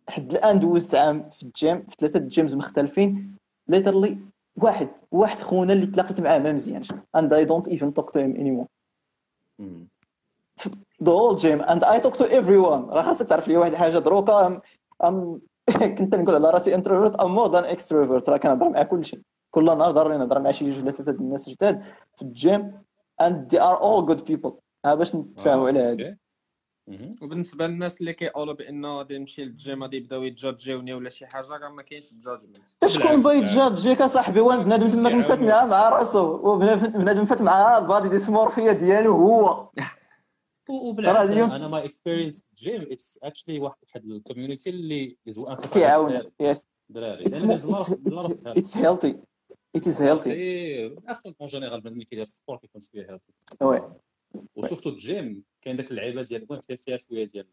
[0.09, 3.35] حد الآن دوزت عام في الجيم في ثلاثة gyms مختلفين.
[3.67, 4.19] literally
[4.57, 6.91] واحد واحد خونا اللي تلاقيت معاه ما مزيانش.
[6.91, 8.67] And I don't even talk to him anymore.
[9.59, 9.87] مم.
[11.03, 11.61] The whole gym.
[11.61, 12.89] And I talk to everyone.
[12.89, 14.61] راه خاصك تعرف لي واحد الحاجة دروكا I'm،
[15.03, 15.41] I'm
[15.97, 19.21] كنت نقول على راسي introvert I'm more than extrovert راه كنهضر مع كلشي.
[19.51, 21.81] كل نهار ضروري نهضر مع شي جوج ولا ثلاثة الناس جداد
[22.15, 22.71] في ال gym
[23.21, 24.51] they are all good people.
[24.85, 26.17] ها باش نتفاهموا على هذا.
[27.21, 31.69] وبالنسبة للناس اللي كيقولوا بانه غادي نمشي للجيم غادي يبداو يتجاجيوني ولا شي حاجة راه
[31.69, 33.53] ما كاينش ال judgment حتى شكون بالعكس.
[33.53, 36.51] تجاجيك اصاحبي وين بنادم تماك مفتنها مع راسو.
[36.53, 39.69] وبنادم فات معاه ال body dysmorphia ديالو هو.
[40.69, 45.55] وبالعكس أنا أنا my experience gym it's actually واحد واحد ال community اللي اللي زوين
[45.55, 47.25] كيعاون yes دراري.
[49.77, 50.27] It is healthy.
[50.27, 53.81] إيه، أصلا en général ملي كيدير السبور كيكون شوية healthy Oui.
[54.55, 57.47] و surtout ال gym كاين داك اللعيبة ديال المهم فيها فيها شوية ديال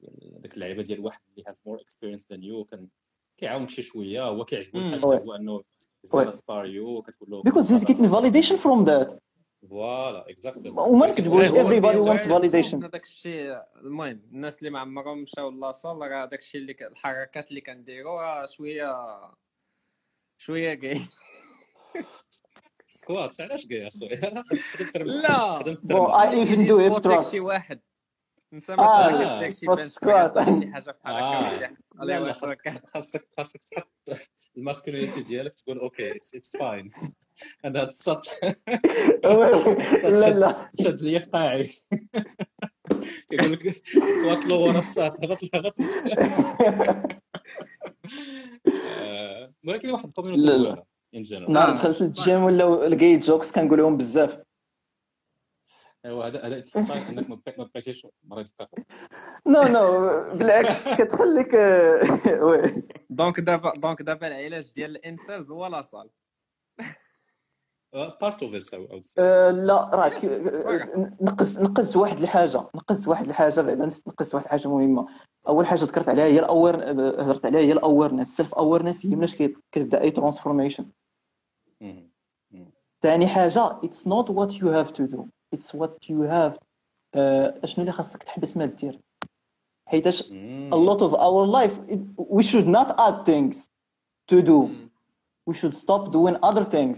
[0.00, 2.88] ديال داك اللعيبة ديال واحد اللي هاز more experience than you كان
[3.36, 4.78] كيعاونك شي شوية هو كيعجبو.
[4.78, 5.62] الحال هو إنه.
[6.02, 9.18] زعما spot you كتقول له because he's getting validation from that.
[9.68, 12.84] voilà exactly وما نكذبوش البيت wants عندهم validation.
[12.84, 13.62] هذاك الشيء.
[13.76, 18.22] المهم الناس اللي ما عمرهم مشاو la salle راه داك الشيء اللي الحركات اللي كنديروا
[18.22, 18.94] راه شوية
[20.38, 21.00] شوية كاي
[22.90, 24.44] سكوات علاش كاع اخويا
[25.22, 25.58] لا.
[25.58, 27.80] خدمت do hip يسبوتيك thrust شي واحد.
[28.52, 28.74] انت آه،
[29.62, 30.38] ما سكوات.
[30.38, 31.38] شي حاجة بحال آه.
[31.38, 34.18] هكا خاصك خاصك خاصك تحط
[34.56, 36.90] الماسكولينيتي ديالك تقول أوكي اتس فاين
[37.64, 38.22] أنا السط
[39.24, 39.76] وي.
[40.04, 40.70] لا لا.
[40.80, 41.68] شد لي في قاعي
[43.30, 45.74] كيقول لك سكوات لو ورا الساط هبط هبط.
[49.00, 50.50] آه، ولكن واحد ال community.
[50.52, 50.99] زوينة.
[51.14, 54.40] en général نهار دخلت الجيم ولا لقيت jokes كنقولهم بزاف.
[56.04, 58.84] ايوا هذا هذا ال sign إنك ما بقيت- ما بقيتيش مريض الثقه
[59.46, 62.00] no no بالعكس كتخليك آه،
[62.44, 62.82] وي.
[63.10, 66.10] دونك دابا دونك دابا العلاج ديال ال incels هو la salle
[67.92, 72.68] part of it آه، لا راك آه، نقص نقصت واحد الحاجة.
[72.74, 75.06] نقصت واحد الحاجة بعدا نسيت نقصت واحد الحاجة مهمة.
[75.48, 76.74] أول حاجة ذكرت عليها هي ال aware
[77.22, 80.90] هضرت عليها هي ال awareness self-awareness هي مناش كي- كتبدأ أي transformation
[83.01, 86.57] ثاني حاجه اتس نوت وات يو هاف تو دو اتس وات يو هاف
[87.65, 88.99] شنو اللي خاصك تحبس ما دير
[89.87, 90.23] حيتاش
[90.73, 93.55] a lot of our life it- we should not add things
[94.31, 94.69] to do
[95.49, 96.97] we should stop doing other things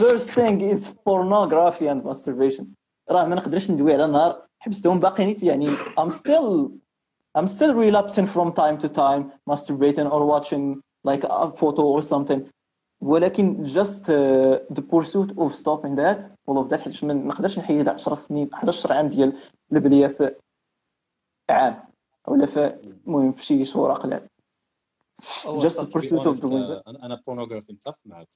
[0.00, 2.64] first thing is pornography and masturbation
[3.10, 6.70] راه ما نقدرش ندوي على نهار حبستهم باقيين يعني I'm still
[7.38, 10.64] I'm still relapsing from time to time masturbating or watching
[11.10, 12.40] like a photo or something
[13.01, 17.87] ولكن just uh, the pursuit of stopping that all of that حيت ما نقدرش نحيد
[17.87, 19.39] 10 سنين 11 عام ديال
[19.71, 20.35] البلية في
[21.49, 21.83] عام
[22.27, 24.27] ولا في المهم في شي شهور أقل
[25.59, 28.29] just the pursuit of doing that أنا بورنوغرافي متفق معك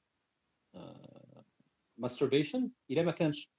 [1.97, 3.49] ماستربيشن إلا ما كانش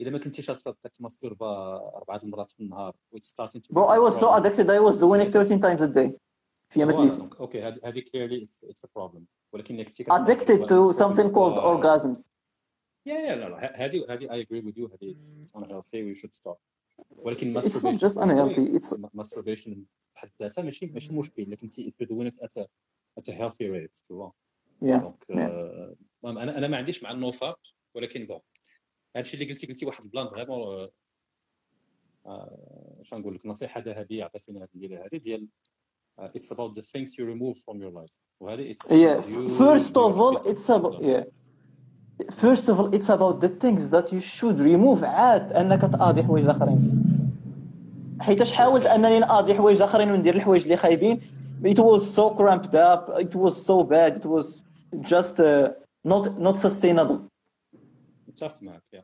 [0.00, 4.70] إلا ما كنتيش أصلا تماستوربا أربعة المرات في النهار to bro I was so addicted
[4.70, 6.14] I was doing it 13 times a day.
[6.68, 9.20] في اتليست أوكي هذه هذه clearly it's it's a problem.
[9.52, 12.28] ولكن إنك addicted to something called orgasms.
[13.06, 16.20] يا يا لا لا هذه هذه I agree with you هذه it's, it's unhealthy we
[16.20, 16.58] should stop.
[17.16, 19.76] ولكن It's not masturbation just unhealthy, it's- masturbation
[20.14, 22.66] بحد ذاتها ماشي ماشي مشكل لكن if you're doing it at a
[23.20, 24.32] at a healthy rate tu vois
[24.82, 24.90] Yeah,
[25.30, 27.54] آه، المهم أنا أنا ما عنديش مع ال NoFap
[27.94, 28.40] ولكن bon
[29.16, 30.88] هادشي اللي قلتي قلتي واحد ال plan vraiment
[33.00, 35.48] اش نقول لك نصيحة ذهبية عطيتيني هذه الليلة هذه ديال
[36.19, 39.31] uh, it's about the things you remove from your life وهذه it's yeah it's a
[39.31, 41.09] huge, first of huge all piece of it's about wisdom.
[41.09, 41.23] yeah
[42.31, 46.43] first of all it's about the things that you should remove عاد انك تقاضي حوايج
[46.45, 47.03] الاخرين
[48.21, 51.21] حيتاش حاولت انني نقاضي حوايج اخرين وندير الحوايج اللي خايبين
[51.63, 54.61] it was so cramped up it was so bad it was
[55.01, 55.69] just uh,
[56.07, 57.19] not not sustainable
[58.27, 59.03] متفق معك يا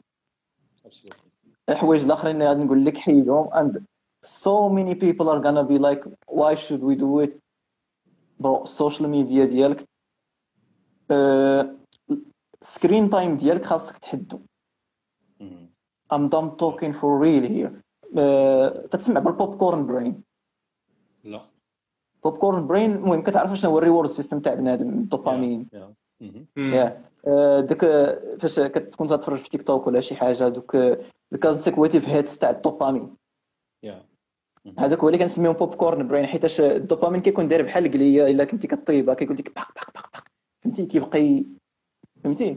[0.85, 1.29] absolutely
[1.69, 3.79] الحوايج الاخرين اللي غادي نقول لك حيدهم and
[4.24, 7.40] so many people are gonna be like why should we do it?
[8.40, 9.84] برو السوشيال ميديا ديالك
[12.60, 14.40] سكرين تايم ديالك خاصك تحدو.
[16.12, 17.72] I'm done talking for real here.
[18.14, 20.22] Uh, تتسمع بال popcorn brain
[21.24, 21.40] لا.
[22.24, 26.46] popcorn brain المهم كتعرف شنو هو ال reward system تاع بنادم الدوبامين يا مهم.
[26.56, 27.84] يا آه، ديك
[28.38, 30.76] فاش كتكون تتفرج في تيك توك ولا شي حاجة دوك
[31.32, 33.16] ال consecutive hits تاع الدوبامين.
[33.82, 34.04] يا
[34.78, 39.14] هذاك هو اللي كنسميهم popcorn brain حيتاش الدوبامين كيكون داير بحال القليه إلا كنتي كطيبها
[39.14, 40.24] كيقول لك بق بق بق بق.
[40.64, 41.44] فهمتي؟ كيبقى
[42.24, 42.56] فهمتي؟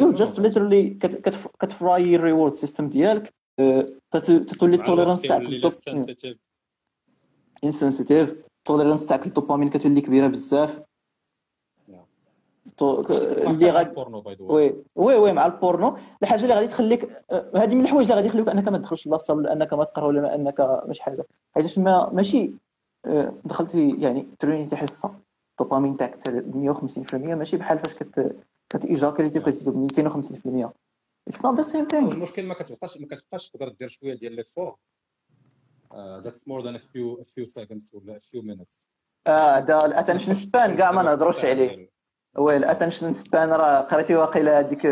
[0.00, 0.90] you just literally
[1.60, 3.34] كت fry ال reward system ديالك
[4.10, 5.40] تت- تتولي ال tolerance تاعك
[7.64, 10.82] insensitive ال tolerance تاعك للدوبامين كتولي كبيرة بزاف.
[12.76, 17.08] تو- اللي غادي porno by the way oui oui مع البورنو الحاجة اللي غادي تخليك
[17.30, 19.84] آه، هذه من الحوايج اللي غادي يخليوك أنك ما تدخلش la salle ولا أنك ما
[19.84, 21.26] تقرأ ولا أنك مش حاجة.
[21.54, 22.50] حيتاش ما ماشي
[23.06, 25.14] آه، دخلتي يعني train يتي حصة
[25.60, 28.36] الدوبامين تاعك تزاد 150% ماشي بحال فاش كت
[28.70, 30.70] كت éjaculer يتي بقيتي تزيد 250%
[31.30, 32.12] It's not the same thing.
[32.12, 34.76] المشكل ما كتبقاش ما كتبقاش تقدر دير شوية ديال لي for
[35.96, 38.86] that's more than a few a few seconds ولا a few minutes.
[39.26, 41.90] آه دا الاتنشن سبان كاع ما نهضروش عليه.
[42.38, 44.86] oui ال attention span راه قريتي واقيلا هذيك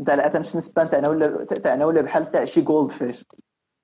[0.00, 3.24] نتاع ال attention span تاعنا ولا تاعنا ولا بحال تاع شي goldfish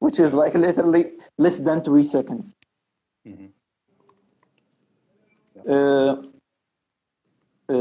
[0.05, 1.05] which is like literally
[1.43, 2.55] less than 3 seconds.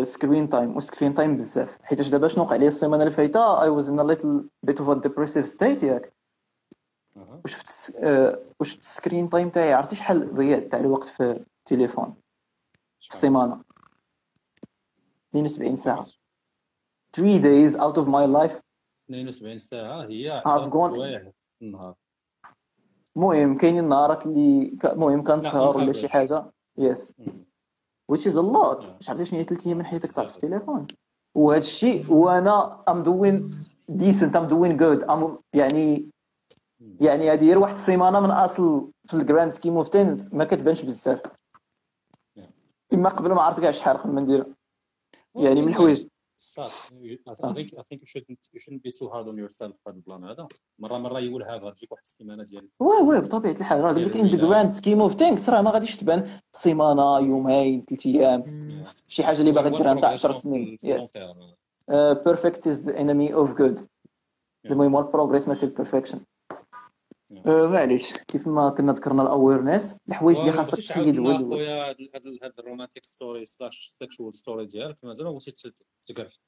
[0.02, 1.78] screen time و screen time بزاف.
[1.84, 5.48] حيتاش دابا شنو وقع لي السيمانة اللي فايتة؟ I was in little bit of depressive
[5.48, 6.14] state ياك.
[7.46, 7.96] وشفت
[8.60, 12.16] وشفت ال screen time تاعي عرفتي شحال ضيعت تاع الوقت في التليفون؟
[13.00, 13.62] في السيمانة.
[15.40, 16.06] 72 ساعة.
[17.14, 18.62] 3 days out of my life.
[19.10, 21.20] 72 ساعة هي I've 10 gone- سوايع
[21.60, 21.96] في النهار.
[23.18, 26.08] المهم كاينين نهارات اللي المهم كنسهر ولا شي.
[26.08, 26.52] حاجة.
[26.78, 27.14] yes
[28.12, 29.10] which is a lot.
[29.10, 30.36] عرفتي شنو هي ثلاث أيام من حياتك طاحت في.
[30.44, 30.88] التليفون.
[31.36, 36.10] وهذا الشيء وأنا I'm doing decent I'm doing good I'm يعني
[37.02, 40.82] يعني هذه غير واحد السيمانة من أصل في ال grand scheme of things ما كتبانش
[40.82, 41.22] بزاف.
[42.94, 44.46] إما قبل ما عرفت كاع شحال ما ندير
[45.36, 46.06] يعني من الحوايج
[47.94, 50.48] think you shouldn't you shouldn't be too hard on yourself في هذا البلان هذا.
[50.80, 53.82] مرة مرة يقولها هذا تجيك واحد السيمانه ديال واه واه بطبيعة الحال.
[53.82, 57.86] راه قلت لك ان the grand scheme of things راه ما غاديش تبان سيمانه يومين
[57.86, 58.70] ثلاث أيام.
[59.08, 60.78] شي حاجة اللي باغي ديرها نتاع 10 سنين.
[62.26, 63.88] perfect is the enemy of good
[64.66, 66.20] المهم هو ال progress ماشي ال perfection
[67.46, 71.38] معليش كيف ما كنا ذكرنا ال awareness الحوايج اللي خاصك تحيد هو.
[71.38, 71.96] خويا هاد
[72.44, 75.72] هاد ال romantic story slash sexual story ديالك مازال ما بغيتي
[76.06, 76.40] تقر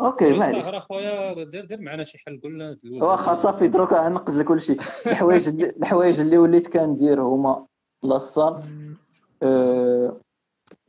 [0.00, 0.66] Okay معليش.
[0.66, 4.72] راه خويا دير دير معنا شي حل قلنا واخا صافي دروك غنقز لك كلشي.
[5.06, 5.48] الحوايج
[5.82, 7.66] الحوايج اللي وليت كندير هما
[8.02, 8.62] la salle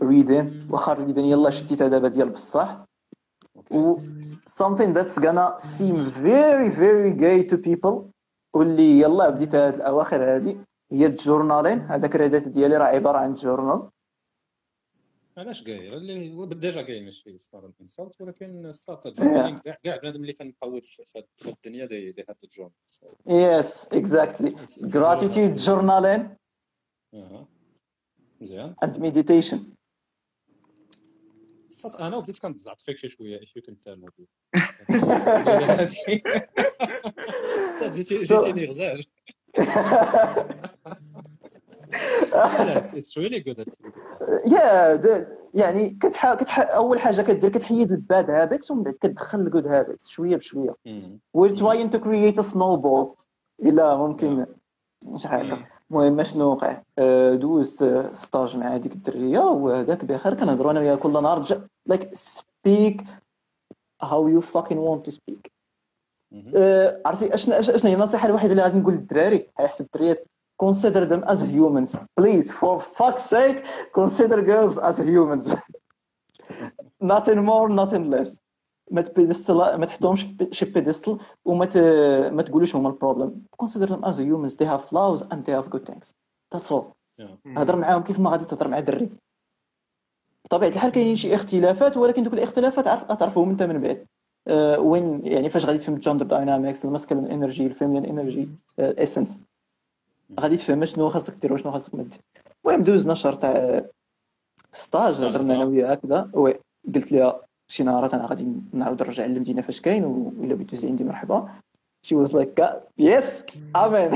[0.02, 2.86] reading واخا reading يلا شديتها دابا ديال بصح.
[3.72, 3.98] و
[4.50, 5.96] something that's gonna seem
[6.30, 8.13] very very gay to people.
[8.54, 10.58] واللي يلا بديت هاد الأواخر هادي
[10.92, 13.90] هي الجورنالين هذاك الريدات ديالي راه عبارة عن جورنال.
[15.38, 19.62] علاش كاين اللي هو ديجا كاين ماشي صار الانسالت ولكن الساط Yeah.
[19.64, 22.72] كاع كاع بنادم اللي كان مقود في الدنيا دي دي هاد الجون
[23.28, 26.36] يس اكزاكتلي gratitude جورنالين
[28.42, 29.58] مزيان and meditation.
[31.68, 34.06] الساط أنا بديت كنبزعط فيك شي شوية اش كنت تال
[37.82, 39.06] جيتيني غزال
[42.34, 43.66] it's really good
[44.46, 46.34] يا يعني كتح...
[46.34, 46.60] كتح...
[46.60, 50.76] أول حاجة كدير كتحيد ال bad habits ومن بعد كتدخل ال good habits شوية بشوية.
[51.38, 53.24] we're trying to create a snowball.
[53.64, 54.46] إلا ممكن
[55.06, 55.60] مش عارف.
[55.92, 61.14] المهم شنو وقع؟ آه، دوزت stage مع هذيك الدرية وهذاك بخير كنهضروا أنا وياها كل
[61.14, 61.44] نهار
[62.14, 63.02] speak
[64.04, 65.42] how you fucking want to speak.
[65.48, 65.53] آه،
[67.06, 70.28] عرفتي اشنا أشنا هي النصيحة الوحيدة اللي غادي نقول للدراري على حسب الدريات
[70.64, 71.98] consider them as humans.
[72.22, 73.64] Please for fuck's sake
[74.00, 75.46] consider girls as humans.
[77.14, 78.40] Nothing more nothing less.
[78.92, 81.78] ما تبيدستل ما تحطهمش في شي بيدستل وما ت...
[82.34, 84.56] ما تقولوش هما البروبلم consider them as humans.
[84.56, 86.12] They have flaws and they have good things.
[86.56, 86.84] That's all.
[87.58, 89.10] هضر معاهم كيف ما غادي تهضر مع دري
[90.46, 93.98] بطبيعة الحال كاينين شي اختلافات ولكن دوك الاختلافات عارف- غتعرفهم انت من بعد.
[93.98, 94.06] آه،
[94.78, 98.50] وين يعني فاش غادي تفهم ال gender dynamics ال masculine energy ال feminine energy
[98.80, 99.40] essence
[100.40, 102.20] غادي تفهم شنو خاصك دير وشنو خاصك ما دير.
[102.66, 103.86] المهم دوزنا شهر تاع
[104.72, 106.30] stage هضرنا أنا وياها هكذا.
[106.34, 106.60] و
[106.96, 111.04] قلت لها شي نهارات أنا غادي نعاود نرجع للمدينة فاش كاين ولا بغيتي تزيد عندي
[111.04, 111.50] مرحبا.
[112.06, 113.46] She was like yes
[113.76, 114.14] I mean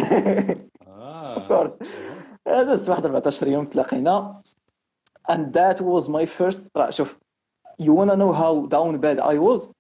[0.82, 1.78] of course
[2.48, 4.42] هذا واحد 14 يوم تلاقينا.
[5.32, 7.18] And that was my first راه شوف
[7.82, 9.77] you wanna know how down bad I was?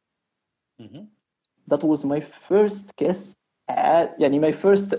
[1.71, 3.33] That was my first kiss.
[3.69, 4.95] ع- يعني my first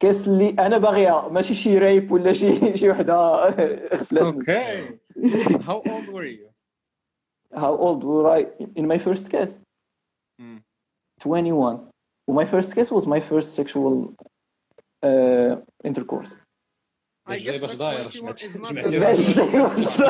[0.00, 1.28] كيس اللي أنا باغيها.
[1.28, 3.14] ماشي شي ريب ولا شي شي وحدة.
[3.94, 4.98] غفلت Okay.
[5.68, 6.48] How old were you?
[7.54, 8.40] how old were I?
[8.76, 9.58] In my first kiss.
[10.40, 10.58] Hmm.
[11.20, 11.88] 21
[12.30, 14.14] my first kiss was my first sexual
[15.06, 16.34] uh, intercourse.
[17.28, 20.00] باش جاي باش داير جمعت جمعتي باش باش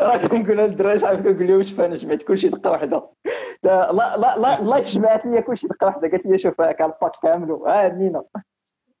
[0.00, 3.08] راه كنقولها للدراري شحال كنقول لهم شوف أنا جمعت كلشي دقة واحدة.
[3.64, 6.08] لا لا لا لا ال life جمعت لي كلشي دقة واحدة.
[6.08, 7.52] قالت لي شوف هاك ال pack كامل.
[7.52, 8.24] ها نينا.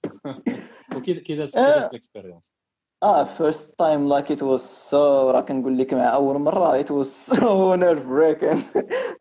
[0.96, 1.86] وكذا كذا آه.
[1.86, 2.54] ال experience
[3.02, 6.82] آه first time like it was so راه كنقول لك مع أول مرة.
[6.82, 8.58] It was so nerve wracking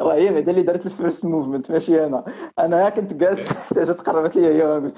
[0.02, 2.24] راه هي بعدا اللي دارت ال first movement ماشي أنا.
[2.60, 4.94] أنا كنت جالس حتى جات قربت لي هي ونقول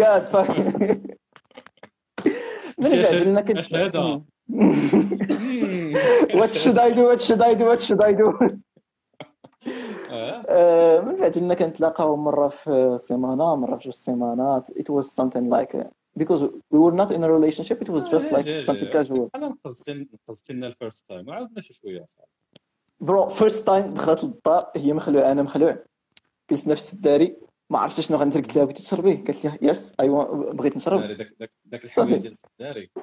[0.00, 0.50] قاعد fuck
[2.78, 4.22] من بعد لنا كنت هذا؟
[6.62, 7.02] should I do?
[7.10, 7.64] What should I do?
[7.70, 8.28] What should I do?
[10.10, 14.70] آه، من بعد لنا كنتلاقاو مرة في سيمانة مرة في جوج سيمانات.
[14.70, 15.84] It was something like uh,
[16.18, 17.82] because we were not in a relationship.
[17.82, 19.28] It was just like something casual.
[19.34, 21.28] أنا نقزتي نقزتي لنا ال first time.
[21.28, 22.30] وعاودنا شي شوية صاحبي
[23.00, 25.84] bro first time دخلت للدار هي مخلوعه أنا مخلوع
[26.50, 27.36] جلسنا في السداري
[27.70, 31.00] ما عرفتش شنو غندير قلت لها بغيتي تشربيه قالت لي yes اييه بغيت نشرب.
[31.00, 33.02] داك داك ديال السداري آه،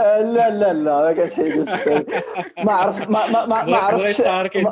[0.00, 1.68] لا لا لا ما كانش حيدوز
[2.64, 4.56] ما عرف ما ما ما, ما عرفتش بغيت عارف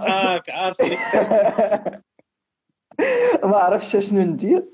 [3.45, 4.65] ما عرفتش شنو ندير.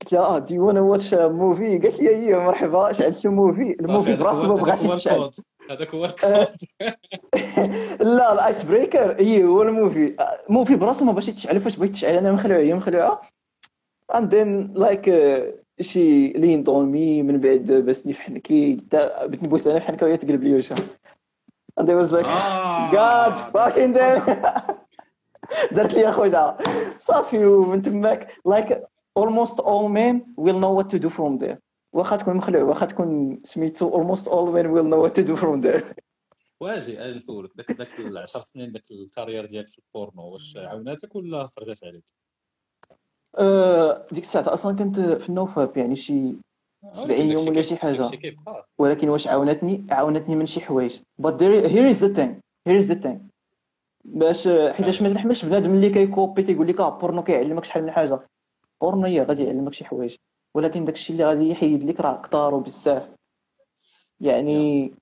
[0.00, 3.86] قلت لها آه دي wanna watch movie قالت لي اييه مرحبا شعلت ال movie ال
[3.86, 5.30] movie براسو ما بغاش يتشعل.
[5.70, 6.14] هذاك هو
[8.00, 10.16] لا ال ice breaker اي هو ال movie.
[10.48, 11.60] movie براسو ما باش يتشعل.
[11.60, 13.20] فاش بغيت تشعل أنا مخلوع هي مخلوعه
[14.14, 15.10] and then like
[15.80, 18.78] she leaned on me من بعد بسني في حنكي
[19.24, 20.78] نبوس أنا في حنكه وهي تقلب لي وجهها.
[21.80, 22.90] And I was like آه.
[22.90, 24.30] God fucking damn.
[25.76, 26.56] درت لي خويا
[26.98, 28.32] صافي ومن تماك.
[28.48, 28.82] Like
[29.18, 31.58] almost all men will know what to do from there.
[31.92, 35.60] واخا تكون مخلوع واخا تكون سميتو almost all men will know what to do from
[35.62, 35.82] there.
[36.60, 41.16] واجي أجي نسولك داك داك العشر سنين داك ال career ديالك في البورنو واش عاوناتك
[41.16, 42.04] ولا خرجت عليك؟
[43.38, 46.34] آه، ديك الساعة أصلا كنت في ال nofap يعني شي
[46.92, 48.10] 70 يوم ولا شي حاجة.
[48.78, 50.98] ولكن واش عاونتني؟ عاونتني من شي حوايج.
[51.22, 52.40] But there, here is the thing.
[52.68, 53.18] Here is the thing.
[54.04, 58.20] باش حيتاش ما نحملش بنادم اللي كيكوبي تيقول لك آه بورنو كيعلمك شحال من حاجة.
[58.80, 60.16] بورنو هي غادي يعلمك شي حوايج.
[60.54, 63.08] ولكن داكشي اللي غادي يحيد لك راه كثار بزاف
[64.20, 64.92] يعني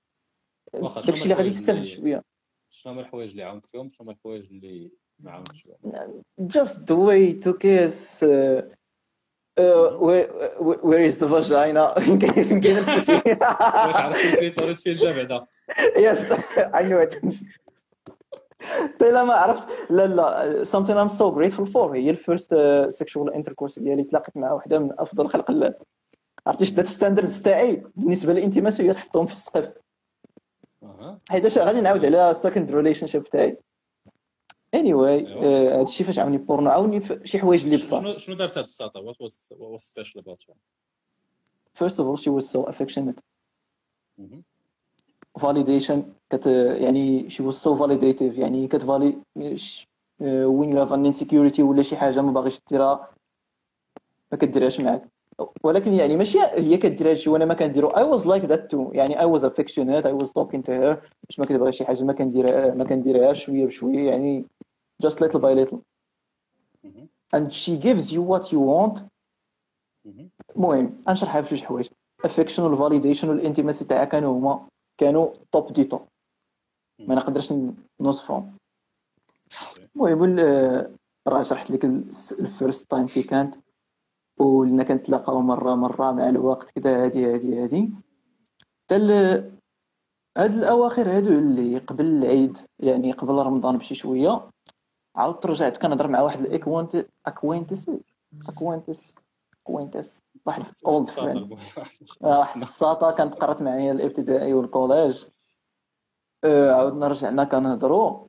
[0.74, 2.22] داكشي اللي غادي تستافد شوية.
[2.70, 4.90] شنو هما الحوايج اللي عاونك فيهم؟ شنو هما الحوايج اللي
[6.56, 8.62] just the way to kiss uh,
[9.58, 10.28] uh, where,
[10.88, 11.84] where is the vagina?
[13.86, 15.46] واش عرفتي ال clitoris فين جا بعدا
[15.96, 17.16] yes I knew it.
[19.00, 21.94] لا ما عرفت لا لا something I'm so grateful for.
[21.94, 22.54] هي ال first
[23.02, 25.74] sexual intercourse ديالي تلاقيت مع واحدة من أفضل خلق الله.
[26.46, 29.72] عرفتي شدات ال standards تاعي بالنسبة لل intimacy هي تحطهم في السقف.
[31.28, 33.58] حيت عادي نعاود على second relationship تاعي.
[34.76, 38.00] Anyway آه، هادشي فاش عاوني بورنو عاوني في شي حوايج اللي بصح.
[38.00, 40.42] شنو شنو دارت هاد الساطا what was was special about
[41.78, 43.20] first of all she was so affectionate.
[44.20, 44.36] Mhm.
[45.40, 45.98] validation
[46.30, 46.46] كت
[46.80, 49.18] يعني she was so validative يعني كتفالي
[50.56, 53.10] when you have an insecurity ولا شي حاجة ما باغيش ديرها
[54.32, 55.08] ما كديرهاش معاك.
[55.64, 57.88] ولكن يعني ماشي هي كديرها شي وأنا ما كنديرو.
[57.90, 58.94] I was like that too.
[58.94, 60.96] يعني I was affectionate I was talking to her.
[61.28, 64.44] باش ما كتبغي شي حاجة ما كنديرها ما كنديرهاش شوية بشوية يعني
[65.06, 65.78] just little by little.
[66.86, 67.06] Mhm.
[67.36, 68.96] and she gives you what you want.
[70.08, 70.24] Mhm.
[70.56, 71.86] المهم غنشرحها في جوج حوايج.
[72.26, 74.68] Affection وال validation وال intimacy تاعها كانوا هما
[75.00, 76.00] كانوا top des tops
[77.00, 77.52] ما نقدرش
[78.00, 78.56] نوصفهم.
[79.96, 80.96] المهم ال-
[81.28, 83.54] راه شرحت لك ال first time كي كانت
[84.38, 87.92] ولنا كنتلاقاو مرة مرة مع الوقت كذا هادي هادي هادي.
[88.84, 88.96] حتى
[90.36, 94.50] هاد الأواخر هادو اللي قبل العيد يعني قبل رمضان بشي شوية
[95.16, 97.90] عاودت رجعت كنهضر مع واحد ال acquaint acquaintance
[98.48, 99.14] acquaintance
[99.60, 101.52] acquaintance واحد old friend
[102.24, 105.24] آه، واحد الساطا كانت قرات معايا الإبتدائي وال collège
[106.44, 108.26] آه، عاودنا رجعنا كنهضروا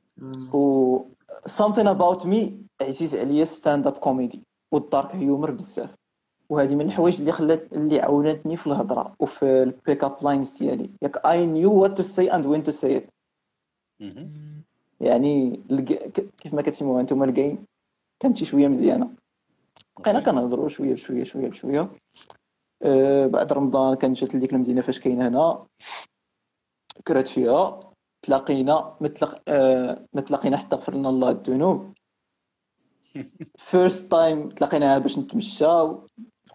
[0.52, 0.98] و
[1.48, 2.50] something about me
[2.82, 5.94] عزيز عليا stand up comedy وال dark humor بزاف.
[6.50, 10.90] وهذه من الحوايج اللي خلات اللي عاونتني في الهضرة وفي ال pick up lines ديالي.
[11.02, 13.08] ياك I knew what to say and when to say it
[15.00, 15.62] يعني
[16.40, 17.64] كيف ما كتسموها أنتم ال game
[18.20, 19.10] كانت شي شوية مزيانة.
[20.00, 21.90] بقينا كنهضروا شوية بشوية شوية بشوية.
[22.82, 25.66] آه بعد رمضان كان جات لديك المدينة فاش كاينة هنا.
[27.06, 27.80] كرات فيها.
[28.22, 29.42] تلاقينا متلق...
[30.12, 31.92] ما تلاقينا حتى غفر لنا الله الذنوب.
[33.56, 35.64] first time تلاقينا باش نتمشى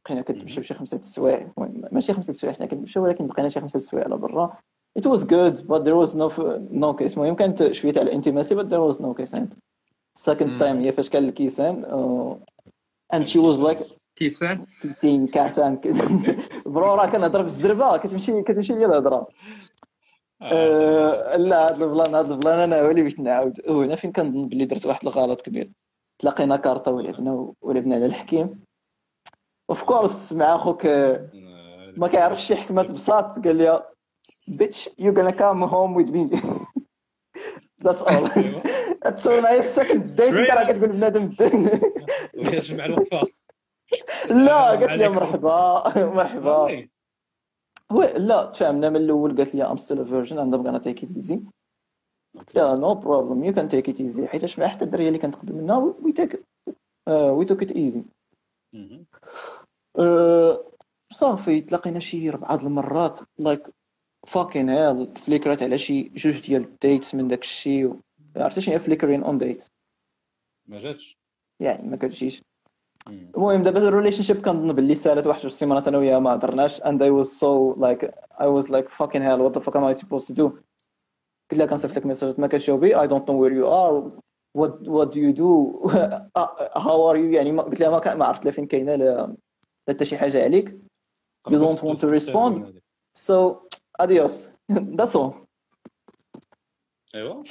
[0.06, 1.52] بقينا كنتمشى شي خمسة السوايع
[1.92, 4.58] ماشي خمسة السوايع حنا كنتمشى ولكن بقينا شي خمسة السوايع على برا.
[5.00, 6.30] It was good but there was no
[6.72, 7.14] no kiss.
[7.18, 9.34] المهم كانت شوية تاع ال intimacy but there was no kiss.
[9.34, 9.48] And
[10.20, 13.84] second time هي فاش كان ال kissing uh, and she was like
[14.16, 15.80] kissing kissing kissing
[16.66, 19.28] bro راه كنهضر بالزربة كتمشي كتمشي ليا الهضرة.
[20.42, 24.66] آه، لا هاد البلان هاد البلان أنا هو اللي بغيت نعاود وهنا فين كنظن بلي
[24.66, 25.72] درت واحد الغلط كبير.
[26.24, 28.64] تلاقينا كارطة ولعبنا ولعبنا على الحكيم.
[29.70, 31.30] of course مع أخوك آه،
[31.98, 33.84] ما كيعرفش شي حكمات بساط قال لي
[34.58, 36.30] bitch you gonna come home with me
[37.84, 38.30] that's all
[39.16, 41.32] تصور معايا ال second date انت راه كتقول بنادم
[42.38, 43.24] ويجمع الوفاء
[44.30, 45.10] لا قالت لي.
[45.10, 45.84] مرحبا.
[46.16, 46.88] مرحبا.
[47.92, 51.42] هو لا تفاهمنا من الأول قالت لي I'm still virgin and I'm gonna take easy
[52.38, 55.54] قلت لها no problem you can take it easy حيت مع حتى الدريه اللي كنتقبل
[55.54, 56.44] منها we take
[57.10, 58.04] we took it easy.
[61.14, 63.68] صافي تلاقينا شي د المرات like
[64.28, 67.96] fucking hell flake ات على شي جوج ديال ال dates من داك الشيء
[68.36, 69.68] عرفتي شنو هي flaking on dates
[70.68, 71.18] ما جاتش.
[71.60, 72.42] يعني ما كتجيش.
[73.08, 76.82] المهم دابا ال relationship كنظن باللي سالت واحد جوج سيمانات أنا وياها ما هضرناش.
[76.82, 78.04] And I was so like
[78.40, 80.60] I was like fucking hell what the fuck am I supposed to do
[81.54, 84.24] قلت لها كنصيفط لك ميساجات ما كتجاوبي don't know where you are
[84.58, 85.52] what what do you do
[86.86, 89.36] how are you يعني قلت لها ما, ما عرفت لا فين كاينة لا
[89.90, 90.78] حتى شي حاجة عليك.
[91.50, 92.80] you don't want to respond.
[93.14, 93.68] so
[94.00, 94.50] adios.
[94.98, 95.34] That's all.
[97.16, 97.44] ايوا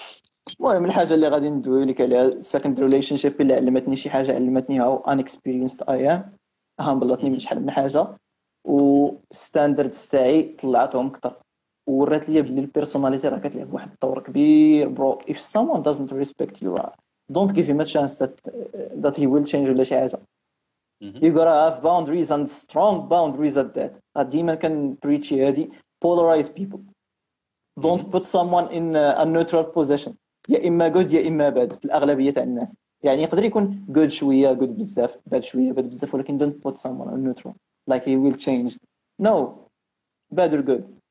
[0.61, 5.03] المهم الحاجة اللي غادي ندوي لك عليها second relationship اللي علمتني شي حاجة علمتني how
[5.03, 6.23] unexperienced I am.
[6.81, 8.17] humble تني من شحال من حاجة.
[8.65, 11.42] و standards تاعي طلعتهم أكثر.
[11.87, 16.63] ورات لي بلي ال personality راه كتلعب واحد الدور كبير bro if someone doesn't respect
[16.63, 16.77] you
[17.33, 18.35] don't give him a chance that
[19.05, 20.21] that he will change ولا شي حاجة
[21.03, 25.71] you gotta have boundaries and strong boundaries at that ديما كنبريتشي هادي
[26.05, 26.81] polarize people
[27.81, 30.13] don't put someone in a neutral position
[30.49, 34.53] يا اما جود يا اما باد في الاغلبيه تاع الناس يعني يقدر يكون جود شوية
[34.53, 37.53] جود بزاف باد شوية باد بزاف ولكن don't put someone on neutral
[37.91, 38.77] like he will change
[39.23, 39.35] no
[40.35, 41.02] bad or good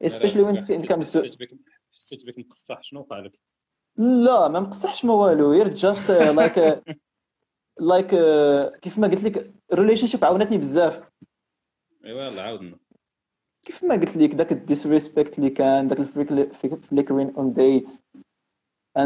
[0.00, 1.18] when it comes to
[1.98, 2.82] حسيت بك مقصح.
[2.82, 3.36] شنو وقع لك
[3.96, 6.82] لا ما مقصحش ما والو غير just like
[7.80, 8.10] like
[8.80, 11.02] كيف ما قلت لك ال relationship عاونتني بزاف.
[12.04, 12.78] ايوا يلا عاودنا.
[13.64, 18.02] كيف ما قلت لك داك ال disrespect اللي كان داك ال flaking on dates
[18.98, 19.02] uh,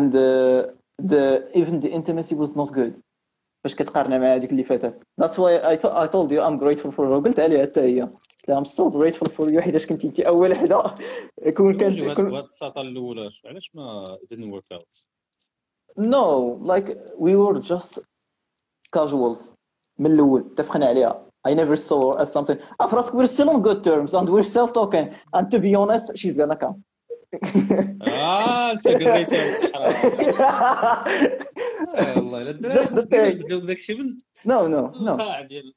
[1.03, 2.93] the even the intimacy was not good.
[3.65, 7.23] باش كتقارنها مع هذيك اللي فاتت I, to- I told you I'm grateful for her
[7.25, 10.53] قلت عليها حتى هي قلت لها I'm so grateful for you حيتاش كنتي انت اول
[10.53, 10.83] وحده
[11.57, 14.87] كون كانت كون وهاد الساطه الاولى علاش ما didn't work out
[15.99, 16.27] No,
[16.73, 18.01] like we were just
[18.97, 19.51] casuals
[19.99, 23.49] من الأول اتفقنا عليها I never saw her as something آه في راسك we're still
[23.51, 25.07] on good terms and we're still talking
[25.37, 26.75] and to be honest she's gonna come
[28.09, 29.59] آه انت قريتها
[32.17, 32.43] والله.
[32.43, 34.19] لا الشيء من
[34.49, 35.75] no القاع ديال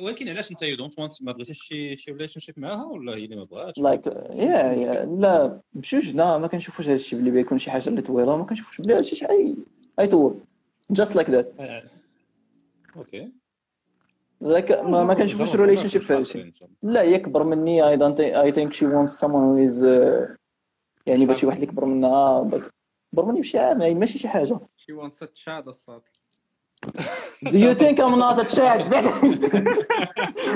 [0.00, 3.36] ولكن علاش انت you don't want ما بغيتيش شي شي relationship معاها؟ ولا هي اللي
[3.36, 8.02] ما بغاتش؟ Yeah yeah لا بجوجنا ما كنشوفوش هذا الشيء بلي بيكون شي حاجة اللي
[8.02, 9.54] طويلة ما كنشوفوش بلي هذا الشيء شي حاجة
[10.00, 10.40] يطول
[10.92, 11.60] like that.
[11.60, 11.82] آه.
[12.96, 13.32] okay
[14.44, 16.52] like ما, كنشوفوش relationship في هذا الشيء.
[16.82, 20.36] لا هي كبر مني I think she wants someone who is uh,
[21.06, 22.40] يعني باش شي واحد اللي كبر منها
[23.12, 26.02] but كبر مني بشي عام يعني ماشي شي حاجة شي وان ست شاد الصوت
[27.44, 28.94] Do you think I'm not a child?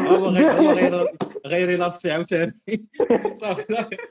[0.09, 1.07] هو غير
[1.47, 2.55] غير عاوتاني
[3.35, 3.97] صافي صافي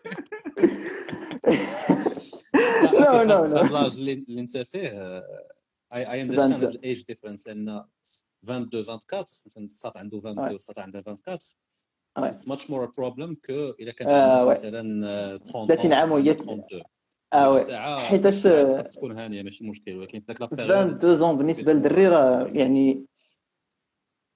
[2.56, 3.32] No, no, no.
[3.32, 4.90] هذا l'âge اللي انت فيه
[5.94, 6.70] I I understand 22.
[6.76, 7.84] ال age difference لأن
[8.44, 10.52] 22 24 مثلا الساط عنده 22 Ouais.
[10.52, 12.24] والساط عنده 24 Ouais.
[12.24, 14.46] it's much more problem que الا كانت آه،.
[14.46, 16.64] مثلا آه، 30 30 عام وهي- 32
[17.36, 18.44] آه oui حيتاش
[18.96, 23.06] تكون هانية ماشي مشكل ولكن la période 22 ans بالنسبة للدري راه يعني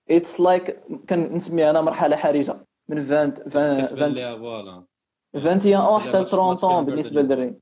[0.09, 0.79] it's like
[1.09, 2.55] كنسميها أنا مرحلة حرجة
[2.89, 4.83] من 20 كتبان 20 ليها voilà.
[5.35, 7.55] 21 لا، حتى ل ماتش- 30 ماتش طون فيها بالنسبة للدري.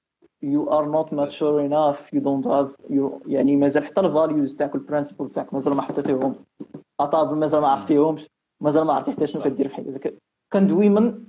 [0.46, 4.76] You are not mature enough you don't have you يعني مازال حتى ال values تاعك
[4.76, 6.32] ال principles تاعك مازال ما حطيتيهم
[7.00, 8.28] à table مازال ما عرفتيهمش
[8.62, 9.44] مازال ما عرفتي حتى شنو.
[9.44, 10.18] كدير في حياتك.
[10.54, 11.24] كندوي من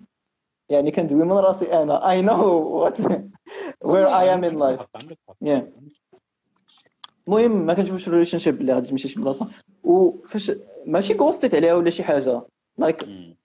[0.71, 2.01] يعني كندوي من راسي أنا.
[2.23, 2.43] Know
[2.85, 3.01] what
[3.85, 4.87] where I am in life.
[4.95, 5.37] عندك حق.
[5.45, 5.63] Yeah.
[7.29, 9.49] المهم ما كنشوفش relationship اللي غادي تمشي شي بلاصه
[9.85, 10.53] وفاش
[10.87, 12.43] ماشي كوميتيت عليها ولا شي حاجة
[12.79, 13.37] like مم.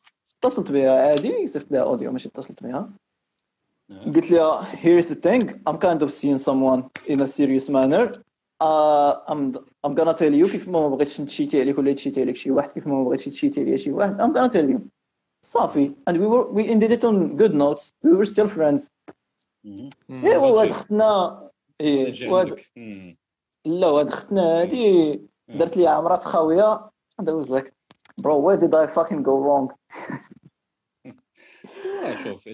[0.43, 2.89] اتصلت بها عادي صيفط لها audio ماشي اتصلت بها
[3.91, 4.05] آه.
[4.05, 5.49] قلت لها here's the thing.
[5.69, 8.11] I'm kind of seeing someone in a serious manner.
[8.63, 9.41] Uh, I'm
[9.85, 12.21] I'm gonna tell you كيف ما بغيتش نت cheat ي عليك ولا يت cheat ي
[12.21, 14.79] عليك شي واحد كيف ما بغيتش ت cheat ي عليا شي واحد I'm gonna tell
[14.79, 14.85] you.
[15.41, 17.91] صافي and we were we ended it on good notes.
[18.03, 18.89] We were still friends.
[21.81, 22.63] يجي وهاد عندك.
[22.75, 23.15] مم.
[23.65, 26.89] لا وهاد اختنا هادي درت لي عمرها في خاويه
[27.21, 27.71] like
[28.21, 29.73] bro where did I fucking go wrong?
[32.05, 32.53] آه، شوف شي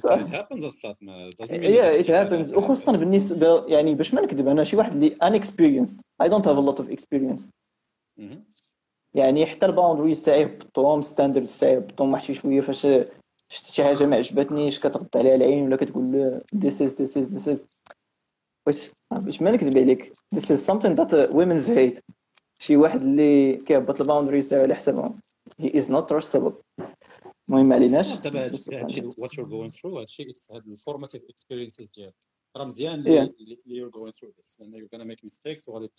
[2.18, 2.58] حاجة happens عندك.
[2.58, 6.72] وخصوصا بالنسبة يعني باش ما نكذب أنا شي واحد اللي unexperienced I don't have a
[6.72, 7.48] lot of experience.
[8.18, 8.46] مم.
[9.14, 12.88] يعني حتى ال boundaries تاعي هبطتهم standards تاعي هبطتهم واحد شي شوية فاش
[13.52, 17.48] شفت شي حاجة ما عجبتنيش؟ كتغط عليها العين ولا كتقول this is this is this
[17.48, 17.60] is.
[18.66, 20.14] باش باش ما نكذب عليك.
[20.36, 22.02] This is something that uh, women's hate.
[22.60, 25.20] شي واحد اللي كيهبط ال boundaries على حسابهم
[25.62, 26.54] he is not trustable.
[27.50, 29.98] المهم ما عليناش دابا هادشي what you're going through.
[30.00, 32.16] هادشي it's هاد ال formative experiences ديالك.
[32.58, 33.00] راه مزيان.
[33.00, 34.60] اللي you're going through this.
[34.60, 35.92] لأن you're gonna make mistakes وغادي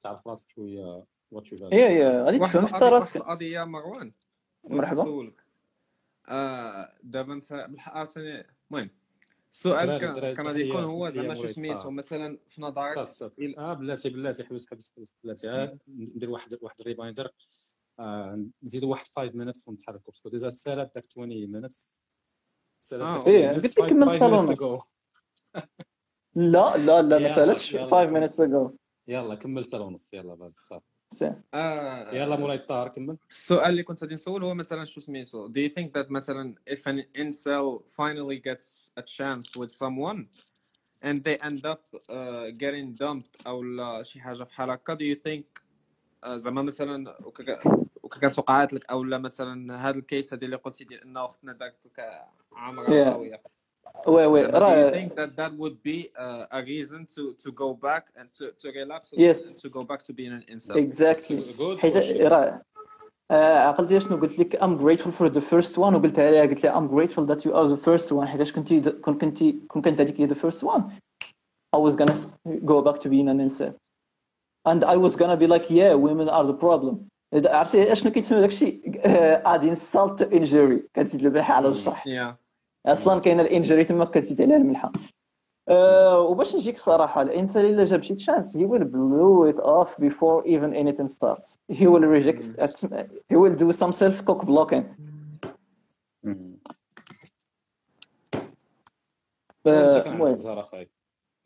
[0.00, 1.04] تعرف راسك شوية
[1.34, 3.16] what you يا يا غادي تفهم حتى راسك.
[3.16, 4.12] القضية مروان
[4.64, 5.32] مرحبا.
[6.28, 8.90] آه دابا انت بالحق عاوتاني المهم
[9.52, 10.12] السؤال كان
[10.46, 11.90] غادي يكون هو زعما شو سميتو.
[11.90, 16.80] مثلا في نظرك صافي آه بلاتي بلاتي حبس حبس حبس بلاتي آه، ندير واحد واحد
[16.80, 17.30] الريمايندر
[17.98, 21.30] آه، نزيدوا واحد 5 minutes ونتحركوا باسكو ديجا تسالات داك 20
[21.62, 21.94] minutes
[22.80, 23.18] تسالات آه.
[23.18, 24.60] داك إيه، 20 minutes قلت لك 5 كمل 5 الطالون minutes نص.
[24.62, 24.84] ago.
[26.34, 27.84] لا لا لا ما سألتش يلا.
[27.86, 28.70] 5 minutes ago
[29.08, 30.86] يلا كمل حتى ونص يلا باز صافي.
[31.54, 35.56] آه يلا مولاي الطاهر كمل السؤال اللي كنت غادي نسول هو مثلا شو سميتو do
[35.68, 40.26] you think that مثلا if an incel finally gets a chance with someone
[41.04, 45.18] and they end up uh, getting dumped أو لا شي حاجة بحال هكا do you
[45.28, 45.62] think
[46.26, 47.16] uh, زعما مثلا
[48.20, 52.26] كانت وقعت لك أو لا مثلا هذا الكيس هذه اللي قلتي ديال ان أختنا لك
[52.52, 53.42] عامرة Yeah.
[54.07, 57.05] راويه وي وي زعما do you راه think that that would be uh, a reason
[57.05, 59.53] to to go back and to to relapse Yes.
[59.63, 62.21] to go back to being an incel اكزاكتلي Good حيت or shit?
[62.21, 62.61] راه
[63.31, 66.79] آه، عقلتي شنو قلت لك I'm grateful for the first one وقلتها لها قلت لها
[66.79, 70.21] I'm grateful that you are the first one حيتاش كنتي كون كنتي كون كانت هذيك
[70.21, 70.81] هي the first one
[71.75, 72.27] I was gonna s-
[72.65, 73.73] go back to being an incel
[74.69, 76.95] and I was gonna be like yeah women are the problem
[77.33, 78.81] عرفتي اشنو كيتسمى داكشي
[79.45, 82.40] اد insult to injury كتزيد الملحه على الجرح yeah
[82.86, 84.92] أصلا كاينة ال injury تما كتزيد عليها الملحة.
[85.68, 90.44] أه وباش نجيك صراحة الإنسان إلا جاب شي chance he will blow it off before
[90.46, 91.58] even anything starts.
[91.72, 92.42] He will reject
[93.30, 94.84] he will do some self cock blocking.
[96.24, 96.58] مم.
[99.66, 100.36] آه، أنت كان عندك
[100.74, 100.86] المهم.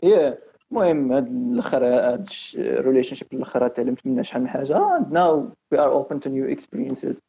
[0.03, 0.39] yeah
[0.71, 5.01] المهم هاد الآخر هاد ال relationship الآخر تعلمت منها شحال من حاجة.
[5.11, 7.21] Now we are open to new experiences.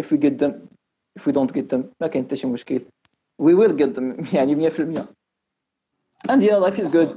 [0.00, 0.52] If we get them
[1.18, 2.80] if we don't get them ما كاين حتى شي مشكل.
[3.54, 5.06] Will get them يعني 100%
[6.28, 7.16] and yeah life is good.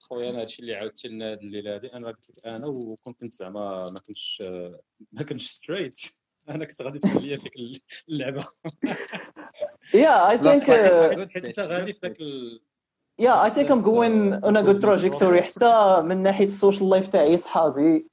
[0.00, 1.92] خويا أنا هادشي اللي عاودتي لنا هاد الليلة هادي.
[1.92, 4.42] أنا قلت لك أنا وكون كنت زعما ما كنتش
[5.12, 5.98] ما كنتش ستريت
[6.48, 7.52] أنا كنت غادي تكون ليا فيك
[8.08, 8.44] اللعبة.
[10.42, 12.18] Good حيت أنت pitch, غادي في ذاك
[13.50, 15.56] think I'm going on a good Good trajectory process.
[15.56, 18.06] حتى من ناحية ال social life تاعي صحابي.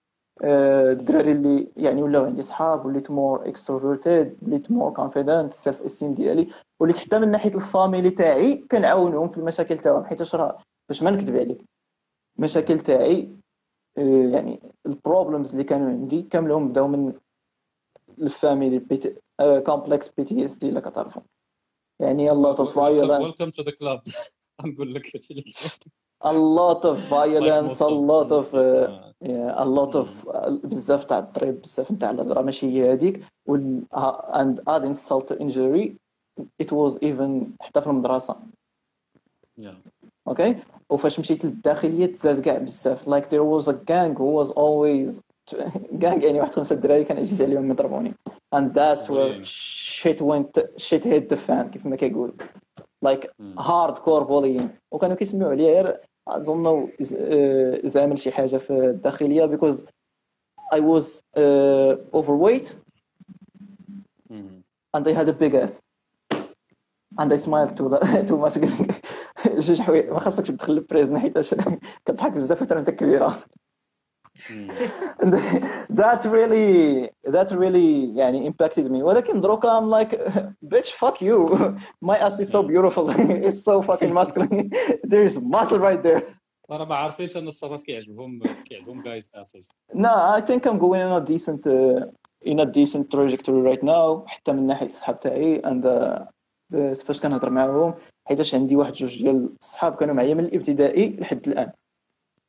[0.43, 6.47] الدراري اللي يعني ولاو عندي صحاب وليت more extroverted وليت more confident ال self-esteem ديالي
[6.79, 10.57] وليت حتى من ناحية الفاميلي تاعي كنعاونهم في المشاكل تاعهم حيت راه
[10.89, 11.61] باش ما نكذب عليك.
[12.39, 13.29] المشاكل تاعي
[13.97, 17.13] آه، يعني ال problems اللي كانوا عندي كاملهم بداو من
[18.21, 19.23] الفاميلي بيت
[19.65, 21.21] complex PTSD اللي كتعرفوا
[21.99, 24.01] يعني of violence welcome to the club
[24.65, 25.03] نقول لك
[26.23, 28.53] a lot of violence uh, a lot of
[29.63, 30.07] a lot of
[30.63, 35.95] بزاف تاع الضرب بزاف تاع الهضرة ماشي هي هذيك uh, and add insult to injury
[36.63, 38.35] it was even حتى في المدرسة.
[40.27, 40.55] أوكي
[40.89, 43.09] وفاش مشيت للداخلية تزاد كاع بزاف.
[43.09, 45.21] Like there was a gang who was always
[45.91, 48.13] gang يعني واحد خمسة الدراري كان عزيز عليهم يضربوني.
[48.55, 52.35] And that's where shit went shit hit the fan كيف ما كيقولوا.
[53.05, 53.27] Like
[53.59, 54.67] hardcore bullying.
[54.91, 59.81] وكانوا كيسمعوا عليا غير أظن ز- آه، زعمل شي حاجة في الداخلية because
[60.75, 62.73] I was uh, overweight
[64.29, 64.61] مم.
[64.97, 65.79] and I had a big ass.
[67.21, 67.89] And I smiled too,
[68.29, 68.57] too much.
[69.59, 70.09] جوج حوايج.
[70.09, 71.37] ما خاصكش تدخل البريزن حيت
[72.05, 73.43] كتضحك بزاف أنت كبيرة.
[76.00, 80.12] that really that really يعني impacted me ولكن دروكا I'm like
[80.74, 84.70] bitch fuck you my ass is so beautiful it's so fucking masculine
[85.04, 86.22] there is muscle right there
[86.70, 91.12] انا ما عارفينش ان الصفات كيعجبهم كيعجبهم جايز اساس no I think I'm going in
[91.12, 92.06] a decent uh,
[92.44, 96.22] in a decent trajectory right now حتى من ناحيه الصحاب تاعي and uh,
[96.74, 97.94] uh, فاش كنهضر معاهم
[98.28, 101.72] حيتاش عندي واحد جوج ديال الصحاب كانوا معايا من الابتدائي لحد الان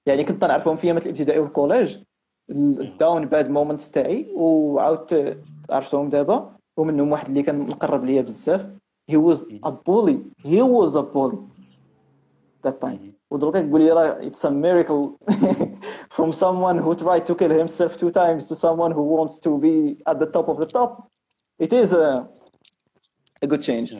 [0.06, 1.98] يعني كنت نعرفهم في ايامات الابتدائي والكوليج
[2.50, 5.38] ال down bad moments تاعي وعاودت
[5.70, 8.68] عرفتهم دابا ومنهم واحد اللي كان مقرب ليا بزاف
[9.12, 11.38] he was a bully he was a bully
[12.66, 12.98] that time
[13.30, 15.26] ودروكا تقول لي راه it's a miracle
[16.16, 20.02] from someone who tried to kill himself two times to someone who wants to be
[20.10, 20.90] at the top of the top
[21.62, 22.26] it is a
[23.44, 23.96] a good change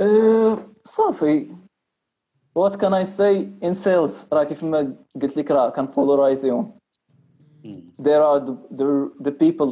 [0.00, 1.50] أه، صافي
[2.57, 6.71] what can I say in sales راه كيف ما قلت لك راه كان بولارايزيهم
[8.01, 9.69] there are the, the, the people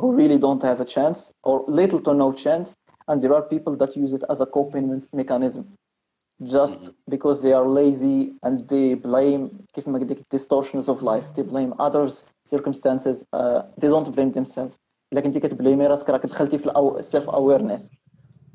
[0.00, 2.74] who really don't have a chance or little to no chance
[3.08, 5.64] and there are people that use it as a coping me- mechanism
[6.42, 11.24] just because they are lazy and they blame كيف ما قلت لك distortions of life
[11.36, 12.24] they blame others
[12.54, 14.76] circumstances uh, they don't blame themselves
[15.12, 17.90] الا كنتي كتبليمي راسك راك دخلتي في السيلف اويرنس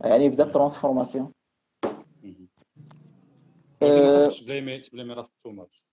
[0.04, 1.32] يعني بدات ترانسفورماسيون
[3.85, 4.41] ولكن ما خاصكش
[4.89, 5.89] ت blame ي راسك too much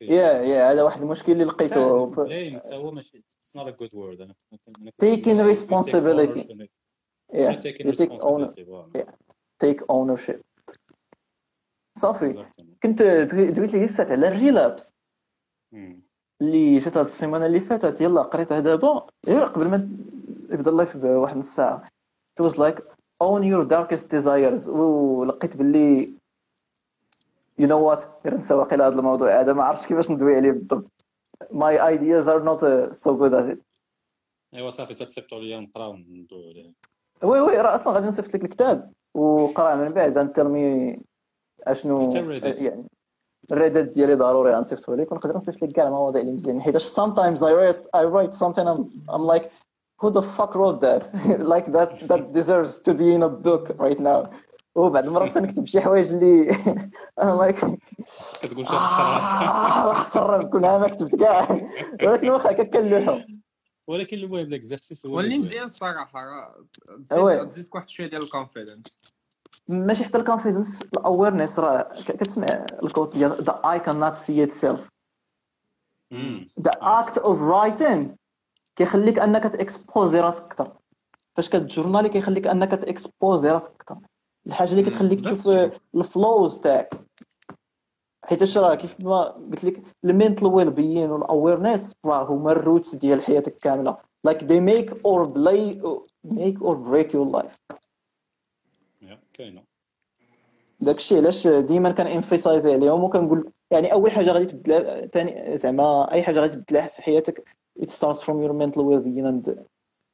[0.00, 2.06] yeah yeah هذا واحد المشكل اللي لقيته.
[2.06, 4.34] blame حتى هو ماشي it's not a good word أنا
[8.62, 8.96] voilà.
[8.96, 9.12] yeah.
[9.64, 10.40] take ownership.
[11.98, 12.46] صافي.
[12.82, 14.92] كنت قلت لي لسه على ال relapse.
[16.42, 19.06] اللي جات هاد السيمانة اللي فاتت يلا قريتها دابا.
[19.26, 19.88] غير قبل ما
[20.50, 21.88] يبدأ ال live بواحد نص ساعه
[22.40, 22.82] it was like
[23.22, 24.68] own your darkest desires.
[24.68, 26.19] ولقيت باللي
[27.60, 28.08] you know what?
[28.24, 30.90] غير نسى واقيلا هذا الموضوع هذا ما عرفتش كيفاش ندوي عليه بالضبط
[31.52, 33.58] my ideas are not uh, so good at it.
[34.54, 36.72] ايوا صافي تتصيفطوا ليا نقراو وندويو عليه
[37.22, 40.98] oui oui راه أصلا غادي نصيفط لك الكتاب وقرا من بعد انت ترمي
[41.62, 42.62] اشنو حتى ال Reddit.
[42.62, 42.86] يعني
[43.52, 47.38] ال Reddit ديالي ضروري غنصيفطو لك ونقدر نصيفط لك كاع المواضيع اللي مزيانين حيت sometimes
[47.38, 49.50] I write I write something I'm, I'm like
[50.00, 51.02] who the fuck wrote that?
[51.54, 54.20] Like that that deserves to be in a book right now.
[54.86, 56.46] وبعد المرات كنكتب شي حوايج اللي
[58.42, 60.50] كتقول شي خرات خرب.
[60.50, 61.68] كون ما كتبت كاع.
[62.02, 63.20] ولكن واخا كنلوحو.
[63.86, 68.29] ولكن المهم les exercices هو واللي اللي مزيان الصراحه راه تزيدك واحد شوية ديال ال
[68.29, 68.96] confidence
[69.68, 74.50] ماشي حتى ال confidence ال awareness راه كتسمع ال quote ديال the eye cannot see
[74.50, 74.80] itself.
[76.10, 76.48] مم.
[76.60, 78.14] the act of writing
[78.76, 80.72] كيخليك أنك ت expose ي راسك أكثر.
[81.36, 83.98] فاش كتجورنالي كيخليك أنك ت expose ي راسك أكثر.
[84.50, 85.48] الحاجة اللي كتخليك تشوف.
[85.94, 86.94] ال flaws تاعك.
[88.24, 92.94] حيت راه كيف ما قلت لك ال mental well-being وال awareness راه هما ال roots
[92.94, 93.96] ديال حياتك كاملة.
[94.28, 95.80] They make or play
[96.26, 97.76] make or break your life.
[99.02, 99.62] yeah، كاينة.
[100.80, 105.56] داكشي علاش ديما كان ان emphasize ي عليهم وكنقول يعني أول حاجة غادي تبدلها ثاني
[105.56, 107.48] زعما أي حاجة غادي تبدلها في حياتك
[107.80, 109.54] it starts from your mental well-being and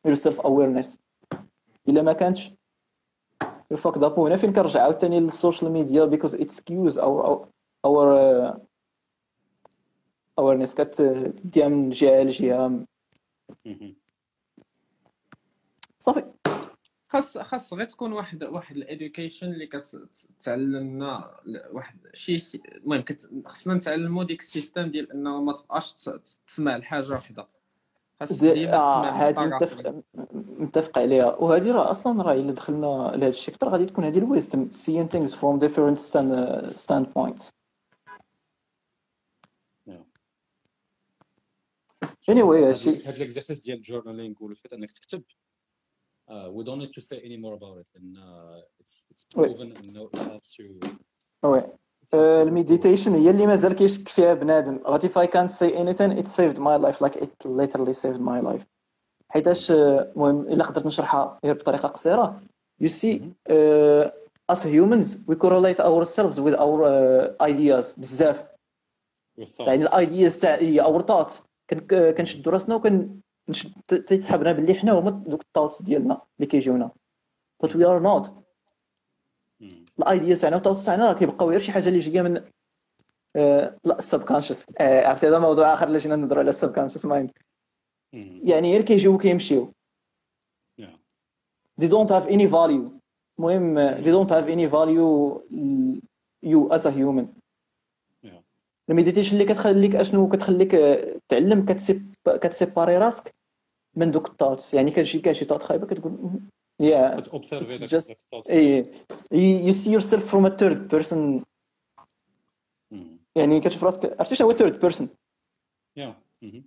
[0.08, 0.98] your self awareness
[1.88, 2.54] إلا ما كانتش
[3.72, 4.18] you fucked up.
[4.18, 7.47] وهنا فين كنرجع عاوتاني لل social media it skews our
[7.86, 8.59] our uh,
[10.40, 10.74] awareness.
[10.74, 12.86] كتديها من جهه لجهه.
[15.98, 16.24] صافي
[17.09, 21.40] خاص خاص غير تكون واحد واحد ال education اللي كتعلمنا
[21.72, 23.05] واحد شي المهم
[23.47, 25.93] خصنا نتعلموا ديك ال system ديال إنه ما تبقاش
[26.47, 27.48] تسمع لحاجة وحده
[28.22, 30.02] هذه متفق
[30.32, 31.36] متفق عليها.
[31.36, 35.09] وهذه راه أصلا راه إلا دخلنا لهذا الشيء أكثر غادي تكون هذه ال wisdom seeing
[35.09, 36.30] things from different stand,
[36.72, 37.52] standpoints.
[42.30, 45.22] Anyway هاد هادشي هاد ال exercice ديال ال journaling وال fait انك تكتب
[46.31, 48.16] we don't need to say any more about it لأن
[48.81, 49.09] it's.
[49.36, 50.88] proven انه it helps you.
[51.44, 51.78] وي آه،
[52.14, 54.81] ال meditation هي اللي مازال كيشك فيها بنادم.
[54.87, 57.01] غادي if I can't say anything it saved my life.
[57.01, 58.65] Like it literally saved my life.
[59.28, 62.41] حيتاش آه، المهم إلا قدرت نشرحها غير بطريقة قصيرة.
[62.83, 64.11] You see uh,
[64.53, 68.45] as humans we correlate ourselves with our uh, ideas بزاف.
[69.39, 69.93] يعني thoughts.
[69.93, 71.43] ال ideas تاع هي or thought
[71.91, 73.20] كنشدوا راسنا وكن
[73.89, 76.91] تيتسحبنا باللي حنا هما دوك ال thoughts ديالنا اللي كيجيونا.
[77.65, 78.45] But we are not.
[79.98, 80.05] مم.
[80.05, 82.40] ال ideas تاعنا وال thoughts تاعنا راه كيبقاو غير شي حاجة اللي جاية من
[83.36, 87.31] آه، لا ال subconscious عرفتي هذا موضوع آخر اللي جينا نهضروا على ال subconscious mind.
[88.44, 89.73] يعني غير كيجيو وكيمشيو.
[91.82, 92.90] They don't have any value.
[93.39, 94.02] المهم آه،
[94.56, 96.01] any value ل-
[96.47, 97.27] you as a human.
[98.27, 98.40] Yeah.
[98.90, 103.35] ال meditation اللي كتخليك أشنو كتخليك آه، تعلم كتسيب كت séparer راسك
[103.94, 106.40] من دوك ال thoughts يعني كتجي كاع شي ثوت خايبة كتقول
[106.81, 108.15] يا كت observer It's just-
[109.32, 111.44] you see yourself from a third person.
[112.90, 113.19] مم.
[113.36, 115.07] يعني كتشوف راسك عرفتي شنو هو person
[115.98, 116.12] Yeah.
[116.43, 116.65] مهم.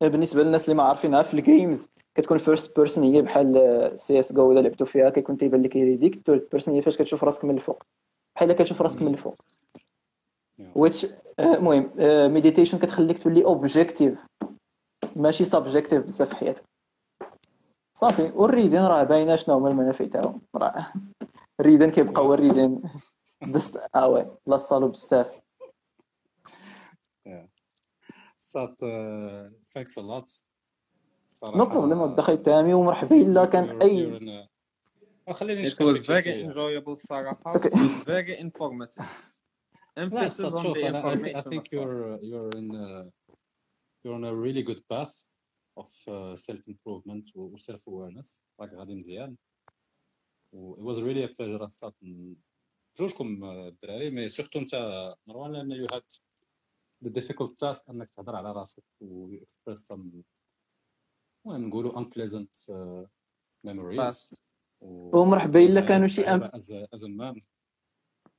[0.00, 4.52] بالنسبة للناس اللي ما عارفينها في ال games كتكون first person هي بحال CS GO
[4.52, 7.82] الا لعبتوا فيها كيكون تيبان لك يديك third person هي فاش كتشوف راسك من الفوق.
[8.36, 9.34] بحال كتشوف راسك من الفوق.
[10.60, 10.78] Yeah.
[10.78, 11.06] which
[11.38, 11.90] آه، المهم
[12.32, 14.26] meditation كتخليك تولي objective
[15.16, 16.62] ماشي subjective بزاف في حياتك.
[17.94, 20.92] صافي وال reading راه باينه شنو هما المنافع تاعهم؟ راه
[21.60, 22.82] ال reading كيبقى هو الريدين
[23.42, 25.40] دست آه وي لا صالو بزاف.
[28.38, 28.80] صات
[29.64, 30.28] thanks a lot
[31.44, 34.20] no problem ودخل تامي ومرحبا إلا كان اي
[35.32, 37.66] خليني It نشكرك was شي very enjoyable الصراحه Okay.
[37.68, 39.04] it was very informative.
[40.04, 43.10] Emphasis on شوف the أنا I think- information think you're you're in a,
[44.04, 45.24] you're on a really good path.
[45.80, 49.36] of uh, self improvement و self awareness راك غادي مزيان.
[50.52, 51.92] و it was really a pleasure أصلا
[52.96, 54.74] جوجكم آه، الدراري mais surtout انت
[55.26, 56.02] مروان لأن you had
[57.04, 60.22] the difficult task إنك تهضر على راسك و you express some
[61.46, 63.08] المهم نقولوا unpleasant آه،
[63.64, 64.34] memories
[64.80, 66.50] ومرحبا إلا كانوا شي ام
[66.94, 67.40] as man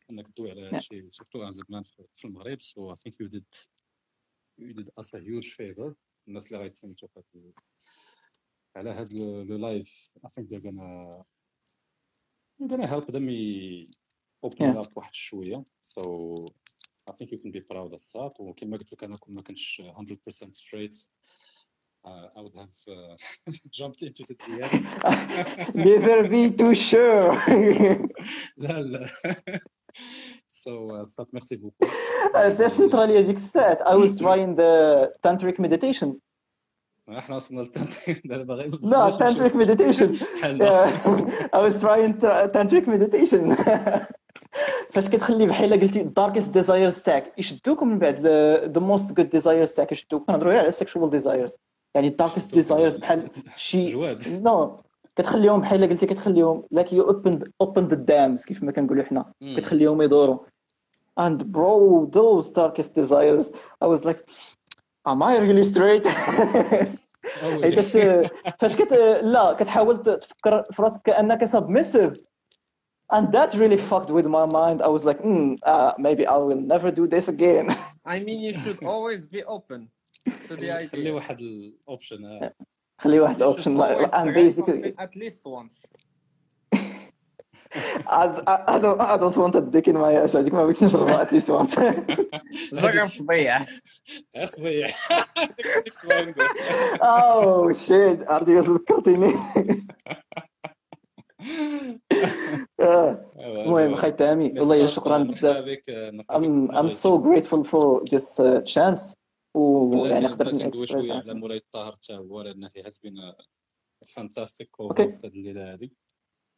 [0.10, 0.82] إنك تدوي على نعم.
[0.82, 2.62] شي سيرتو as man في المغرب.
[2.62, 3.46] so I think you did
[4.60, 5.96] you did us a huge favor
[6.28, 7.54] الناس اللي غيتسمعوا في هذا
[8.76, 11.26] على هذا le live I think they gonna
[12.72, 13.86] gonna help إي
[14.44, 16.36] open up واحد شوية so
[17.10, 19.82] I think you can be proud of that وكما قلت لك أنا كون ما كنتش
[19.82, 20.96] 100% straight
[22.06, 23.16] Uh, I would have uh,
[23.72, 24.86] jumped into the DS.
[25.74, 27.34] Never be too sure.
[28.58, 29.08] لا لا.
[30.48, 31.90] so, uh, Scott, merci beaucoup.
[32.34, 33.80] فاش نطرى لي هذيك الساعات.
[33.82, 36.08] I was trying the tantric meditation.
[37.10, 39.10] إحنا وصلنا للتنطيق دابا غير لا
[40.42, 40.62] حل
[41.56, 43.56] I was trying tra- tantric meditation.
[44.92, 48.20] فاش كتخلي بحال قلتي الداركست ديزايرز تاعك يشدوك من بعد.
[48.70, 51.56] the most good desires تاعك يشدوك كنهضروا غير على ال sexual desires
[51.96, 54.22] يعني ال darkest desires بحال شي جواد.
[54.44, 54.80] no
[55.16, 59.32] كتخليهم بحال قلتي كتخليهم like you open open the dams كيف ما كنقولوا حنا.
[59.58, 60.38] كتخليهم يدوروا
[61.25, 63.45] and bro those darkest desires
[63.85, 64.21] I was like
[65.11, 66.07] am I really straight
[67.43, 67.63] أوي.
[67.63, 67.97] حيتاش
[68.59, 72.13] فاش كت لا كتحاول ت- تفكر في راسك كانك submissive
[73.13, 76.61] and that really fucked with my mind I was like mm, uh, maybe I will
[76.75, 77.67] never do this again
[78.15, 79.81] I mean you should always be open
[80.49, 82.51] to the خلي idea واحد الاوبشن
[83.01, 85.77] خلي واحد You should الاوبشن always and try basically something at least once
[88.08, 90.84] I, I, I don't I don't want a dick in my ass هذيك ما بغيتش
[90.84, 91.80] نشربها at least once
[92.74, 93.10] جرب
[95.88, 96.48] الصباع نقول.
[97.02, 98.32] oh shit.
[98.32, 99.34] عرفتي واش ذكرتيني
[103.42, 103.96] المهم.
[103.96, 105.66] خي تامي والله شكرا بزاف
[106.72, 109.16] I'm so grateful for this uh, chance.
[109.56, 115.08] ويعني يعني قدرت ندوي شوية نكسبريس على مولاي الطاهر حتى هو لأن a fantastic Okay.
[115.08, 115.90] co-host هذه الليلة هذه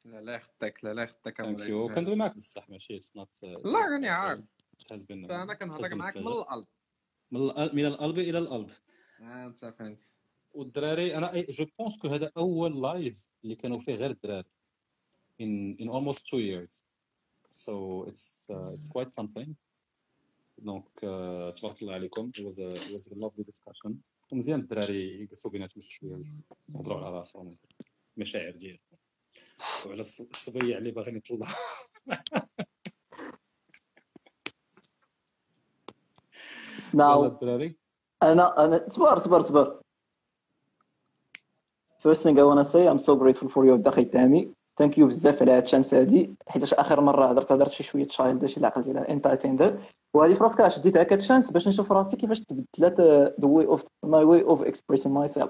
[0.07, 3.79] لا لا يخطيك لا لا يخطيك thank you كندوي معك بصح ماشي it's not لا
[3.91, 4.39] راني عارف.
[4.91, 6.27] been أنا كنهضر معاك من.
[6.27, 6.65] القلب.
[7.31, 8.69] من القلب- من القلب إلى القلب.
[9.21, 10.13] آه، انت فهمت.
[10.53, 14.49] والدراري أنا je pense que هذا أول live اللي كانوا فيه غير الدراري
[15.41, 16.83] in in almost two years.
[17.51, 19.49] So it's uh, it's quite something.
[20.57, 22.29] دونك uh, تبارك الله عليكم.
[22.29, 23.93] It was a it was a lovely discussion.
[24.31, 26.23] ومزيان الدراري يقصوا بيناتهم شي شوية.
[26.69, 27.57] يهضروا على راسهم
[28.17, 28.79] المشاعر ديالهم
[29.85, 31.47] وعلى الص- الصبيع اللي يطلع
[36.93, 37.77] يلا now الدراري.
[38.23, 39.81] أنا أنا صبر صبر صبر.
[41.99, 45.41] First thing I wanna say I'm so grateful for you الدخي تامي thank you بزاف
[45.41, 46.35] على هاد ال chance هادي.
[46.47, 49.81] حيتاش آخر مرة هضرت هضرت شي شوية شايلد شي اللي عقلتي على انترتيندر
[50.13, 52.97] وهذه في راسك راه شديت هكا chance باش نشوف راسي كيفاش تبدلات
[53.41, 55.49] the way of my way of expressing myself.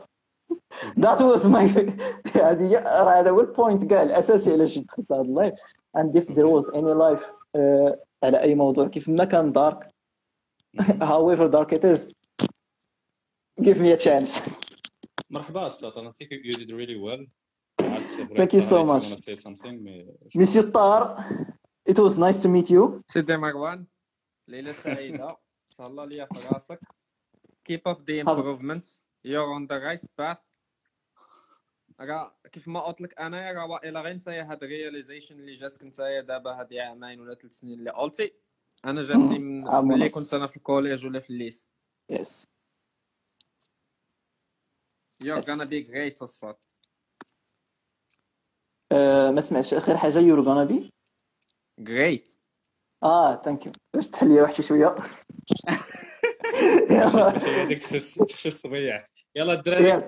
[0.97, 1.65] that was my
[2.37, 5.55] هذه هي- راه هذا هو البوينت كاع الاساسي علاش دخلت هذا اللايف
[5.99, 7.25] and if there was any life
[7.57, 9.89] uh, على اي موضوع كيف ما كان دارك
[11.01, 12.13] however dark it is
[13.61, 14.41] give me a chance
[15.31, 17.27] مرحبا الساط انا think you did really well
[18.41, 19.05] Thank you so much.
[19.27, 21.01] say something mais Monsieur Tar,
[21.93, 23.01] it was nice to meet you.
[23.07, 23.87] سيدي مروان
[24.49, 25.37] ليلة سعيدة
[25.79, 26.81] تهلا ليا في راسك
[27.71, 30.41] keep up the improvements you're on the right path
[32.00, 36.22] راه كيف ما قلت لك أنا راه والا غير نتايا هاد الرياليزيشن اللي جاتك نتايا
[36.22, 38.34] دابا هاد عامين ولا ثلاث سنين اللي قلتي
[38.86, 40.10] أنا جاتني من ملي.
[40.10, 41.66] كنت أنا في ال collège ولا في ال lycée
[42.14, 42.46] Yes.
[45.24, 46.66] you're gonna be great الصوت
[48.94, 49.74] Uh, ما سمعتش.
[49.74, 50.90] آخر حاجة you're gonna be?
[51.90, 52.38] Great.
[53.04, 54.96] آه thank you باش تحل واحد شي شوية.
[56.92, 57.30] يلا.
[57.38, 58.98] هذيك تخش تخش الصبيع
[59.36, 60.04] يلا الدراري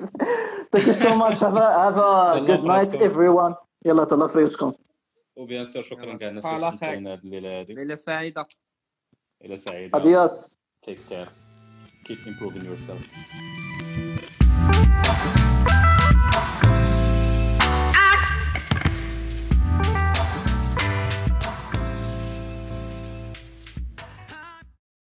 [0.72, 1.40] thank you so much.
[1.40, 3.00] Have a, have a تهلا good night براسكم.
[3.10, 3.56] everyone.
[3.86, 4.74] يلا تهلا في راسكم
[5.36, 6.90] وبيان سور شكرا كاع الناس تصبحوا اللي على خير.
[6.90, 8.48] سمعونا هذه الليلة هذه ليلة سعيدة
[9.46, 10.56] إلى سعيده adios.
[10.86, 11.30] Take care.
[12.10, 13.02] Keep improving yourself.